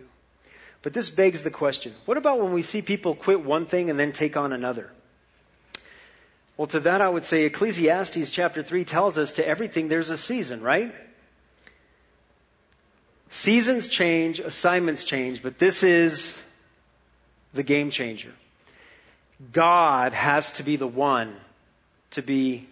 But 0.82 0.92
this 0.92 1.08
begs 1.08 1.44
the 1.44 1.52
question, 1.52 1.94
what 2.04 2.16
about 2.16 2.40
when 2.40 2.52
we 2.52 2.62
see 2.62 2.82
people 2.82 3.14
quit 3.14 3.44
one 3.44 3.66
thing 3.66 3.90
and 3.90 4.00
then 4.00 4.10
take 4.10 4.36
on 4.36 4.52
another? 4.52 4.90
Well, 6.56 6.66
to 6.66 6.80
that 6.80 7.00
I 7.00 7.08
would 7.08 7.24
say 7.24 7.44
Ecclesiastes 7.44 8.32
chapter 8.32 8.64
3 8.64 8.84
tells 8.84 9.18
us 9.18 9.34
to 9.34 9.46
everything 9.46 9.86
there's 9.86 10.10
a 10.10 10.18
season, 10.18 10.62
right? 10.62 10.92
Seasons 13.28 13.86
change, 13.86 14.40
assignments 14.40 15.04
change, 15.04 15.44
but 15.44 15.60
this 15.60 15.84
is 15.84 16.36
the 17.54 17.62
game 17.62 17.90
changer. 17.90 18.32
God 19.52 20.12
has 20.12 20.50
to 20.58 20.64
be 20.64 20.74
the 20.74 20.88
one 20.88 21.36
to 22.10 22.22
be 22.22 22.66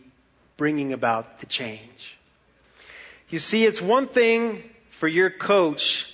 bringing 0.56 0.92
about 0.92 1.40
the 1.40 1.46
change. 1.46 2.16
You 3.28 3.38
see, 3.38 3.64
it's 3.64 3.82
one 3.82 4.08
thing 4.08 4.62
for 4.90 5.08
your 5.08 5.30
coach 5.30 6.06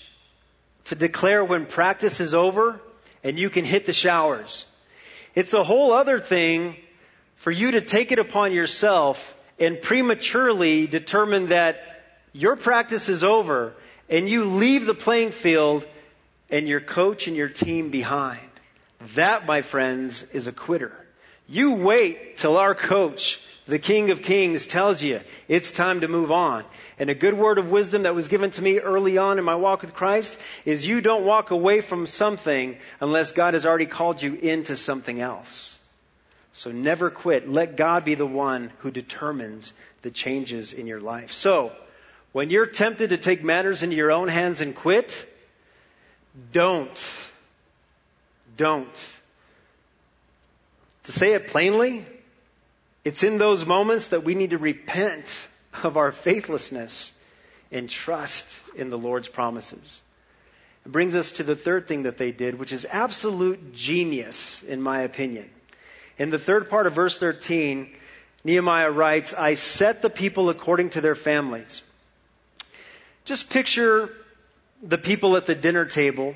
to 0.87 0.95
declare 0.95 1.45
when 1.45 1.67
practice 1.67 2.21
is 2.21 2.35
over 2.35 2.81
and 3.23 3.39
you 3.39 3.51
can 3.51 3.65
hit 3.65 3.87
the 3.87 3.93
showers. 3.93 4.65
It's 5.35 5.53
a 5.53 5.63
whole 5.63 5.93
other 5.93 6.21
thing 6.21 6.77
for 7.37 7.51
you 7.51 7.73
to 7.73 7.81
take 7.81 8.13
it 8.13 8.19
upon 8.19 8.53
yourself 8.53 9.37
and 9.59 9.81
prematurely 9.81 10.87
determine 10.87 11.47
that 11.47 11.81
your 12.33 12.57
practice 12.57 13.09
is 13.09 13.23
over 13.23 13.75
and 14.09 14.29
you 14.29 14.45
leave 14.45 14.87
the 14.87 14.95
playing 14.95 15.31
field 15.31 15.87
and 16.51 16.67
your 16.67 16.81
coach 16.81 17.29
and 17.29 17.37
your 17.37 17.49
team 17.49 17.91
behind. 17.91 18.41
That, 19.15 19.47
my 19.47 19.63
friends, 19.63 20.25
is 20.33 20.47
a 20.47 20.53
quitter. 20.53 20.93
You 21.49 21.73
wait 21.73 22.37
till 22.39 22.57
our 22.57 22.75
coach, 22.75 23.41
the 23.71 23.79
King 23.79 24.11
of 24.11 24.23
Kings, 24.23 24.67
tells 24.67 25.03
you 25.03 25.21
it's 25.49 25.71
time 25.71 26.01
to 26.01 26.09
move 26.09 26.31
on. 26.31 26.65
And 26.99 27.09
a 27.09 27.15
good 27.15 27.35
word 27.35 27.59
of 27.59 27.71
wisdom 27.71 28.03
that 28.03 28.15
was 28.15 28.29
given 28.29 28.51
to 28.51 28.63
me 28.63 28.79
early 28.79 29.17
on 29.17 29.39
in 29.39 29.45
my 29.45 29.55
walk 29.55 29.83
with 29.83 29.95
Christ 29.95 30.37
is 30.65 30.85
you 30.85 31.01
don't 31.01 31.25
walk 31.25 31.51
away 31.51 31.81
from 31.81 32.07
something 32.07 32.77
unless 33.01 33.33
God 33.33 33.55
has 33.55 33.65
already 33.65 33.87
called 33.87 34.21
you 34.21 34.35
into 34.35 34.77
something 34.77 35.21
else. 35.21 35.79
So 36.53 36.73
never 36.73 37.11
quit. 37.11 37.49
Let 37.49 37.77
God 37.77 38.05
be 38.05 38.17
the 38.17 38.27
one 38.27 38.73
who 38.79 38.91
determines 38.91 39.73
the 40.03 40.11
changes 40.11 40.73
in 40.73 40.87
your 40.87 41.01
life. 41.01 41.33
So, 41.33 41.73
when 42.33 42.51
you're 42.51 42.67
tempted 42.67 43.11
to 43.11 43.19
take 43.19 43.43
matters 43.43 43.83
into 43.83 43.97
your 43.97 44.13
own 44.13 44.29
hands 44.29 44.61
and 44.61 44.75
quit, 44.75 45.27
don't. 46.53 47.13
Don't. 48.57 49.13
To 51.05 51.13
say 51.13 51.35
it 51.35 51.49
plainly, 51.49 52.05
it's 53.05 53.23
in 53.23 53.39
those 53.39 53.65
moments 53.65 54.09
that 54.09 54.25
we 54.25 54.35
need 54.35 54.51
to 54.51 54.59
repent 54.59 55.49
of 55.83 55.97
our 55.97 56.13
faithlessness 56.13 57.13
and 57.73 57.89
trust 57.89 58.49
in 58.75 58.91
the 58.91 58.99
Lord's 58.99 59.29
promises. 59.29 60.01
It 60.85 60.93
brings 60.93 61.15
us 61.15 61.33
to 61.33 61.43
the 61.43 61.57
third 61.57 61.89
thing 61.89 62.05
that 62.05 62.19
they 62.19 62.33
did, 62.33 62.59
which 62.59 62.73
is 62.73 62.87
absolute 62.91 63.75
genius, 63.75 64.63
in 64.63 64.83
my 64.83 65.03
opinion. 65.03 65.49
In 66.19 66.31
the 66.31 66.39
third 66.39 66.69
part 66.69 66.87
of 66.87 66.95
verse 66.95 67.17
13, 67.19 67.89
Nehemiah 68.45 68.91
writes, 68.91 69.35
I 69.35 69.55
set 69.55 70.03
the 70.03 70.11
people 70.11 70.49
according 70.49 70.91
to 70.91 71.01
their 71.01 71.15
families. 71.15 71.83
Just 73.25 73.51
picture 73.51 74.11
the 74.83 74.99
people 74.99 75.37
at 75.37 75.47
the 75.47 75.55
dinner 75.55 75.85
table 75.85 76.35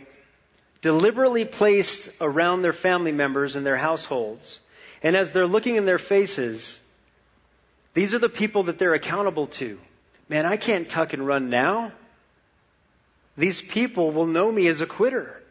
deliberately 0.82 1.46
placed 1.46 2.10
around 2.20 2.60
their 2.60 2.74
family 2.74 3.12
members 3.12 3.56
and 3.56 3.64
their 3.64 3.76
households. 3.76 4.60
And 5.04 5.14
as 5.14 5.30
they're 5.30 5.46
looking 5.46 5.76
in 5.76 5.84
their 5.84 5.98
faces, 5.98 6.80
these 7.92 8.14
are 8.14 8.18
the 8.18 8.30
people 8.30 8.64
that 8.64 8.78
they're 8.78 8.94
accountable 8.94 9.46
to. 9.58 9.78
Man, 10.30 10.46
I 10.46 10.56
can't 10.56 10.88
tuck 10.88 11.12
and 11.12 11.24
run 11.24 11.50
now. 11.50 11.92
These 13.36 13.60
people 13.60 14.10
will 14.12 14.26
know 14.26 14.50
me 14.50 14.66
as 14.66 14.80
a 14.80 14.86
quitter. 14.86 15.42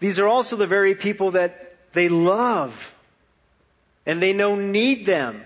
These 0.00 0.18
are 0.18 0.28
also 0.28 0.56
the 0.56 0.66
very 0.66 0.94
people 0.94 1.30
that 1.30 1.74
they 1.94 2.10
love 2.10 2.92
and 4.04 4.20
they 4.20 4.34
know 4.34 4.54
need 4.54 5.06
them. 5.06 5.42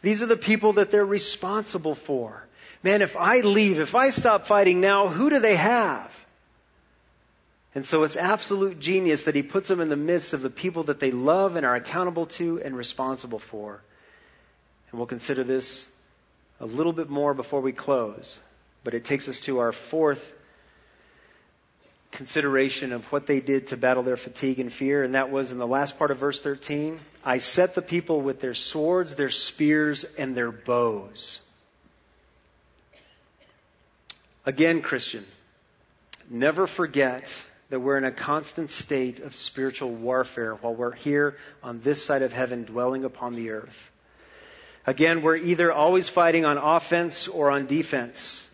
These 0.00 0.22
are 0.22 0.26
the 0.26 0.36
people 0.36 0.74
that 0.74 0.90
they're 0.90 1.04
responsible 1.04 1.94
for. 1.94 2.46
Man, 2.82 3.02
if 3.02 3.14
I 3.14 3.40
leave, 3.40 3.78
if 3.78 3.94
I 3.94 4.08
stop 4.08 4.46
fighting 4.46 4.80
now, 4.80 5.08
who 5.08 5.28
do 5.28 5.38
they 5.38 5.56
have? 5.56 6.10
And 7.74 7.84
so 7.84 8.04
it's 8.04 8.16
absolute 8.16 8.78
genius 8.78 9.24
that 9.24 9.34
he 9.34 9.42
puts 9.42 9.68
them 9.68 9.80
in 9.80 9.88
the 9.88 9.96
midst 9.96 10.32
of 10.32 10.42
the 10.42 10.50
people 10.50 10.84
that 10.84 11.00
they 11.00 11.10
love 11.10 11.56
and 11.56 11.66
are 11.66 11.74
accountable 11.74 12.26
to 12.26 12.62
and 12.62 12.76
responsible 12.76 13.40
for. 13.40 13.80
And 14.90 14.98
we'll 14.98 15.06
consider 15.06 15.42
this 15.42 15.88
a 16.60 16.66
little 16.66 16.92
bit 16.92 17.10
more 17.10 17.34
before 17.34 17.60
we 17.60 17.72
close. 17.72 18.38
But 18.84 18.94
it 18.94 19.04
takes 19.04 19.28
us 19.28 19.40
to 19.42 19.58
our 19.58 19.72
fourth 19.72 20.32
consideration 22.12 22.92
of 22.92 23.04
what 23.10 23.26
they 23.26 23.40
did 23.40 23.66
to 23.68 23.76
battle 23.76 24.04
their 24.04 24.16
fatigue 24.16 24.60
and 24.60 24.72
fear, 24.72 25.02
and 25.02 25.16
that 25.16 25.32
was 25.32 25.50
in 25.50 25.58
the 25.58 25.66
last 25.66 25.98
part 25.98 26.12
of 26.12 26.18
verse 26.18 26.40
13 26.40 27.00
I 27.24 27.38
set 27.38 27.74
the 27.74 27.82
people 27.82 28.20
with 28.20 28.40
their 28.40 28.54
swords, 28.54 29.14
their 29.14 29.30
spears, 29.30 30.04
and 30.16 30.36
their 30.36 30.52
bows. 30.52 31.40
Again, 34.46 34.82
Christian, 34.82 35.24
never 36.30 36.66
forget 36.66 37.34
that 37.74 37.80
we're 37.80 37.98
in 37.98 38.04
a 38.04 38.12
constant 38.12 38.70
state 38.70 39.18
of 39.18 39.34
spiritual 39.34 39.90
warfare 39.90 40.54
while 40.54 40.72
we're 40.72 40.94
here 40.94 41.36
on 41.60 41.80
this 41.80 42.00
side 42.00 42.22
of 42.22 42.32
heaven 42.32 42.62
dwelling 42.62 43.02
upon 43.02 43.34
the 43.34 43.50
earth. 43.50 43.90
Again, 44.86 45.22
we're 45.22 45.34
either 45.34 45.72
always 45.72 46.08
fighting 46.08 46.44
on 46.44 46.56
offense 46.56 47.26
or 47.26 47.50
on 47.50 47.66
defense 47.66 48.48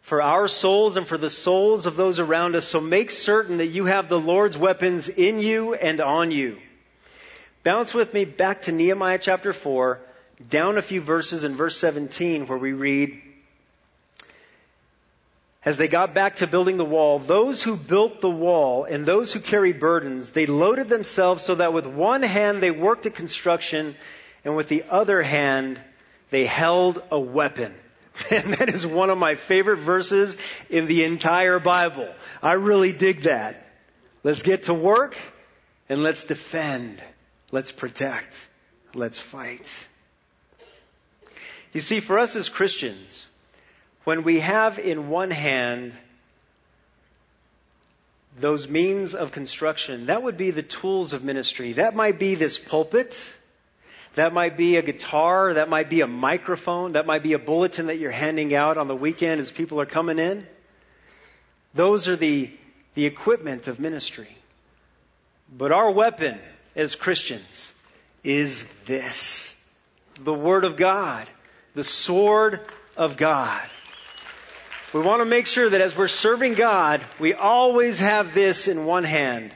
for 0.00 0.22
our 0.22 0.48
souls 0.48 0.96
and 0.96 1.06
for 1.06 1.18
the 1.18 1.28
souls 1.28 1.84
of 1.84 1.96
those 1.96 2.18
around 2.18 2.56
us. 2.56 2.64
So 2.64 2.80
make 2.80 3.10
certain 3.10 3.58
that 3.58 3.66
you 3.66 3.84
have 3.84 4.08
the 4.08 4.18
Lord's 4.18 4.56
weapons 4.56 5.10
in 5.10 5.40
you 5.40 5.74
and 5.74 6.00
on 6.00 6.30
you. 6.30 6.56
Bounce 7.62 7.92
with 7.92 8.14
me 8.14 8.24
back 8.24 8.62
to 8.62 8.72
Nehemiah 8.72 9.18
chapter 9.18 9.52
4, 9.52 10.00
down 10.48 10.78
a 10.78 10.82
few 10.82 11.02
verses 11.02 11.44
in 11.44 11.56
verse 11.56 11.76
17 11.76 12.46
where 12.46 12.56
we 12.56 12.72
read, 12.72 13.20
as 15.62 15.76
they 15.76 15.88
got 15.88 16.14
back 16.14 16.36
to 16.36 16.46
building 16.46 16.78
the 16.78 16.84
wall, 16.84 17.18
those 17.18 17.62
who 17.62 17.76
built 17.76 18.20
the 18.20 18.30
wall 18.30 18.84
and 18.84 19.04
those 19.04 19.32
who 19.32 19.40
carried 19.40 19.78
burdens, 19.78 20.30
they 20.30 20.46
loaded 20.46 20.88
themselves 20.88 21.44
so 21.44 21.56
that 21.56 21.74
with 21.74 21.86
one 21.86 22.22
hand 22.22 22.62
they 22.62 22.70
worked 22.70 23.04
at 23.06 23.14
construction 23.14 23.94
and 24.44 24.56
with 24.56 24.68
the 24.68 24.84
other 24.88 25.20
hand 25.22 25.80
they 26.30 26.46
held 26.46 27.02
a 27.10 27.20
weapon. 27.20 27.74
And 28.30 28.54
that 28.54 28.68
is 28.68 28.86
one 28.86 29.08
of 29.08 29.16
my 29.16 29.34
favorite 29.36 29.78
verses 29.78 30.36
in 30.68 30.86
the 30.86 31.04
entire 31.04 31.58
Bible. 31.58 32.08
I 32.42 32.52
really 32.54 32.92
dig 32.92 33.22
that. 33.22 33.66
Let's 34.22 34.42
get 34.42 34.64
to 34.64 34.74
work 34.74 35.16
and 35.88 36.02
let's 36.02 36.24
defend. 36.24 37.02
Let's 37.50 37.72
protect. 37.72 38.34
Let's 38.94 39.16
fight. 39.16 39.86
You 41.72 41.80
see, 41.80 42.00
for 42.00 42.18
us 42.18 42.36
as 42.36 42.48
Christians, 42.48 43.26
when 44.04 44.22
we 44.22 44.40
have 44.40 44.78
in 44.78 45.08
one 45.08 45.30
hand 45.30 45.92
those 48.38 48.68
means 48.68 49.14
of 49.14 49.32
construction, 49.32 50.06
that 50.06 50.22
would 50.22 50.36
be 50.36 50.50
the 50.50 50.62
tools 50.62 51.12
of 51.12 51.24
ministry. 51.24 51.74
That 51.74 51.94
might 51.94 52.18
be 52.18 52.34
this 52.34 52.58
pulpit. 52.58 53.16
That 54.14 54.32
might 54.32 54.56
be 54.56 54.76
a 54.76 54.82
guitar. 54.82 55.54
That 55.54 55.68
might 55.68 55.90
be 55.90 56.00
a 56.00 56.06
microphone. 56.06 56.92
That 56.92 57.06
might 57.06 57.22
be 57.22 57.34
a 57.34 57.38
bulletin 57.38 57.86
that 57.86 57.98
you're 57.98 58.10
handing 58.10 58.54
out 58.54 58.78
on 58.78 58.88
the 58.88 58.96
weekend 58.96 59.40
as 59.40 59.50
people 59.50 59.80
are 59.80 59.86
coming 59.86 60.18
in. 60.18 60.46
Those 61.74 62.08
are 62.08 62.16
the, 62.16 62.50
the 62.94 63.06
equipment 63.06 63.68
of 63.68 63.78
ministry. 63.78 64.36
But 65.52 65.72
our 65.72 65.90
weapon 65.90 66.38
as 66.74 66.94
Christians 66.94 67.72
is 68.24 68.64
this. 68.86 69.54
The 70.22 70.34
Word 70.34 70.64
of 70.64 70.76
God. 70.76 71.28
The 71.74 71.84
sword 71.84 72.60
of 72.96 73.16
God. 73.16 73.68
We 74.92 75.02
want 75.02 75.20
to 75.20 75.24
make 75.24 75.46
sure 75.46 75.70
that 75.70 75.80
as 75.80 75.96
we're 75.96 76.08
serving 76.08 76.54
God, 76.54 77.00
we 77.20 77.32
always 77.32 78.00
have 78.00 78.34
this 78.34 78.66
in 78.66 78.86
one 78.86 79.04
hand. 79.04 79.54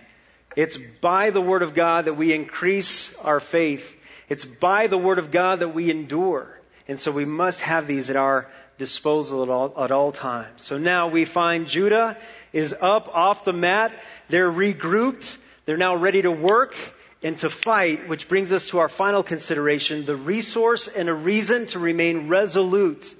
It's 0.54 0.76
by 0.76 1.30
the 1.30 1.40
Word 1.40 1.62
of 1.62 1.74
God 1.74 2.04
that 2.04 2.14
we 2.14 2.32
increase 2.32 3.12
our 3.16 3.40
faith. 3.40 3.96
It's 4.28 4.44
by 4.44 4.86
the 4.86 4.96
Word 4.96 5.18
of 5.18 5.32
God 5.32 5.58
that 5.58 5.74
we 5.74 5.90
endure. 5.90 6.60
And 6.86 7.00
so 7.00 7.10
we 7.10 7.24
must 7.24 7.60
have 7.62 7.88
these 7.88 8.10
at 8.10 8.16
our 8.16 8.48
disposal 8.78 9.42
at 9.42 9.48
all, 9.48 9.74
at 9.76 9.90
all 9.90 10.12
times. 10.12 10.62
So 10.62 10.78
now 10.78 11.08
we 11.08 11.24
find 11.24 11.66
Judah 11.66 12.16
is 12.52 12.72
up 12.80 13.08
off 13.08 13.44
the 13.44 13.52
mat. 13.52 13.92
They're 14.28 14.52
regrouped. 14.52 15.36
They're 15.64 15.76
now 15.76 15.96
ready 15.96 16.22
to 16.22 16.30
work. 16.30 16.76
and 17.24 17.38
to 17.38 17.48
fight, 17.48 18.06
which 18.06 18.28
brings 18.28 18.52
us 18.52 18.68
to 18.68 18.78
our 18.80 18.88
final 18.88 19.22
consideration, 19.22 20.04
the 20.04 20.14
resource 20.14 20.88
and 20.88 21.08
a 21.08 21.14
reason 21.14 21.64
to 21.64 21.78
remain 21.78 22.28
resolute. 22.28 23.14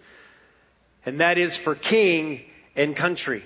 And 1.07 1.21
that 1.21 1.39
is 1.39 1.57
for 1.57 1.75
king 1.75 2.43
and 2.77 2.97
country. 2.97 3.45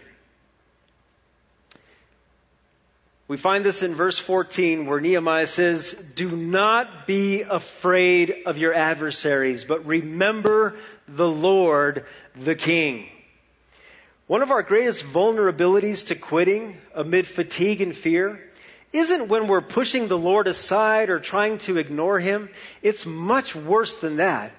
We 3.28 3.36
find 3.36 3.62
this 3.62 3.82
in 3.82 3.94
verse 3.94 4.18
14 4.18 4.86
where 4.86 5.00
Nehemiah 5.00 5.46
says, 5.46 5.92
Do 6.14 6.34
not 6.34 7.06
be 7.06 7.42
afraid 7.42 8.34
of 8.46 8.56
your 8.56 8.72
adversaries, 8.72 9.66
but 9.66 9.84
remember 9.84 10.76
the 11.06 11.28
Lord, 11.28 12.06
the 12.34 12.54
King. 12.54 13.06
One 14.28 14.40
of 14.40 14.50
our 14.50 14.62
greatest 14.62 15.04
vulnerabilities 15.04 16.06
to 16.06 16.14
quitting 16.14 16.78
amid 16.94 17.26
fatigue 17.26 17.82
and 17.82 17.94
fear 17.94 18.40
isn't 18.94 19.28
when 19.28 19.46
we're 19.46 19.60
pushing 19.60 20.08
the 20.08 20.18
Lord 20.18 20.48
aside 20.48 21.10
or 21.10 21.20
trying 21.20 21.58
to 21.58 21.76
ignore 21.76 22.18
Him. 22.18 22.48
It's 22.80 23.04
much 23.04 23.54
worse 23.54 23.94
than 23.96 24.16
that. 24.16 24.52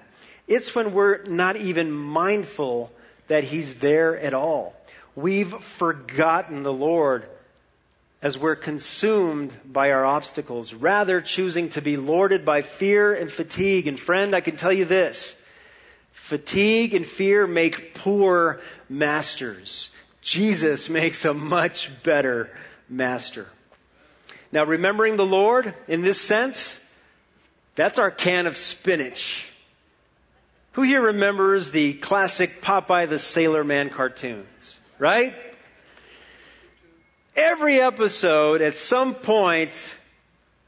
It's 0.50 0.74
when 0.74 0.92
we're 0.92 1.22
not 1.22 1.54
even 1.54 1.92
mindful 1.92 2.90
that 3.28 3.44
He's 3.44 3.76
there 3.76 4.18
at 4.18 4.34
all. 4.34 4.74
We've 5.14 5.52
forgotten 5.62 6.64
the 6.64 6.72
Lord 6.72 7.24
as 8.20 8.36
we're 8.36 8.56
consumed 8.56 9.54
by 9.64 9.92
our 9.92 10.04
obstacles, 10.04 10.74
rather 10.74 11.20
choosing 11.20 11.68
to 11.70 11.80
be 11.80 11.96
lorded 11.96 12.44
by 12.44 12.62
fear 12.62 13.14
and 13.14 13.30
fatigue. 13.30 13.86
And 13.86 13.98
friend, 13.98 14.34
I 14.34 14.40
can 14.40 14.56
tell 14.56 14.72
you 14.72 14.84
this. 14.84 15.36
Fatigue 16.14 16.94
and 16.94 17.06
fear 17.06 17.46
make 17.46 17.94
poor 17.94 18.60
masters. 18.88 19.88
Jesus 20.20 20.88
makes 20.88 21.24
a 21.24 21.32
much 21.32 21.90
better 22.02 22.50
master. 22.88 23.46
Now 24.50 24.64
remembering 24.64 25.14
the 25.14 25.24
Lord 25.24 25.76
in 25.86 26.02
this 26.02 26.20
sense, 26.20 26.80
that's 27.76 28.00
our 28.00 28.10
can 28.10 28.48
of 28.48 28.56
spinach. 28.56 29.46
Who 30.72 30.82
here 30.82 31.02
remembers 31.02 31.70
the 31.70 31.94
classic 31.94 32.62
Popeye 32.62 33.08
the 33.08 33.18
Sailor 33.18 33.64
Man 33.64 33.90
cartoons? 33.90 34.78
Right? 34.98 35.34
every 37.40 37.80
episode, 37.80 38.62
at 38.62 38.76
some 38.76 39.14
point, 39.14 39.72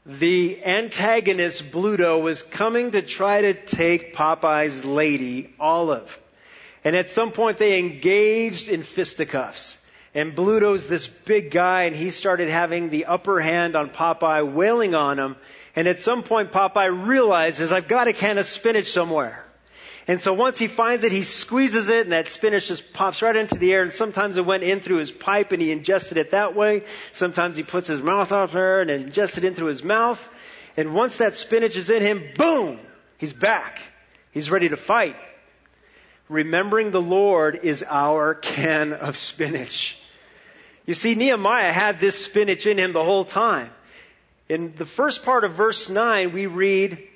the 0.05 0.63
antagonist 0.63 1.71
Bluto 1.71 2.21
was 2.21 2.41
coming 2.41 2.91
to 2.91 3.01
try 3.01 3.41
to 3.41 3.53
take 3.53 4.15
Popeye's 4.15 4.83
lady, 4.83 5.53
Olive. 5.59 6.19
And 6.83 6.95
at 6.95 7.11
some 7.11 7.31
point 7.31 7.57
they 7.57 7.79
engaged 7.79 8.67
in 8.67 8.83
fisticuffs. 8.83 9.77
And 10.13 10.35
Bluto's 10.35 10.87
this 10.87 11.07
big 11.07 11.51
guy 11.51 11.83
and 11.83 11.95
he 11.95 12.11
started 12.11 12.49
having 12.49 12.89
the 12.89 13.05
upper 13.05 13.39
hand 13.39 13.75
on 13.75 13.89
Popeye, 13.89 14.51
wailing 14.51 14.93
on 14.93 15.17
him. 15.17 15.35
And 15.75 15.87
at 15.87 16.01
some 16.01 16.23
point 16.23 16.51
Popeye 16.51 17.07
realizes, 17.07 17.71
I've 17.71 17.87
got 17.87 18.07
a 18.07 18.13
can 18.13 18.37
of 18.37 18.45
spinach 18.45 18.87
somewhere. 18.87 19.42
And 20.07 20.21
so 20.21 20.33
once 20.33 20.59
he 20.59 20.67
finds 20.67 21.03
it, 21.05 21.11
he 21.11 21.23
squeezes 21.23 21.89
it 21.89 22.05
and 22.05 22.11
that 22.11 22.29
spinach 22.29 22.67
just 22.67 22.91
pops 22.91 23.21
right 23.21 23.35
into 23.35 23.55
the 23.55 23.71
air. 23.71 23.81
And 23.83 23.93
sometimes 23.93 24.35
it 24.35 24.45
went 24.45 24.63
in 24.63 24.81
through 24.81 24.97
his 24.97 25.11
pipe 25.11 25.51
and 25.51 25.61
he 25.61 25.71
ingested 25.71 26.17
it 26.17 26.31
that 26.31 26.55
way. 26.55 26.83
Sometimes 27.13 27.55
he 27.55 27.63
puts 27.63 27.87
his 27.87 28.01
mouth 28.01 28.31
off 28.31 28.51
there 28.51 28.81
and 28.81 28.89
ingests 28.89 29.37
it 29.37 29.45
in 29.45 29.55
through 29.55 29.67
his 29.67 29.83
mouth. 29.83 30.29
And 30.75 30.93
once 30.93 31.17
that 31.17 31.37
spinach 31.37 31.77
is 31.77 31.89
in 31.89 32.01
him, 32.01 32.23
boom, 32.35 32.79
he's 33.17 33.33
back. 33.33 33.81
He's 34.31 34.51
ready 34.51 34.69
to 34.69 34.77
fight. 34.77 35.15
Remembering 36.27 36.91
the 36.91 37.01
Lord 37.01 37.59
is 37.63 37.85
our 37.87 38.33
can 38.33 38.93
of 38.93 39.15
spinach. 39.15 39.97
You 40.85 40.93
see, 40.93 41.15
Nehemiah 41.15 41.71
had 41.71 41.99
this 41.99 42.25
spinach 42.25 42.65
in 42.65 42.77
him 42.77 42.91
the 42.91 43.03
whole 43.03 43.23
time. 43.23 43.69
In 44.49 44.73
the 44.75 44.85
first 44.85 45.23
part 45.23 45.45
of 45.45 45.53
verse 45.53 45.89
9, 45.89 46.33
we 46.33 46.47
read, 46.47 47.07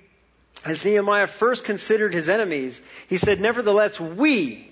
as 0.66 0.84
Nehemiah 0.84 1.28
first 1.28 1.66
considered 1.66 2.14
his 2.14 2.30
enemies, 2.30 2.82
he 3.08 3.18
said, 3.18 3.40
Nevertheless, 3.40 4.00
we, 4.00 4.70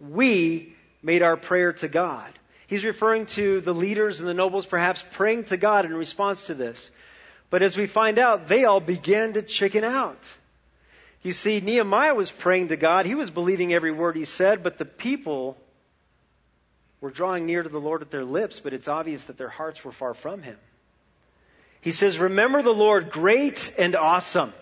we 0.00 0.74
made 1.02 1.22
our 1.22 1.36
prayer 1.36 1.72
to 1.74 1.88
God. 1.88 2.30
He's 2.66 2.84
referring 2.84 3.26
to 3.26 3.60
the 3.60 3.74
leaders 3.74 4.20
and 4.20 4.28
the 4.28 4.34
nobles 4.34 4.66
perhaps 4.66 5.04
praying 5.12 5.44
to 5.44 5.56
God 5.56 5.84
in 5.84 5.94
response 5.94 6.46
to 6.46 6.54
this. 6.54 6.90
But 7.50 7.62
as 7.62 7.76
we 7.76 7.86
find 7.86 8.18
out, 8.18 8.46
they 8.46 8.64
all 8.64 8.80
began 8.80 9.32
to 9.32 9.42
chicken 9.42 9.84
out. 9.84 10.22
You 11.22 11.32
see, 11.32 11.60
Nehemiah 11.60 12.14
was 12.14 12.30
praying 12.30 12.68
to 12.68 12.76
God. 12.76 13.06
He 13.06 13.14
was 13.14 13.30
believing 13.30 13.72
every 13.72 13.90
word 13.90 14.16
he 14.16 14.26
said, 14.26 14.62
but 14.62 14.78
the 14.78 14.84
people 14.84 15.56
were 17.00 17.10
drawing 17.10 17.46
near 17.46 17.62
to 17.62 17.68
the 17.68 17.80
Lord 17.80 18.00
with 18.00 18.10
their 18.10 18.24
lips, 18.24 18.60
but 18.60 18.74
it's 18.74 18.88
obvious 18.88 19.24
that 19.24 19.38
their 19.38 19.48
hearts 19.48 19.84
were 19.84 19.92
far 19.92 20.14
from 20.14 20.42
him. 20.42 20.56
He 21.80 21.92
says, 21.92 22.18
Remember 22.18 22.60
the 22.60 22.74
Lord 22.74 23.10
great 23.10 23.72
and 23.78 23.96
awesome 23.96 24.52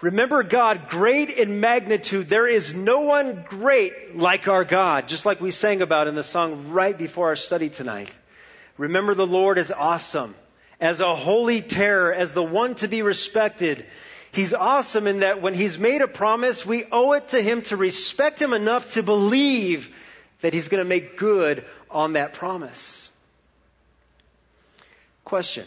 Remember 0.00 0.44
God 0.44 0.88
great 0.88 1.30
in 1.30 1.58
magnitude. 1.58 2.28
There 2.28 2.46
is 2.46 2.72
no 2.72 3.00
one 3.00 3.44
great 3.48 4.16
like 4.16 4.46
our 4.46 4.64
God, 4.64 5.08
just 5.08 5.26
like 5.26 5.40
we 5.40 5.50
sang 5.50 5.82
about 5.82 6.06
in 6.06 6.14
the 6.14 6.22
song 6.22 6.70
right 6.70 6.96
before 6.96 7.28
our 7.28 7.36
study 7.36 7.68
tonight. 7.68 8.12
Remember 8.76 9.14
the 9.14 9.26
Lord 9.26 9.58
is 9.58 9.72
awesome, 9.72 10.36
as 10.80 11.00
a 11.00 11.16
holy 11.16 11.62
terror, 11.62 12.12
as 12.12 12.32
the 12.32 12.44
one 12.44 12.76
to 12.76 12.86
be 12.86 13.02
respected. 13.02 13.84
He's 14.30 14.54
awesome 14.54 15.08
in 15.08 15.20
that 15.20 15.42
when 15.42 15.54
He's 15.54 15.80
made 15.80 16.00
a 16.00 16.06
promise, 16.06 16.64
we 16.64 16.84
owe 16.92 17.14
it 17.14 17.28
to 17.28 17.42
Him 17.42 17.62
to 17.62 17.76
respect 17.76 18.40
Him 18.40 18.52
enough 18.52 18.92
to 18.92 19.02
believe 19.02 19.92
that 20.42 20.52
He's 20.52 20.68
going 20.68 20.82
to 20.82 20.88
make 20.88 21.16
good 21.16 21.64
on 21.90 22.12
that 22.12 22.34
promise. 22.34 23.10
Question. 25.24 25.66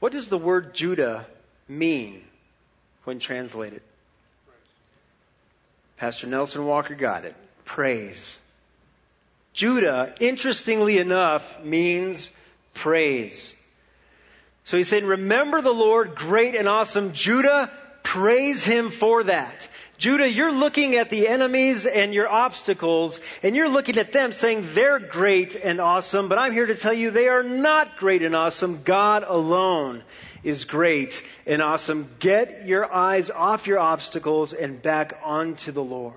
What 0.00 0.10
does 0.10 0.28
the 0.28 0.38
word 0.38 0.74
Judah 0.74 1.24
mean 1.68 2.22
when 3.04 3.18
translated? 3.18 3.82
Pastor 5.96 6.26
Nelson 6.26 6.64
Walker 6.64 6.94
got 6.94 7.24
it. 7.24 7.34
Praise. 7.64 8.38
Judah, 9.52 10.14
interestingly 10.20 10.98
enough, 10.98 11.62
means 11.64 12.30
praise. 12.74 13.54
So 14.64 14.76
he's 14.76 14.88
saying, 14.88 15.06
remember 15.06 15.62
the 15.62 15.72
Lord, 15.72 16.14
great 16.14 16.54
and 16.54 16.68
awesome. 16.68 17.12
Judah, 17.12 17.70
praise 18.02 18.64
him 18.64 18.90
for 18.90 19.24
that. 19.24 19.68
Judah, 19.98 20.30
you're 20.30 20.52
looking 20.52 20.96
at 20.96 21.08
the 21.08 21.26
enemies 21.26 21.86
and 21.86 22.12
your 22.12 22.28
obstacles, 22.28 23.18
and 23.42 23.56
you're 23.56 23.68
looking 23.68 23.96
at 23.96 24.12
them 24.12 24.32
saying 24.32 24.68
they're 24.74 24.98
great 24.98 25.54
and 25.56 25.80
awesome, 25.80 26.28
but 26.28 26.38
I'm 26.38 26.52
here 26.52 26.66
to 26.66 26.74
tell 26.74 26.92
you 26.92 27.10
they 27.10 27.28
are 27.28 27.42
not 27.42 27.96
great 27.96 28.22
and 28.22 28.36
awesome. 28.36 28.82
God 28.82 29.24
alone 29.26 30.02
is 30.44 30.64
great 30.64 31.22
and 31.46 31.62
awesome. 31.62 32.10
Get 32.18 32.66
your 32.66 32.92
eyes 32.92 33.30
off 33.30 33.66
your 33.66 33.78
obstacles 33.78 34.52
and 34.52 34.82
back 34.82 35.18
onto 35.24 35.72
the 35.72 35.82
Lord. 35.82 36.14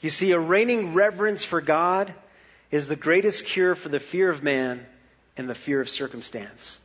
You 0.00 0.10
see, 0.10 0.32
a 0.32 0.40
reigning 0.40 0.94
reverence 0.94 1.44
for 1.44 1.60
God 1.60 2.12
is 2.70 2.86
the 2.86 2.96
greatest 2.96 3.44
cure 3.44 3.74
for 3.74 3.90
the 3.90 4.00
fear 4.00 4.30
of 4.30 4.42
man 4.42 4.84
and 5.36 5.48
the 5.48 5.54
fear 5.54 5.80
of 5.80 5.90
circumstance. 5.90 6.80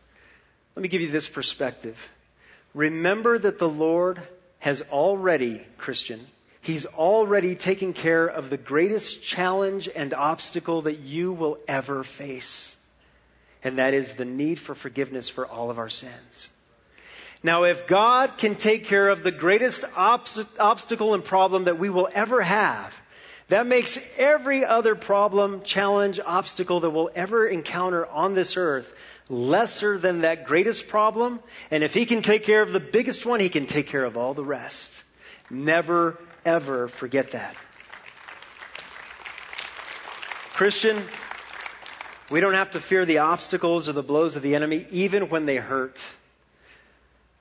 Let 0.76 0.84
me 0.84 0.90
give 0.90 1.02
you 1.02 1.10
this 1.10 1.30
perspective. 1.30 1.98
Remember 2.76 3.40
that 3.40 3.58
the 3.58 3.70
Lord 3.70 4.22
has 4.68 4.82
already, 4.91 5.65
Christian, 5.78 6.28
He's 6.61 6.86
already 6.86 7.55
taken 7.55 7.93
care 7.93 8.28
of 8.28 8.49
the 8.49 8.57
greatest 8.57 9.24
challenge 9.24 9.88
and 9.88 10.13
obstacle 10.13 10.82
that 10.82 10.99
you 10.99 11.32
will 11.32 11.57
ever 11.65 12.03
face 12.03 12.76
and 13.63 13.80
that 13.80 13.93
is 13.93 14.13
the 14.13 14.26
need 14.26 14.59
for 14.59 14.76
forgiveness 14.76 15.30
for 15.30 15.45
all 15.45 15.70
of 15.70 15.80
our 15.80 15.89
sins. 15.89 16.49
Now, 17.43 17.63
if 17.63 17.88
God 17.88 18.38
can 18.38 18.55
take 18.55 18.86
care 18.86 19.09
of 19.09 19.24
the 19.24 19.32
greatest 19.32 19.84
obstacle 19.95 21.13
and 21.13 21.24
problem 21.24 21.65
that 21.65 21.80
we 21.80 21.89
will 21.89 22.09
ever 22.13 22.41
have, 22.41 22.93
that 23.50 23.66
makes 23.66 24.00
every 24.18 24.66
other 24.66 24.95
problem, 24.95 25.62
challenge, 25.64 26.20
obstacle 26.24 26.82
that 26.82 26.89
we'll 26.89 27.10
ever 27.16 27.48
encounter 27.48 28.06
on 28.06 28.34
this 28.36 28.58
earth 28.58 28.93
lesser 29.30 29.98
than 29.98 30.22
that 30.22 30.45
greatest 30.45 30.88
problem. 30.88 31.39
And 31.72 31.84
if 31.84 31.93
He 31.93 32.06
can 32.06 32.22
take 32.22 32.43
care 32.43 32.62
of 32.62 32.74
the 32.74 32.80
biggest 32.80 33.26
one, 33.26 33.39
He 33.39 33.50
can 33.50 33.66
take 33.66 33.88
care 33.88 34.04
of 34.04 34.18
all 34.18 34.34
the 34.34 34.43
rest. 34.43 35.04
Never, 35.50 36.18
ever 36.45 36.88
forget 36.88 37.32
that. 37.32 37.56
Christian, 40.54 41.02
we 42.32 42.39
don't 42.39 42.56
have 42.56 42.72
to 42.72 42.80
fear 42.80 43.06
the 43.06 43.20
obstacles 43.20 43.88
or 43.88 43.93
the 43.93 44.04
blows 44.04 44.36
of 44.36 44.41
the 44.41 44.56
enemy, 44.56 44.86
even 44.91 45.30
when 45.30 45.45
they 45.45 45.58
hurt. 45.58 46.02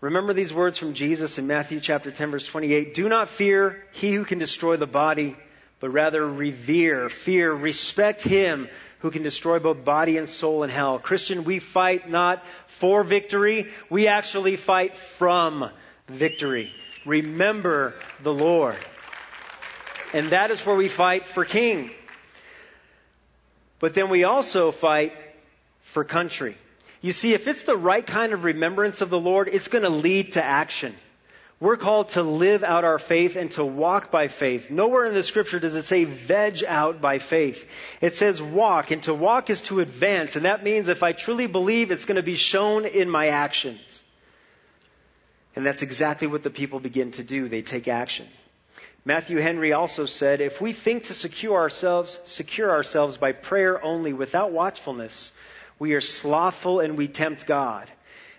Remember 0.00 0.34
these 0.34 0.52
words 0.52 0.76
from 0.76 0.92
Jesus 0.92 1.38
in 1.38 1.46
Matthew 1.46 1.80
chapter 1.80 2.10
10 2.10 2.30
verse 2.30 2.46
28. 2.46 2.94
Do 2.94 3.08
not 3.08 3.30
fear 3.30 3.82
he 3.92 4.12
who 4.12 4.24
can 4.24 4.38
destroy 4.38 4.76
the 4.76 4.86
body, 4.86 5.36
but 5.80 5.90
rather 5.90 6.26
revere, 6.26 7.08
fear, 7.08 7.52
respect 7.52 8.22
him 8.22 8.68
who 9.00 9.10
can 9.10 9.22
destroy 9.22 9.58
both 9.58 9.84
body 9.84 10.16
and 10.16 10.28
soul 10.28 10.62
in 10.62 10.70
hell. 10.70 10.98
Christian, 10.98 11.44
we 11.44 11.58
fight 11.58 12.08
not 12.08 12.42
for 12.66 13.04
victory, 13.04 13.68
we 13.90 14.08
actually 14.08 14.56
fight 14.56 14.96
from 14.96 15.70
victory. 16.08 16.72
Remember 17.04 17.94
the 18.22 18.32
Lord. 18.32 18.76
And 20.12 20.30
that 20.30 20.50
is 20.50 20.64
where 20.64 20.76
we 20.76 20.88
fight 20.88 21.26
for 21.26 21.44
king. 21.44 21.90
But 23.78 23.94
then 23.94 24.08
we 24.08 24.24
also 24.24 24.72
fight 24.72 25.12
for 25.82 26.04
country. 26.04 26.56
You 27.02 27.12
see, 27.12 27.34
if 27.34 27.46
it's 27.46 27.64
the 27.64 27.76
right 27.76 28.04
kind 28.04 28.32
of 28.32 28.44
remembrance 28.44 29.02
of 29.02 29.10
the 29.10 29.20
Lord, 29.20 29.48
it's 29.52 29.68
going 29.68 29.84
to 29.84 29.90
lead 29.90 30.32
to 30.32 30.42
action. 30.42 30.94
We're 31.58 31.78
called 31.78 32.10
to 32.10 32.22
live 32.22 32.62
out 32.62 32.84
our 32.84 32.98
faith 32.98 33.34
and 33.36 33.50
to 33.52 33.64
walk 33.64 34.10
by 34.10 34.28
faith. 34.28 34.70
Nowhere 34.70 35.06
in 35.06 35.14
the 35.14 35.22
scripture 35.22 35.58
does 35.58 35.74
it 35.74 35.86
say 35.86 36.04
veg 36.04 36.62
out 36.64 37.00
by 37.00 37.18
faith. 37.18 37.66
It 38.02 38.16
says 38.16 38.42
walk, 38.42 38.90
and 38.90 39.02
to 39.04 39.14
walk 39.14 39.48
is 39.48 39.62
to 39.62 39.80
advance, 39.80 40.36
and 40.36 40.44
that 40.44 40.62
means 40.62 40.90
if 40.90 41.02
I 41.02 41.12
truly 41.12 41.46
believe, 41.46 41.90
it's 41.90 42.04
going 42.04 42.16
to 42.16 42.22
be 42.22 42.34
shown 42.34 42.84
in 42.84 43.08
my 43.08 43.28
actions. 43.28 44.02
And 45.54 45.64
that's 45.64 45.82
exactly 45.82 46.26
what 46.26 46.42
the 46.42 46.50
people 46.50 46.78
begin 46.78 47.12
to 47.12 47.24
do. 47.24 47.48
They 47.48 47.62
take 47.62 47.88
action. 47.88 48.26
Matthew 49.06 49.38
Henry 49.38 49.72
also 49.72 50.04
said, 50.04 50.42
if 50.42 50.60
we 50.60 50.74
think 50.74 51.04
to 51.04 51.14
secure 51.14 51.56
ourselves, 51.56 52.20
secure 52.24 52.70
ourselves 52.70 53.16
by 53.16 53.32
prayer 53.32 53.82
only 53.82 54.12
without 54.12 54.52
watchfulness, 54.52 55.32
we 55.78 55.94
are 55.94 56.02
slothful 56.02 56.80
and 56.80 56.98
we 56.98 57.08
tempt 57.08 57.46
God. 57.46 57.90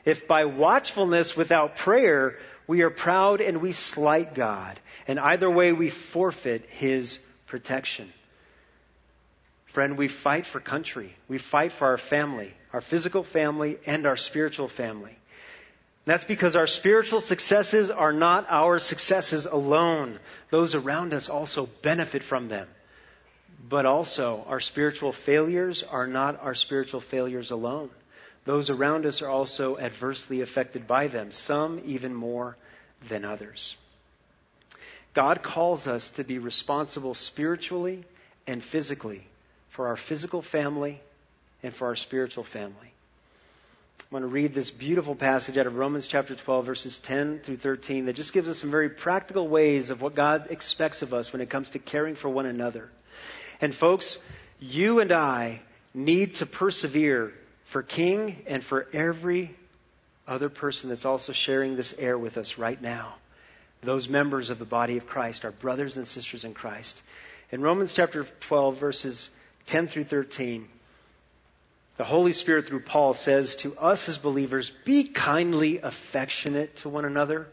If 0.06 0.28
by 0.28 0.46
watchfulness 0.46 1.36
without 1.36 1.78
prayer, 1.78 2.38
we 2.68 2.82
are 2.82 2.90
proud 2.90 3.42
and 3.42 3.62
we 3.62 3.72
slight 3.72 4.36
God. 4.36 4.80
And 5.08 5.20
either 5.20 5.50
way, 5.50 5.72
we 5.72 5.90
forfeit 5.90 6.66
His 6.70 7.20
protection. 7.48 8.12
Friend, 9.68 9.98
we 9.98 10.08
fight 10.08 10.46
for 10.46 10.60
country. 10.60 11.16
We 11.28 11.38
fight 11.38 11.72
for 11.72 11.88
our 11.88 11.98
family, 11.98 12.54
our 12.74 12.82
physical 12.82 13.24
family 13.24 13.78
and 13.86 14.06
our 14.06 14.18
spiritual 14.18 14.68
family. 14.68 15.18
That's 16.06 16.24
because 16.24 16.56
our 16.56 16.68
spiritual 16.68 17.20
successes 17.22 17.90
are 17.90 18.14
not 18.14 18.48
our 18.50 18.80
successes 18.80 19.46
alone. 19.46 20.20
Those 20.50 20.74
around 20.74 21.14
us 21.14 21.28
also 21.28 21.68
benefit 21.82 22.24
from 22.24 22.48
them. 22.48 22.68
But 23.70 23.86
also, 23.86 24.46
our 24.48 24.62
spiritual 24.62 25.12
failures 25.12 25.84
are 25.84 26.08
not 26.08 26.42
our 26.42 26.56
spiritual 26.56 27.02
failures 27.02 27.52
alone. 27.52 27.90
Those 28.48 28.70
around 28.70 29.06
us 29.06 29.22
are 29.22 29.28
also 29.28 29.78
adversely 29.78 30.40
affected 30.40 30.88
by 30.88 31.08
them, 31.08 31.32
some 31.32 31.82
even 31.84 32.16
more 32.16 32.56
than 33.10 33.26
others. 33.26 33.76
God 35.14 35.44
calls 35.44 35.86
us 35.86 36.12
to 36.12 36.24
be 36.24 36.40
responsible 36.40 37.14
spiritually 37.14 38.06
and 38.48 38.64
physically 38.64 39.28
for 39.72 39.88
our 39.88 39.98
physical 39.98 40.42
family 40.42 41.02
and 41.62 41.76
for 41.76 41.88
our 41.88 41.98
spiritual 41.98 42.46
family. 42.46 42.94
I'm 44.00 44.12
going 44.12 44.22
to 44.22 44.28
read 44.28 44.54
this 44.54 44.72
beautiful 44.72 45.16
passage 45.16 45.58
out 45.58 45.68
of 45.68 45.76
Romans 45.76 46.08
chapter 46.08 46.34
12, 46.34 46.66
verses 46.66 46.98
10 47.00 47.42
through 47.44 47.58
13, 47.58 48.06
that 48.06 48.14
just 48.14 48.32
gives 48.32 48.48
us 48.48 48.60
some 48.60 48.72
very 48.72 48.90
practical 48.90 49.46
ways 49.50 49.90
of 49.90 50.02
what 50.02 50.16
God 50.16 50.48
expects 50.52 51.02
of 51.02 51.14
us 51.14 51.34
when 51.34 51.42
it 51.42 51.50
comes 51.50 51.72
to 51.72 51.80
caring 51.80 52.16
for 52.16 52.30
one 52.30 52.46
another. 52.46 52.90
And 53.60 53.76
folks, 53.76 54.18
you 54.62 55.02
and 55.02 55.12
I 55.12 55.60
need 55.94 56.36
to 56.36 56.46
persevere 56.46 57.34
for 57.68 57.84
King 57.84 58.44
and 58.48 58.64
for 58.64 58.88
every 58.94 59.54
other 60.28 60.50
person 60.50 60.90
that's 60.90 61.06
also 61.06 61.34
sharing 61.34 61.76
this 61.76 61.94
air 61.98 62.18
with 62.18 62.38
us 62.38 62.58
right 62.58 62.82
now. 62.82 63.16
Those 63.82 64.10
members 64.10 64.50
of 64.50 64.58
the 64.58 64.66
body 64.66 64.98
of 64.98 65.08
Christ, 65.08 65.46
our 65.46 65.52
brothers 65.52 65.98
and 65.98 66.08
sisters 66.08 66.44
in 66.44 66.54
Christ. 66.54 67.02
In 67.52 67.62
Romans 67.62 67.94
chapter 67.94 68.24
12, 68.24 68.78
verses 68.78 69.30
10 69.68 69.88
through 69.88 70.06
13, 70.06 70.68
the 71.98 72.04
Holy 72.04 72.34
Spirit 72.34 72.68
through 72.68 72.82
Paul 72.82 73.14
says 73.14 73.56
to 73.58 73.76
us 73.78 74.08
as 74.08 74.18
believers, 74.18 74.72
be 74.86 75.06
kindly 75.06 75.80
affectionate 75.80 76.76
to 76.78 76.90
one 76.90 77.06
another 77.06 77.48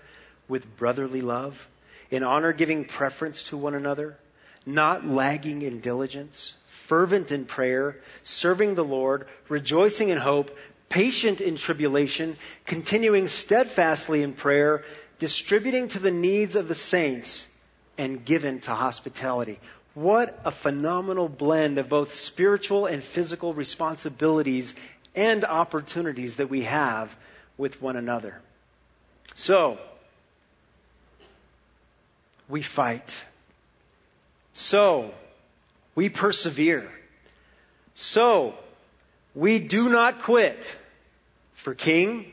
with 0.48 0.76
brotherly 0.76 1.22
love, 1.22 1.66
in 2.10 2.22
honor 2.22 2.52
giving 2.52 2.84
preference 2.84 3.44
to 3.44 3.56
one 3.56 3.74
another, 3.74 4.16
not 4.66 5.06
lagging 5.06 5.62
in 5.62 5.80
diligence, 5.80 6.54
fervent 6.68 7.32
in 7.32 7.46
prayer, 7.46 7.96
serving 8.24 8.74
the 8.74 8.84
Lord, 8.84 9.26
rejoicing 9.48 10.08
in 10.08 10.18
hope, 10.18 10.56
patient 10.88 11.40
in 11.40 11.56
tribulation, 11.56 12.36
continuing 12.66 13.28
steadfastly 13.28 14.22
in 14.22 14.32
prayer, 14.32 14.84
distributing 15.18 15.88
to 15.88 15.98
the 15.98 16.10
needs 16.10 16.56
of 16.56 16.68
the 16.68 16.74
saints, 16.74 17.46
and 17.96 18.24
given 18.24 18.60
to 18.60 18.72
hospitality. 18.72 19.60
What 19.94 20.38
a 20.44 20.50
phenomenal 20.50 21.28
blend 21.28 21.78
of 21.78 21.88
both 21.88 22.14
spiritual 22.14 22.86
and 22.86 23.02
physical 23.02 23.54
responsibilities 23.54 24.74
and 25.14 25.44
opportunities 25.44 26.36
that 26.36 26.50
we 26.50 26.62
have 26.62 27.14
with 27.56 27.80
one 27.80 27.96
another. 27.96 28.40
So, 29.36 29.78
we 32.48 32.62
fight. 32.62 33.22
So, 34.52 35.14
we 35.94 36.08
persevere. 36.08 36.90
So, 37.94 38.54
we 39.34 39.58
do 39.58 39.88
not 39.88 40.22
quit 40.22 40.74
for 41.54 41.74
king 41.74 42.26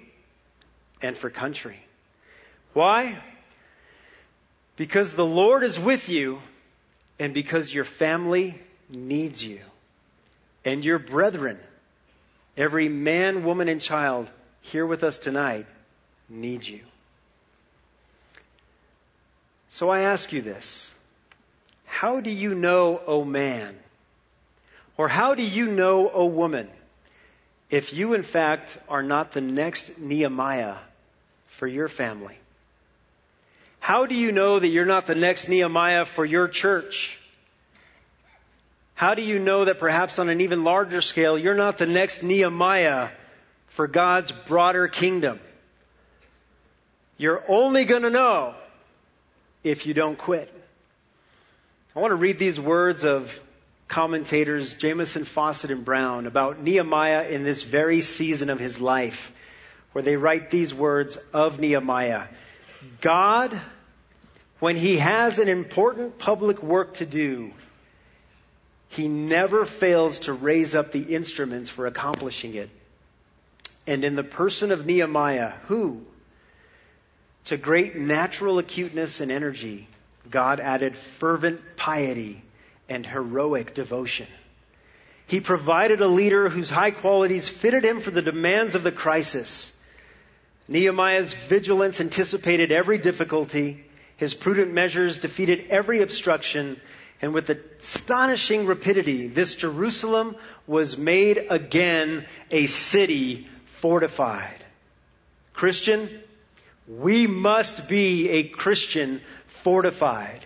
and 1.02 1.18
for 1.18 1.30
country. 1.30 1.80
Why? 2.74 3.18
Because 4.76 5.14
the 5.14 5.26
Lord 5.26 5.64
is 5.64 5.80
with 5.80 6.10
you 6.10 6.42
and 7.20 7.34
because 7.34 7.74
your 7.74 7.84
family 7.84 8.60
needs 8.90 9.44
you. 9.44 9.60
And 10.64 10.86
your 10.86 11.00
brethren, 11.00 11.60
every 12.56 12.88
man, 12.90 13.44
woman, 13.44 13.68
and 13.68 13.82
child 13.82 14.30
here 14.62 14.86
with 14.86 15.04
us 15.04 15.18
tonight, 15.18 15.66
needs 16.30 16.70
you. 16.70 16.82
So 19.70 19.90
I 19.90 20.02
ask 20.02 20.32
you 20.32 20.42
this. 20.42 20.94
How 21.86 22.20
do 22.20 22.30
you 22.30 22.54
know, 22.54 23.00
O 23.00 23.22
oh 23.22 23.26
man? 23.26 23.76
Or 25.02 25.08
how 25.08 25.34
do 25.34 25.42
you 25.42 25.66
know, 25.66 26.12
oh 26.14 26.26
woman, 26.26 26.70
if 27.72 27.92
you 27.92 28.14
in 28.14 28.22
fact 28.22 28.78
are 28.88 29.02
not 29.02 29.32
the 29.32 29.42
next 29.42 29.98
Nehemiah 29.98 30.76
for 31.48 31.66
your 31.66 31.88
family? 31.88 32.38
How 33.80 34.06
do 34.06 34.14
you 34.14 34.32
know 34.32 34.60
that 34.60 34.68
you're 34.68 34.86
not 34.86 35.08
the 35.08 35.16
next 35.16 35.50
Nehemiah 35.50 36.06
for 36.06 36.24
your 36.24 36.48
church? 36.48 37.18
How 38.94 39.16
do 39.16 39.24
you 39.24 39.40
know 39.40 39.66
that 39.66 39.80
perhaps 39.80 40.20
on 40.20 40.30
an 40.30 40.40
even 40.40 40.64
larger 40.64 41.02
scale, 41.02 41.36
you're 41.36 41.56
not 41.56 41.80
the 41.80 41.88
next 41.88 42.22
Nehemiah 42.22 43.10
for 43.70 43.88
God's 43.88 44.32
broader 44.32 44.88
kingdom? 44.88 45.40
You're 47.18 47.44
only 47.48 47.86
going 47.86 48.04
to 48.04 48.12
know 48.12 48.54
if 49.64 49.88
you 49.88 49.96
don't 49.96 50.20
quit. 50.20 50.54
I 51.96 52.00
want 52.02 52.12
to 52.12 52.18
read 52.18 52.38
these 52.38 52.60
words 52.60 53.04
of 53.04 53.42
commentators 53.92 54.74
Jamieson, 54.74 55.26
Fausset, 55.26 55.70
and 55.70 55.86
Brown 55.86 56.26
about 56.26 56.64
Nehemiah 56.64 57.28
in 57.28 57.44
this 57.44 57.62
very 57.62 58.02
season 58.02 58.50
of 58.50 58.58
his 58.58 58.80
life, 58.82 59.32
where 59.92 60.02
they 60.02 60.16
write 60.16 60.50
these 60.50 60.74
words 60.74 61.18
of 61.34 61.60
Nehemiah. 61.60 62.28
God, 63.02 63.62
when 64.60 64.78
he 64.78 64.98
has 64.98 65.40
an 65.40 65.50
important 65.50 66.18
public 66.18 66.64
work 66.64 66.96
to 66.96 67.06
do, 67.06 67.52
he 68.88 69.08
never 69.08 69.66
fails 69.66 70.20
to 70.20 70.34
raise 70.34 70.74
up 70.74 70.92
the 70.92 71.02
instruments 71.02 71.70
for 71.70 71.86
accomplishing 71.86 72.56
it. 72.56 72.70
And 73.86 74.06
in 74.06 74.16
the 74.16 74.24
person 74.24 74.72
of 74.72 74.86
Nehemiah, 74.86 75.54
who, 75.68 76.02
to 77.46 77.58
great 77.58 77.98
natural 77.98 78.58
acuteness 78.58 79.20
and 79.20 79.32
energy, 79.32 79.88
God 80.30 80.62
added 80.62 80.96
fervent 80.96 81.76
piety 81.76 82.42
and 82.92 83.06
heroic 83.06 83.74
devotion. 83.74 84.28
He 85.26 85.40
provided 85.40 86.02
a 86.02 86.08
leader 86.08 86.50
whose 86.50 86.70
high 86.70 86.92
qualities 86.92 87.48
fitted 87.48 87.86
him 87.86 88.02
for 88.02 88.12
the 88.12 88.22
demands 88.22 88.76
of 88.76 88.84
the 88.84 88.92
crisis. 88.92 89.74
Nehemiah's 90.68 91.34
vigilance 91.34 92.02
anticipated 92.02 92.72
every 92.74 92.98
difficulty. 92.98 93.86
His 94.18 94.34
prudent 94.34 94.74
measures 94.74 95.20
defeated 95.20 95.68
every 95.70 96.02
obstruction. 96.02 96.82
And 97.22 97.34
with 97.34 97.50
astonishing 97.50 98.66
rapidity, 98.66 99.28
this 99.28 99.56
Jerusalem 99.56 100.36
was 100.68 100.98
made 100.98 101.48
again 101.50 102.26
a 102.50 102.66
city 102.66 103.48
fortified. 103.66 104.62
Christian, 105.54 106.10
we 106.90 107.26
must 107.26 107.88
be 107.88 108.30
a 108.30 108.44
Christian 108.44 109.22
fortified. 109.48 110.46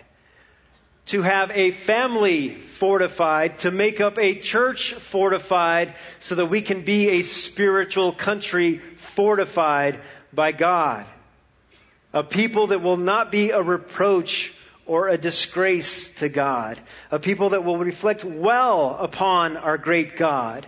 To 1.08 1.22
have 1.22 1.52
a 1.52 1.72
family 1.72 2.50
fortified, 2.50 3.60
to 3.60 3.72
make 3.72 4.02
up 4.02 4.18
a 4.18 4.40
church 4.40 4.94
fortified, 4.94 5.94
so 6.20 6.36
that 6.36 6.48
we 6.48 6.62
can 6.62 6.82
be 6.82 7.10
a 7.10 7.22
spiritual 7.22 8.12
country 8.12 8.80
fortified 8.98 10.00
by 10.34 10.52
God. 10.52 11.06
A 12.12 12.24
people 12.24 12.68
that 12.68 12.82
will 12.82 12.98
not 12.98 13.32
be 13.32 13.52
a 13.52 13.62
reproach 13.62 14.54
or 14.86 15.10
a 15.10 15.18
disgrace 15.18 16.12
to 16.16 16.30
God. 16.30 16.80
A 17.12 17.20
people 17.20 17.50
that 17.50 17.64
will 17.64 17.78
reflect 17.78 18.24
well 18.24 18.98
upon 19.00 19.58
our 19.58 19.78
great 19.78 20.16
God. 20.16 20.66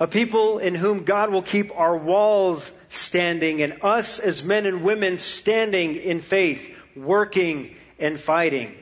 A 0.00 0.06
people 0.06 0.58
in 0.58 0.74
whom 0.74 1.04
God 1.04 1.30
will 1.30 1.42
keep 1.42 1.76
our 1.76 1.96
walls 1.96 2.70
standing 2.88 3.62
and 3.62 3.78
us 3.82 4.20
as 4.20 4.44
men 4.44 4.64
and 4.64 4.82
women 4.82 5.18
standing 5.18 5.96
in 5.96 6.20
faith, 6.20 6.74
working 6.96 7.76
and 7.98 8.18
fighting. 8.18 8.74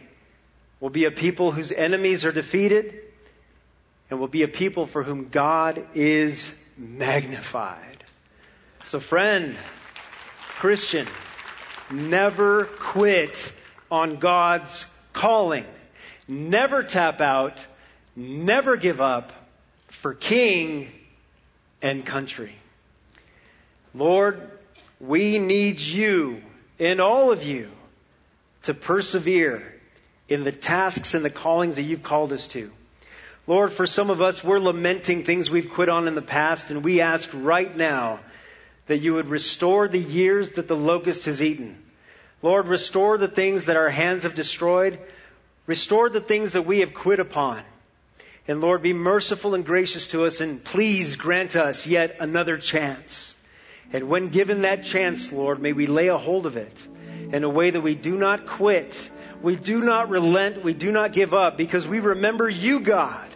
We'll 0.81 0.91
be 0.91 1.05
a 1.05 1.11
people 1.11 1.53
whose 1.53 1.72
enemies 1.72 2.24
are 2.24 2.33
defeated 2.33 3.01
and 4.11 4.20
will 4.20 4.29
be 4.29 4.43
a 4.43 4.49
people 4.49 4.87
for 4.87 5.03
whom 5.03 5.29
God 5.31 5.85
is 5.95 6.51
magnified. 6.77 8.05
So, 8.85 9.01
friend, 9.01 9.57
Christian, 10.59 11.07
never 11.91 12.64
quit 12.64 13.53
on 13.91 14.18
God's 14.18 14.85
calling. 15.12 15.64
Never 16.29 16.83
tap 16.83 17.20
out. 17.20 17.64
Never 18.14 18.77
give 18.77 19.01
up 19.01 19.33
for 19.89 20.14
king 20.14 20.91
and 21.83 22.05
country. 22.05 22.53
Lord, 23.95 24.51
we 25.01 25.39
need 25.39 25.79
you 25.79 26.43
and 26.79 27.01
all 27.01 27.33
of 27.33 27.45
you 27.45 27.70
to 28.64 28.74
persevere 28.74 29.76
in 30.29 30.45
the 30.45 30.53
tasks 30.53 31.14
and 31.14 31.24
the 31.24 31.31
callings 31.31 31.77
that 31.77 31.83
you've 31.83 32.03
called 32.03 32.33
us 32.33 32.49
to. 32.49 32.70
Lord, 33.47 33.72
for 33.72 33.87
some 33.87 34.11
of 34.11 34.20
us, 34.20 34.43
we're 34.43 34.59
lamenting 34.59 35.22
things 35.22 35.51
we've 35.51 35.70
quit 35.70 35.89
on 35.89 36.09
in 36.09 36.16
the 36.16 36.22
past, 36.22 36.70
and 36.70 36.83
we 36.83 37.01
ask 37.01 37.31
right 37.33 37.74
now 37.77 38.18
that 38.87 38.99
you 38.99 39.14
would 39.14 39.29
restore 39.29 39.87
the 39.87 39.99
years 39.99 40.53
that 40.53 40.68
the 40.68 40.77
locust 40.77 41.27
has 41.27 41.43
eaten. 41.43 41.77
Lord, 42.43 42.66
restore 42.66 43.18
the 43.18 43.29
things 43.29 43.66
that 43.66 43.77
our 43.77 43.89
hands 43.89 44.24
have 44.24 44.35
destroyed. 44.35 44.99
Restore 45.66 46.09
the 46.09 46.20
things 46.20 46.53
that 46.53 46.62
we 46.62 46.81
have 46.81 46.95
quit 46.95 47.18
upon. 47.18 47.62
And 48.49 48.61
Lord, 48.61 48.83
be 48.83 48.93
merciful 48.93 49.55
and 49.55 49.64
gracious 49.64 50.09
to 50.09 50.24
us 50.24 50.41
and 50.41 50.62
please 50.62 51.16
grant 51.16 51.57
us 51.57 51.87
yet 51.87 52.16
another 52.20 52.59
chance. 52.59 53.35
And 53.93 54.09
when 54.09 54.29
given 54.29 54.62
that 54.62 54.85
chance, 54.85 55.33
Lord, 55.33 55.61
may 55.61 55.72
we 55.72 55.87
lay 55.87 56.09
a 56.09 56.18
hold 56.18 56.47
of 56.47 56.57
it 56.57 56.87
in 57.33 57.43
a 57.43 57.49
way 57.49 57.70
that 57.70 57.81
we 57.81 57.95
do 57.95 58.16
not 58.16 58.47
quit. 58.47 59.11
We 59.43 59.57
do 59.57 59.80
not 59.80 60.09
relent. 60.09 60.64
We 60.64 60.74
do 60.74 60.91
not 60.93 61.12
give 61.12 61.34
up 61.34 61.57
because 61.57 61.87
we 61.87 62.01
remember 62.01 62.49
you, 62.49 62.80
God, 62.80 63.28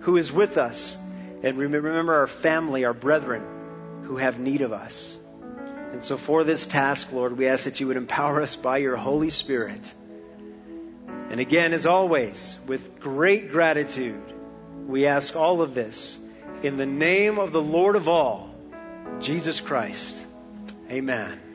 who 0.00 0.16
is 0.16 0.30
with 0.30 0.58
us. 0.58 0.96
And 1.42 1.56
we 1.56 1.66
remember 1.66 2.14
our 2.14 2.26
family, 2.26 2.84
our 2.84 2.94
brethren, 2.94 3.42
who 4.04 4.16
have 4.16 4.38
need 4.38 4.60
of 4.62 4.72
us. 4.72 5.18
And 5.92 6.02
so 6.02 6.16
for 6.16 6.44
this 6.44 6.66
task, 6.66 7.12
Lord, 7.12 7.36
we 7.36 7.48
ask 7.48 7.64
that 7.64 7.80
you 7.80 7.88
would 7.88 7.96
empower 7.96 8.40
us 8.40 8.56
by 8.56 8.78
your 8.78 8.96
Holy 8.96 9.30
Spirit. 9.30 9.80
And 11.30 11.40
again, 11.40 11.72
as 11.72 11.86
always, 11.86 12.58
with 12.66 13.00
great 13.00 13.50
gratitude, 13.50 14.22
we 14.86 15.06
ask 15.06 15.36
all 15.36 15.62
of 15.62 15.74
this 15.74 16.18
in 16.62 16.76
the 16.76 16.86
name 16.86 17.38
of 17.38 17.52
the 17.52 17.62
Lord 17.62 17.96
of 17.96 18.08
all, 18.08 18.54
Jesus 19.20 19.60
Christ. 19.60 20.26
Amen. 20.90 21.51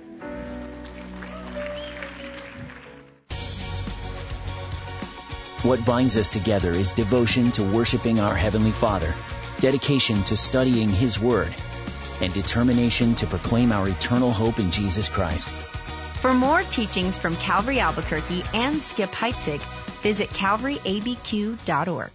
What 5.63 5.83
binds 5.83 6.17
us 6.17 6.29
together 6.29 6.71
is 6.71 6.91
devotion 6.91 7.51
to 7.53 7.63
worshiping 7.63 8.19
our 8.19 8.35
Heavenly 8.35 8.71
Father, 8.71 9.11
dedication 9.59 10.21
to 10.25 10.37
studying 10.37 10.89
His 10.89 11.19
Word, 11.19 11.51
and 12.21 12.31
determination 12.31 13.15
to 13.15 13.25
proclaim 13.25 13.71
our 13.71 13.89
eternal 13.89 14.31
hope 14.31 14.59
in 14.59 14.69
Jesus 14.69 15.09
Christ. 15.09 15.49
For 15.49 16.31
more 16.31 16.61
teachings 16.61 17.17
from 17.17 17.35
Calvary 17.37 17.79
Albuquerque 17.79 18.43
and 18.53 18.79
Skip 18.79 19.09
Heitzig, 19.09 19.61
visit 20.03 20.29
calvaryabq.org. 20.29 22.11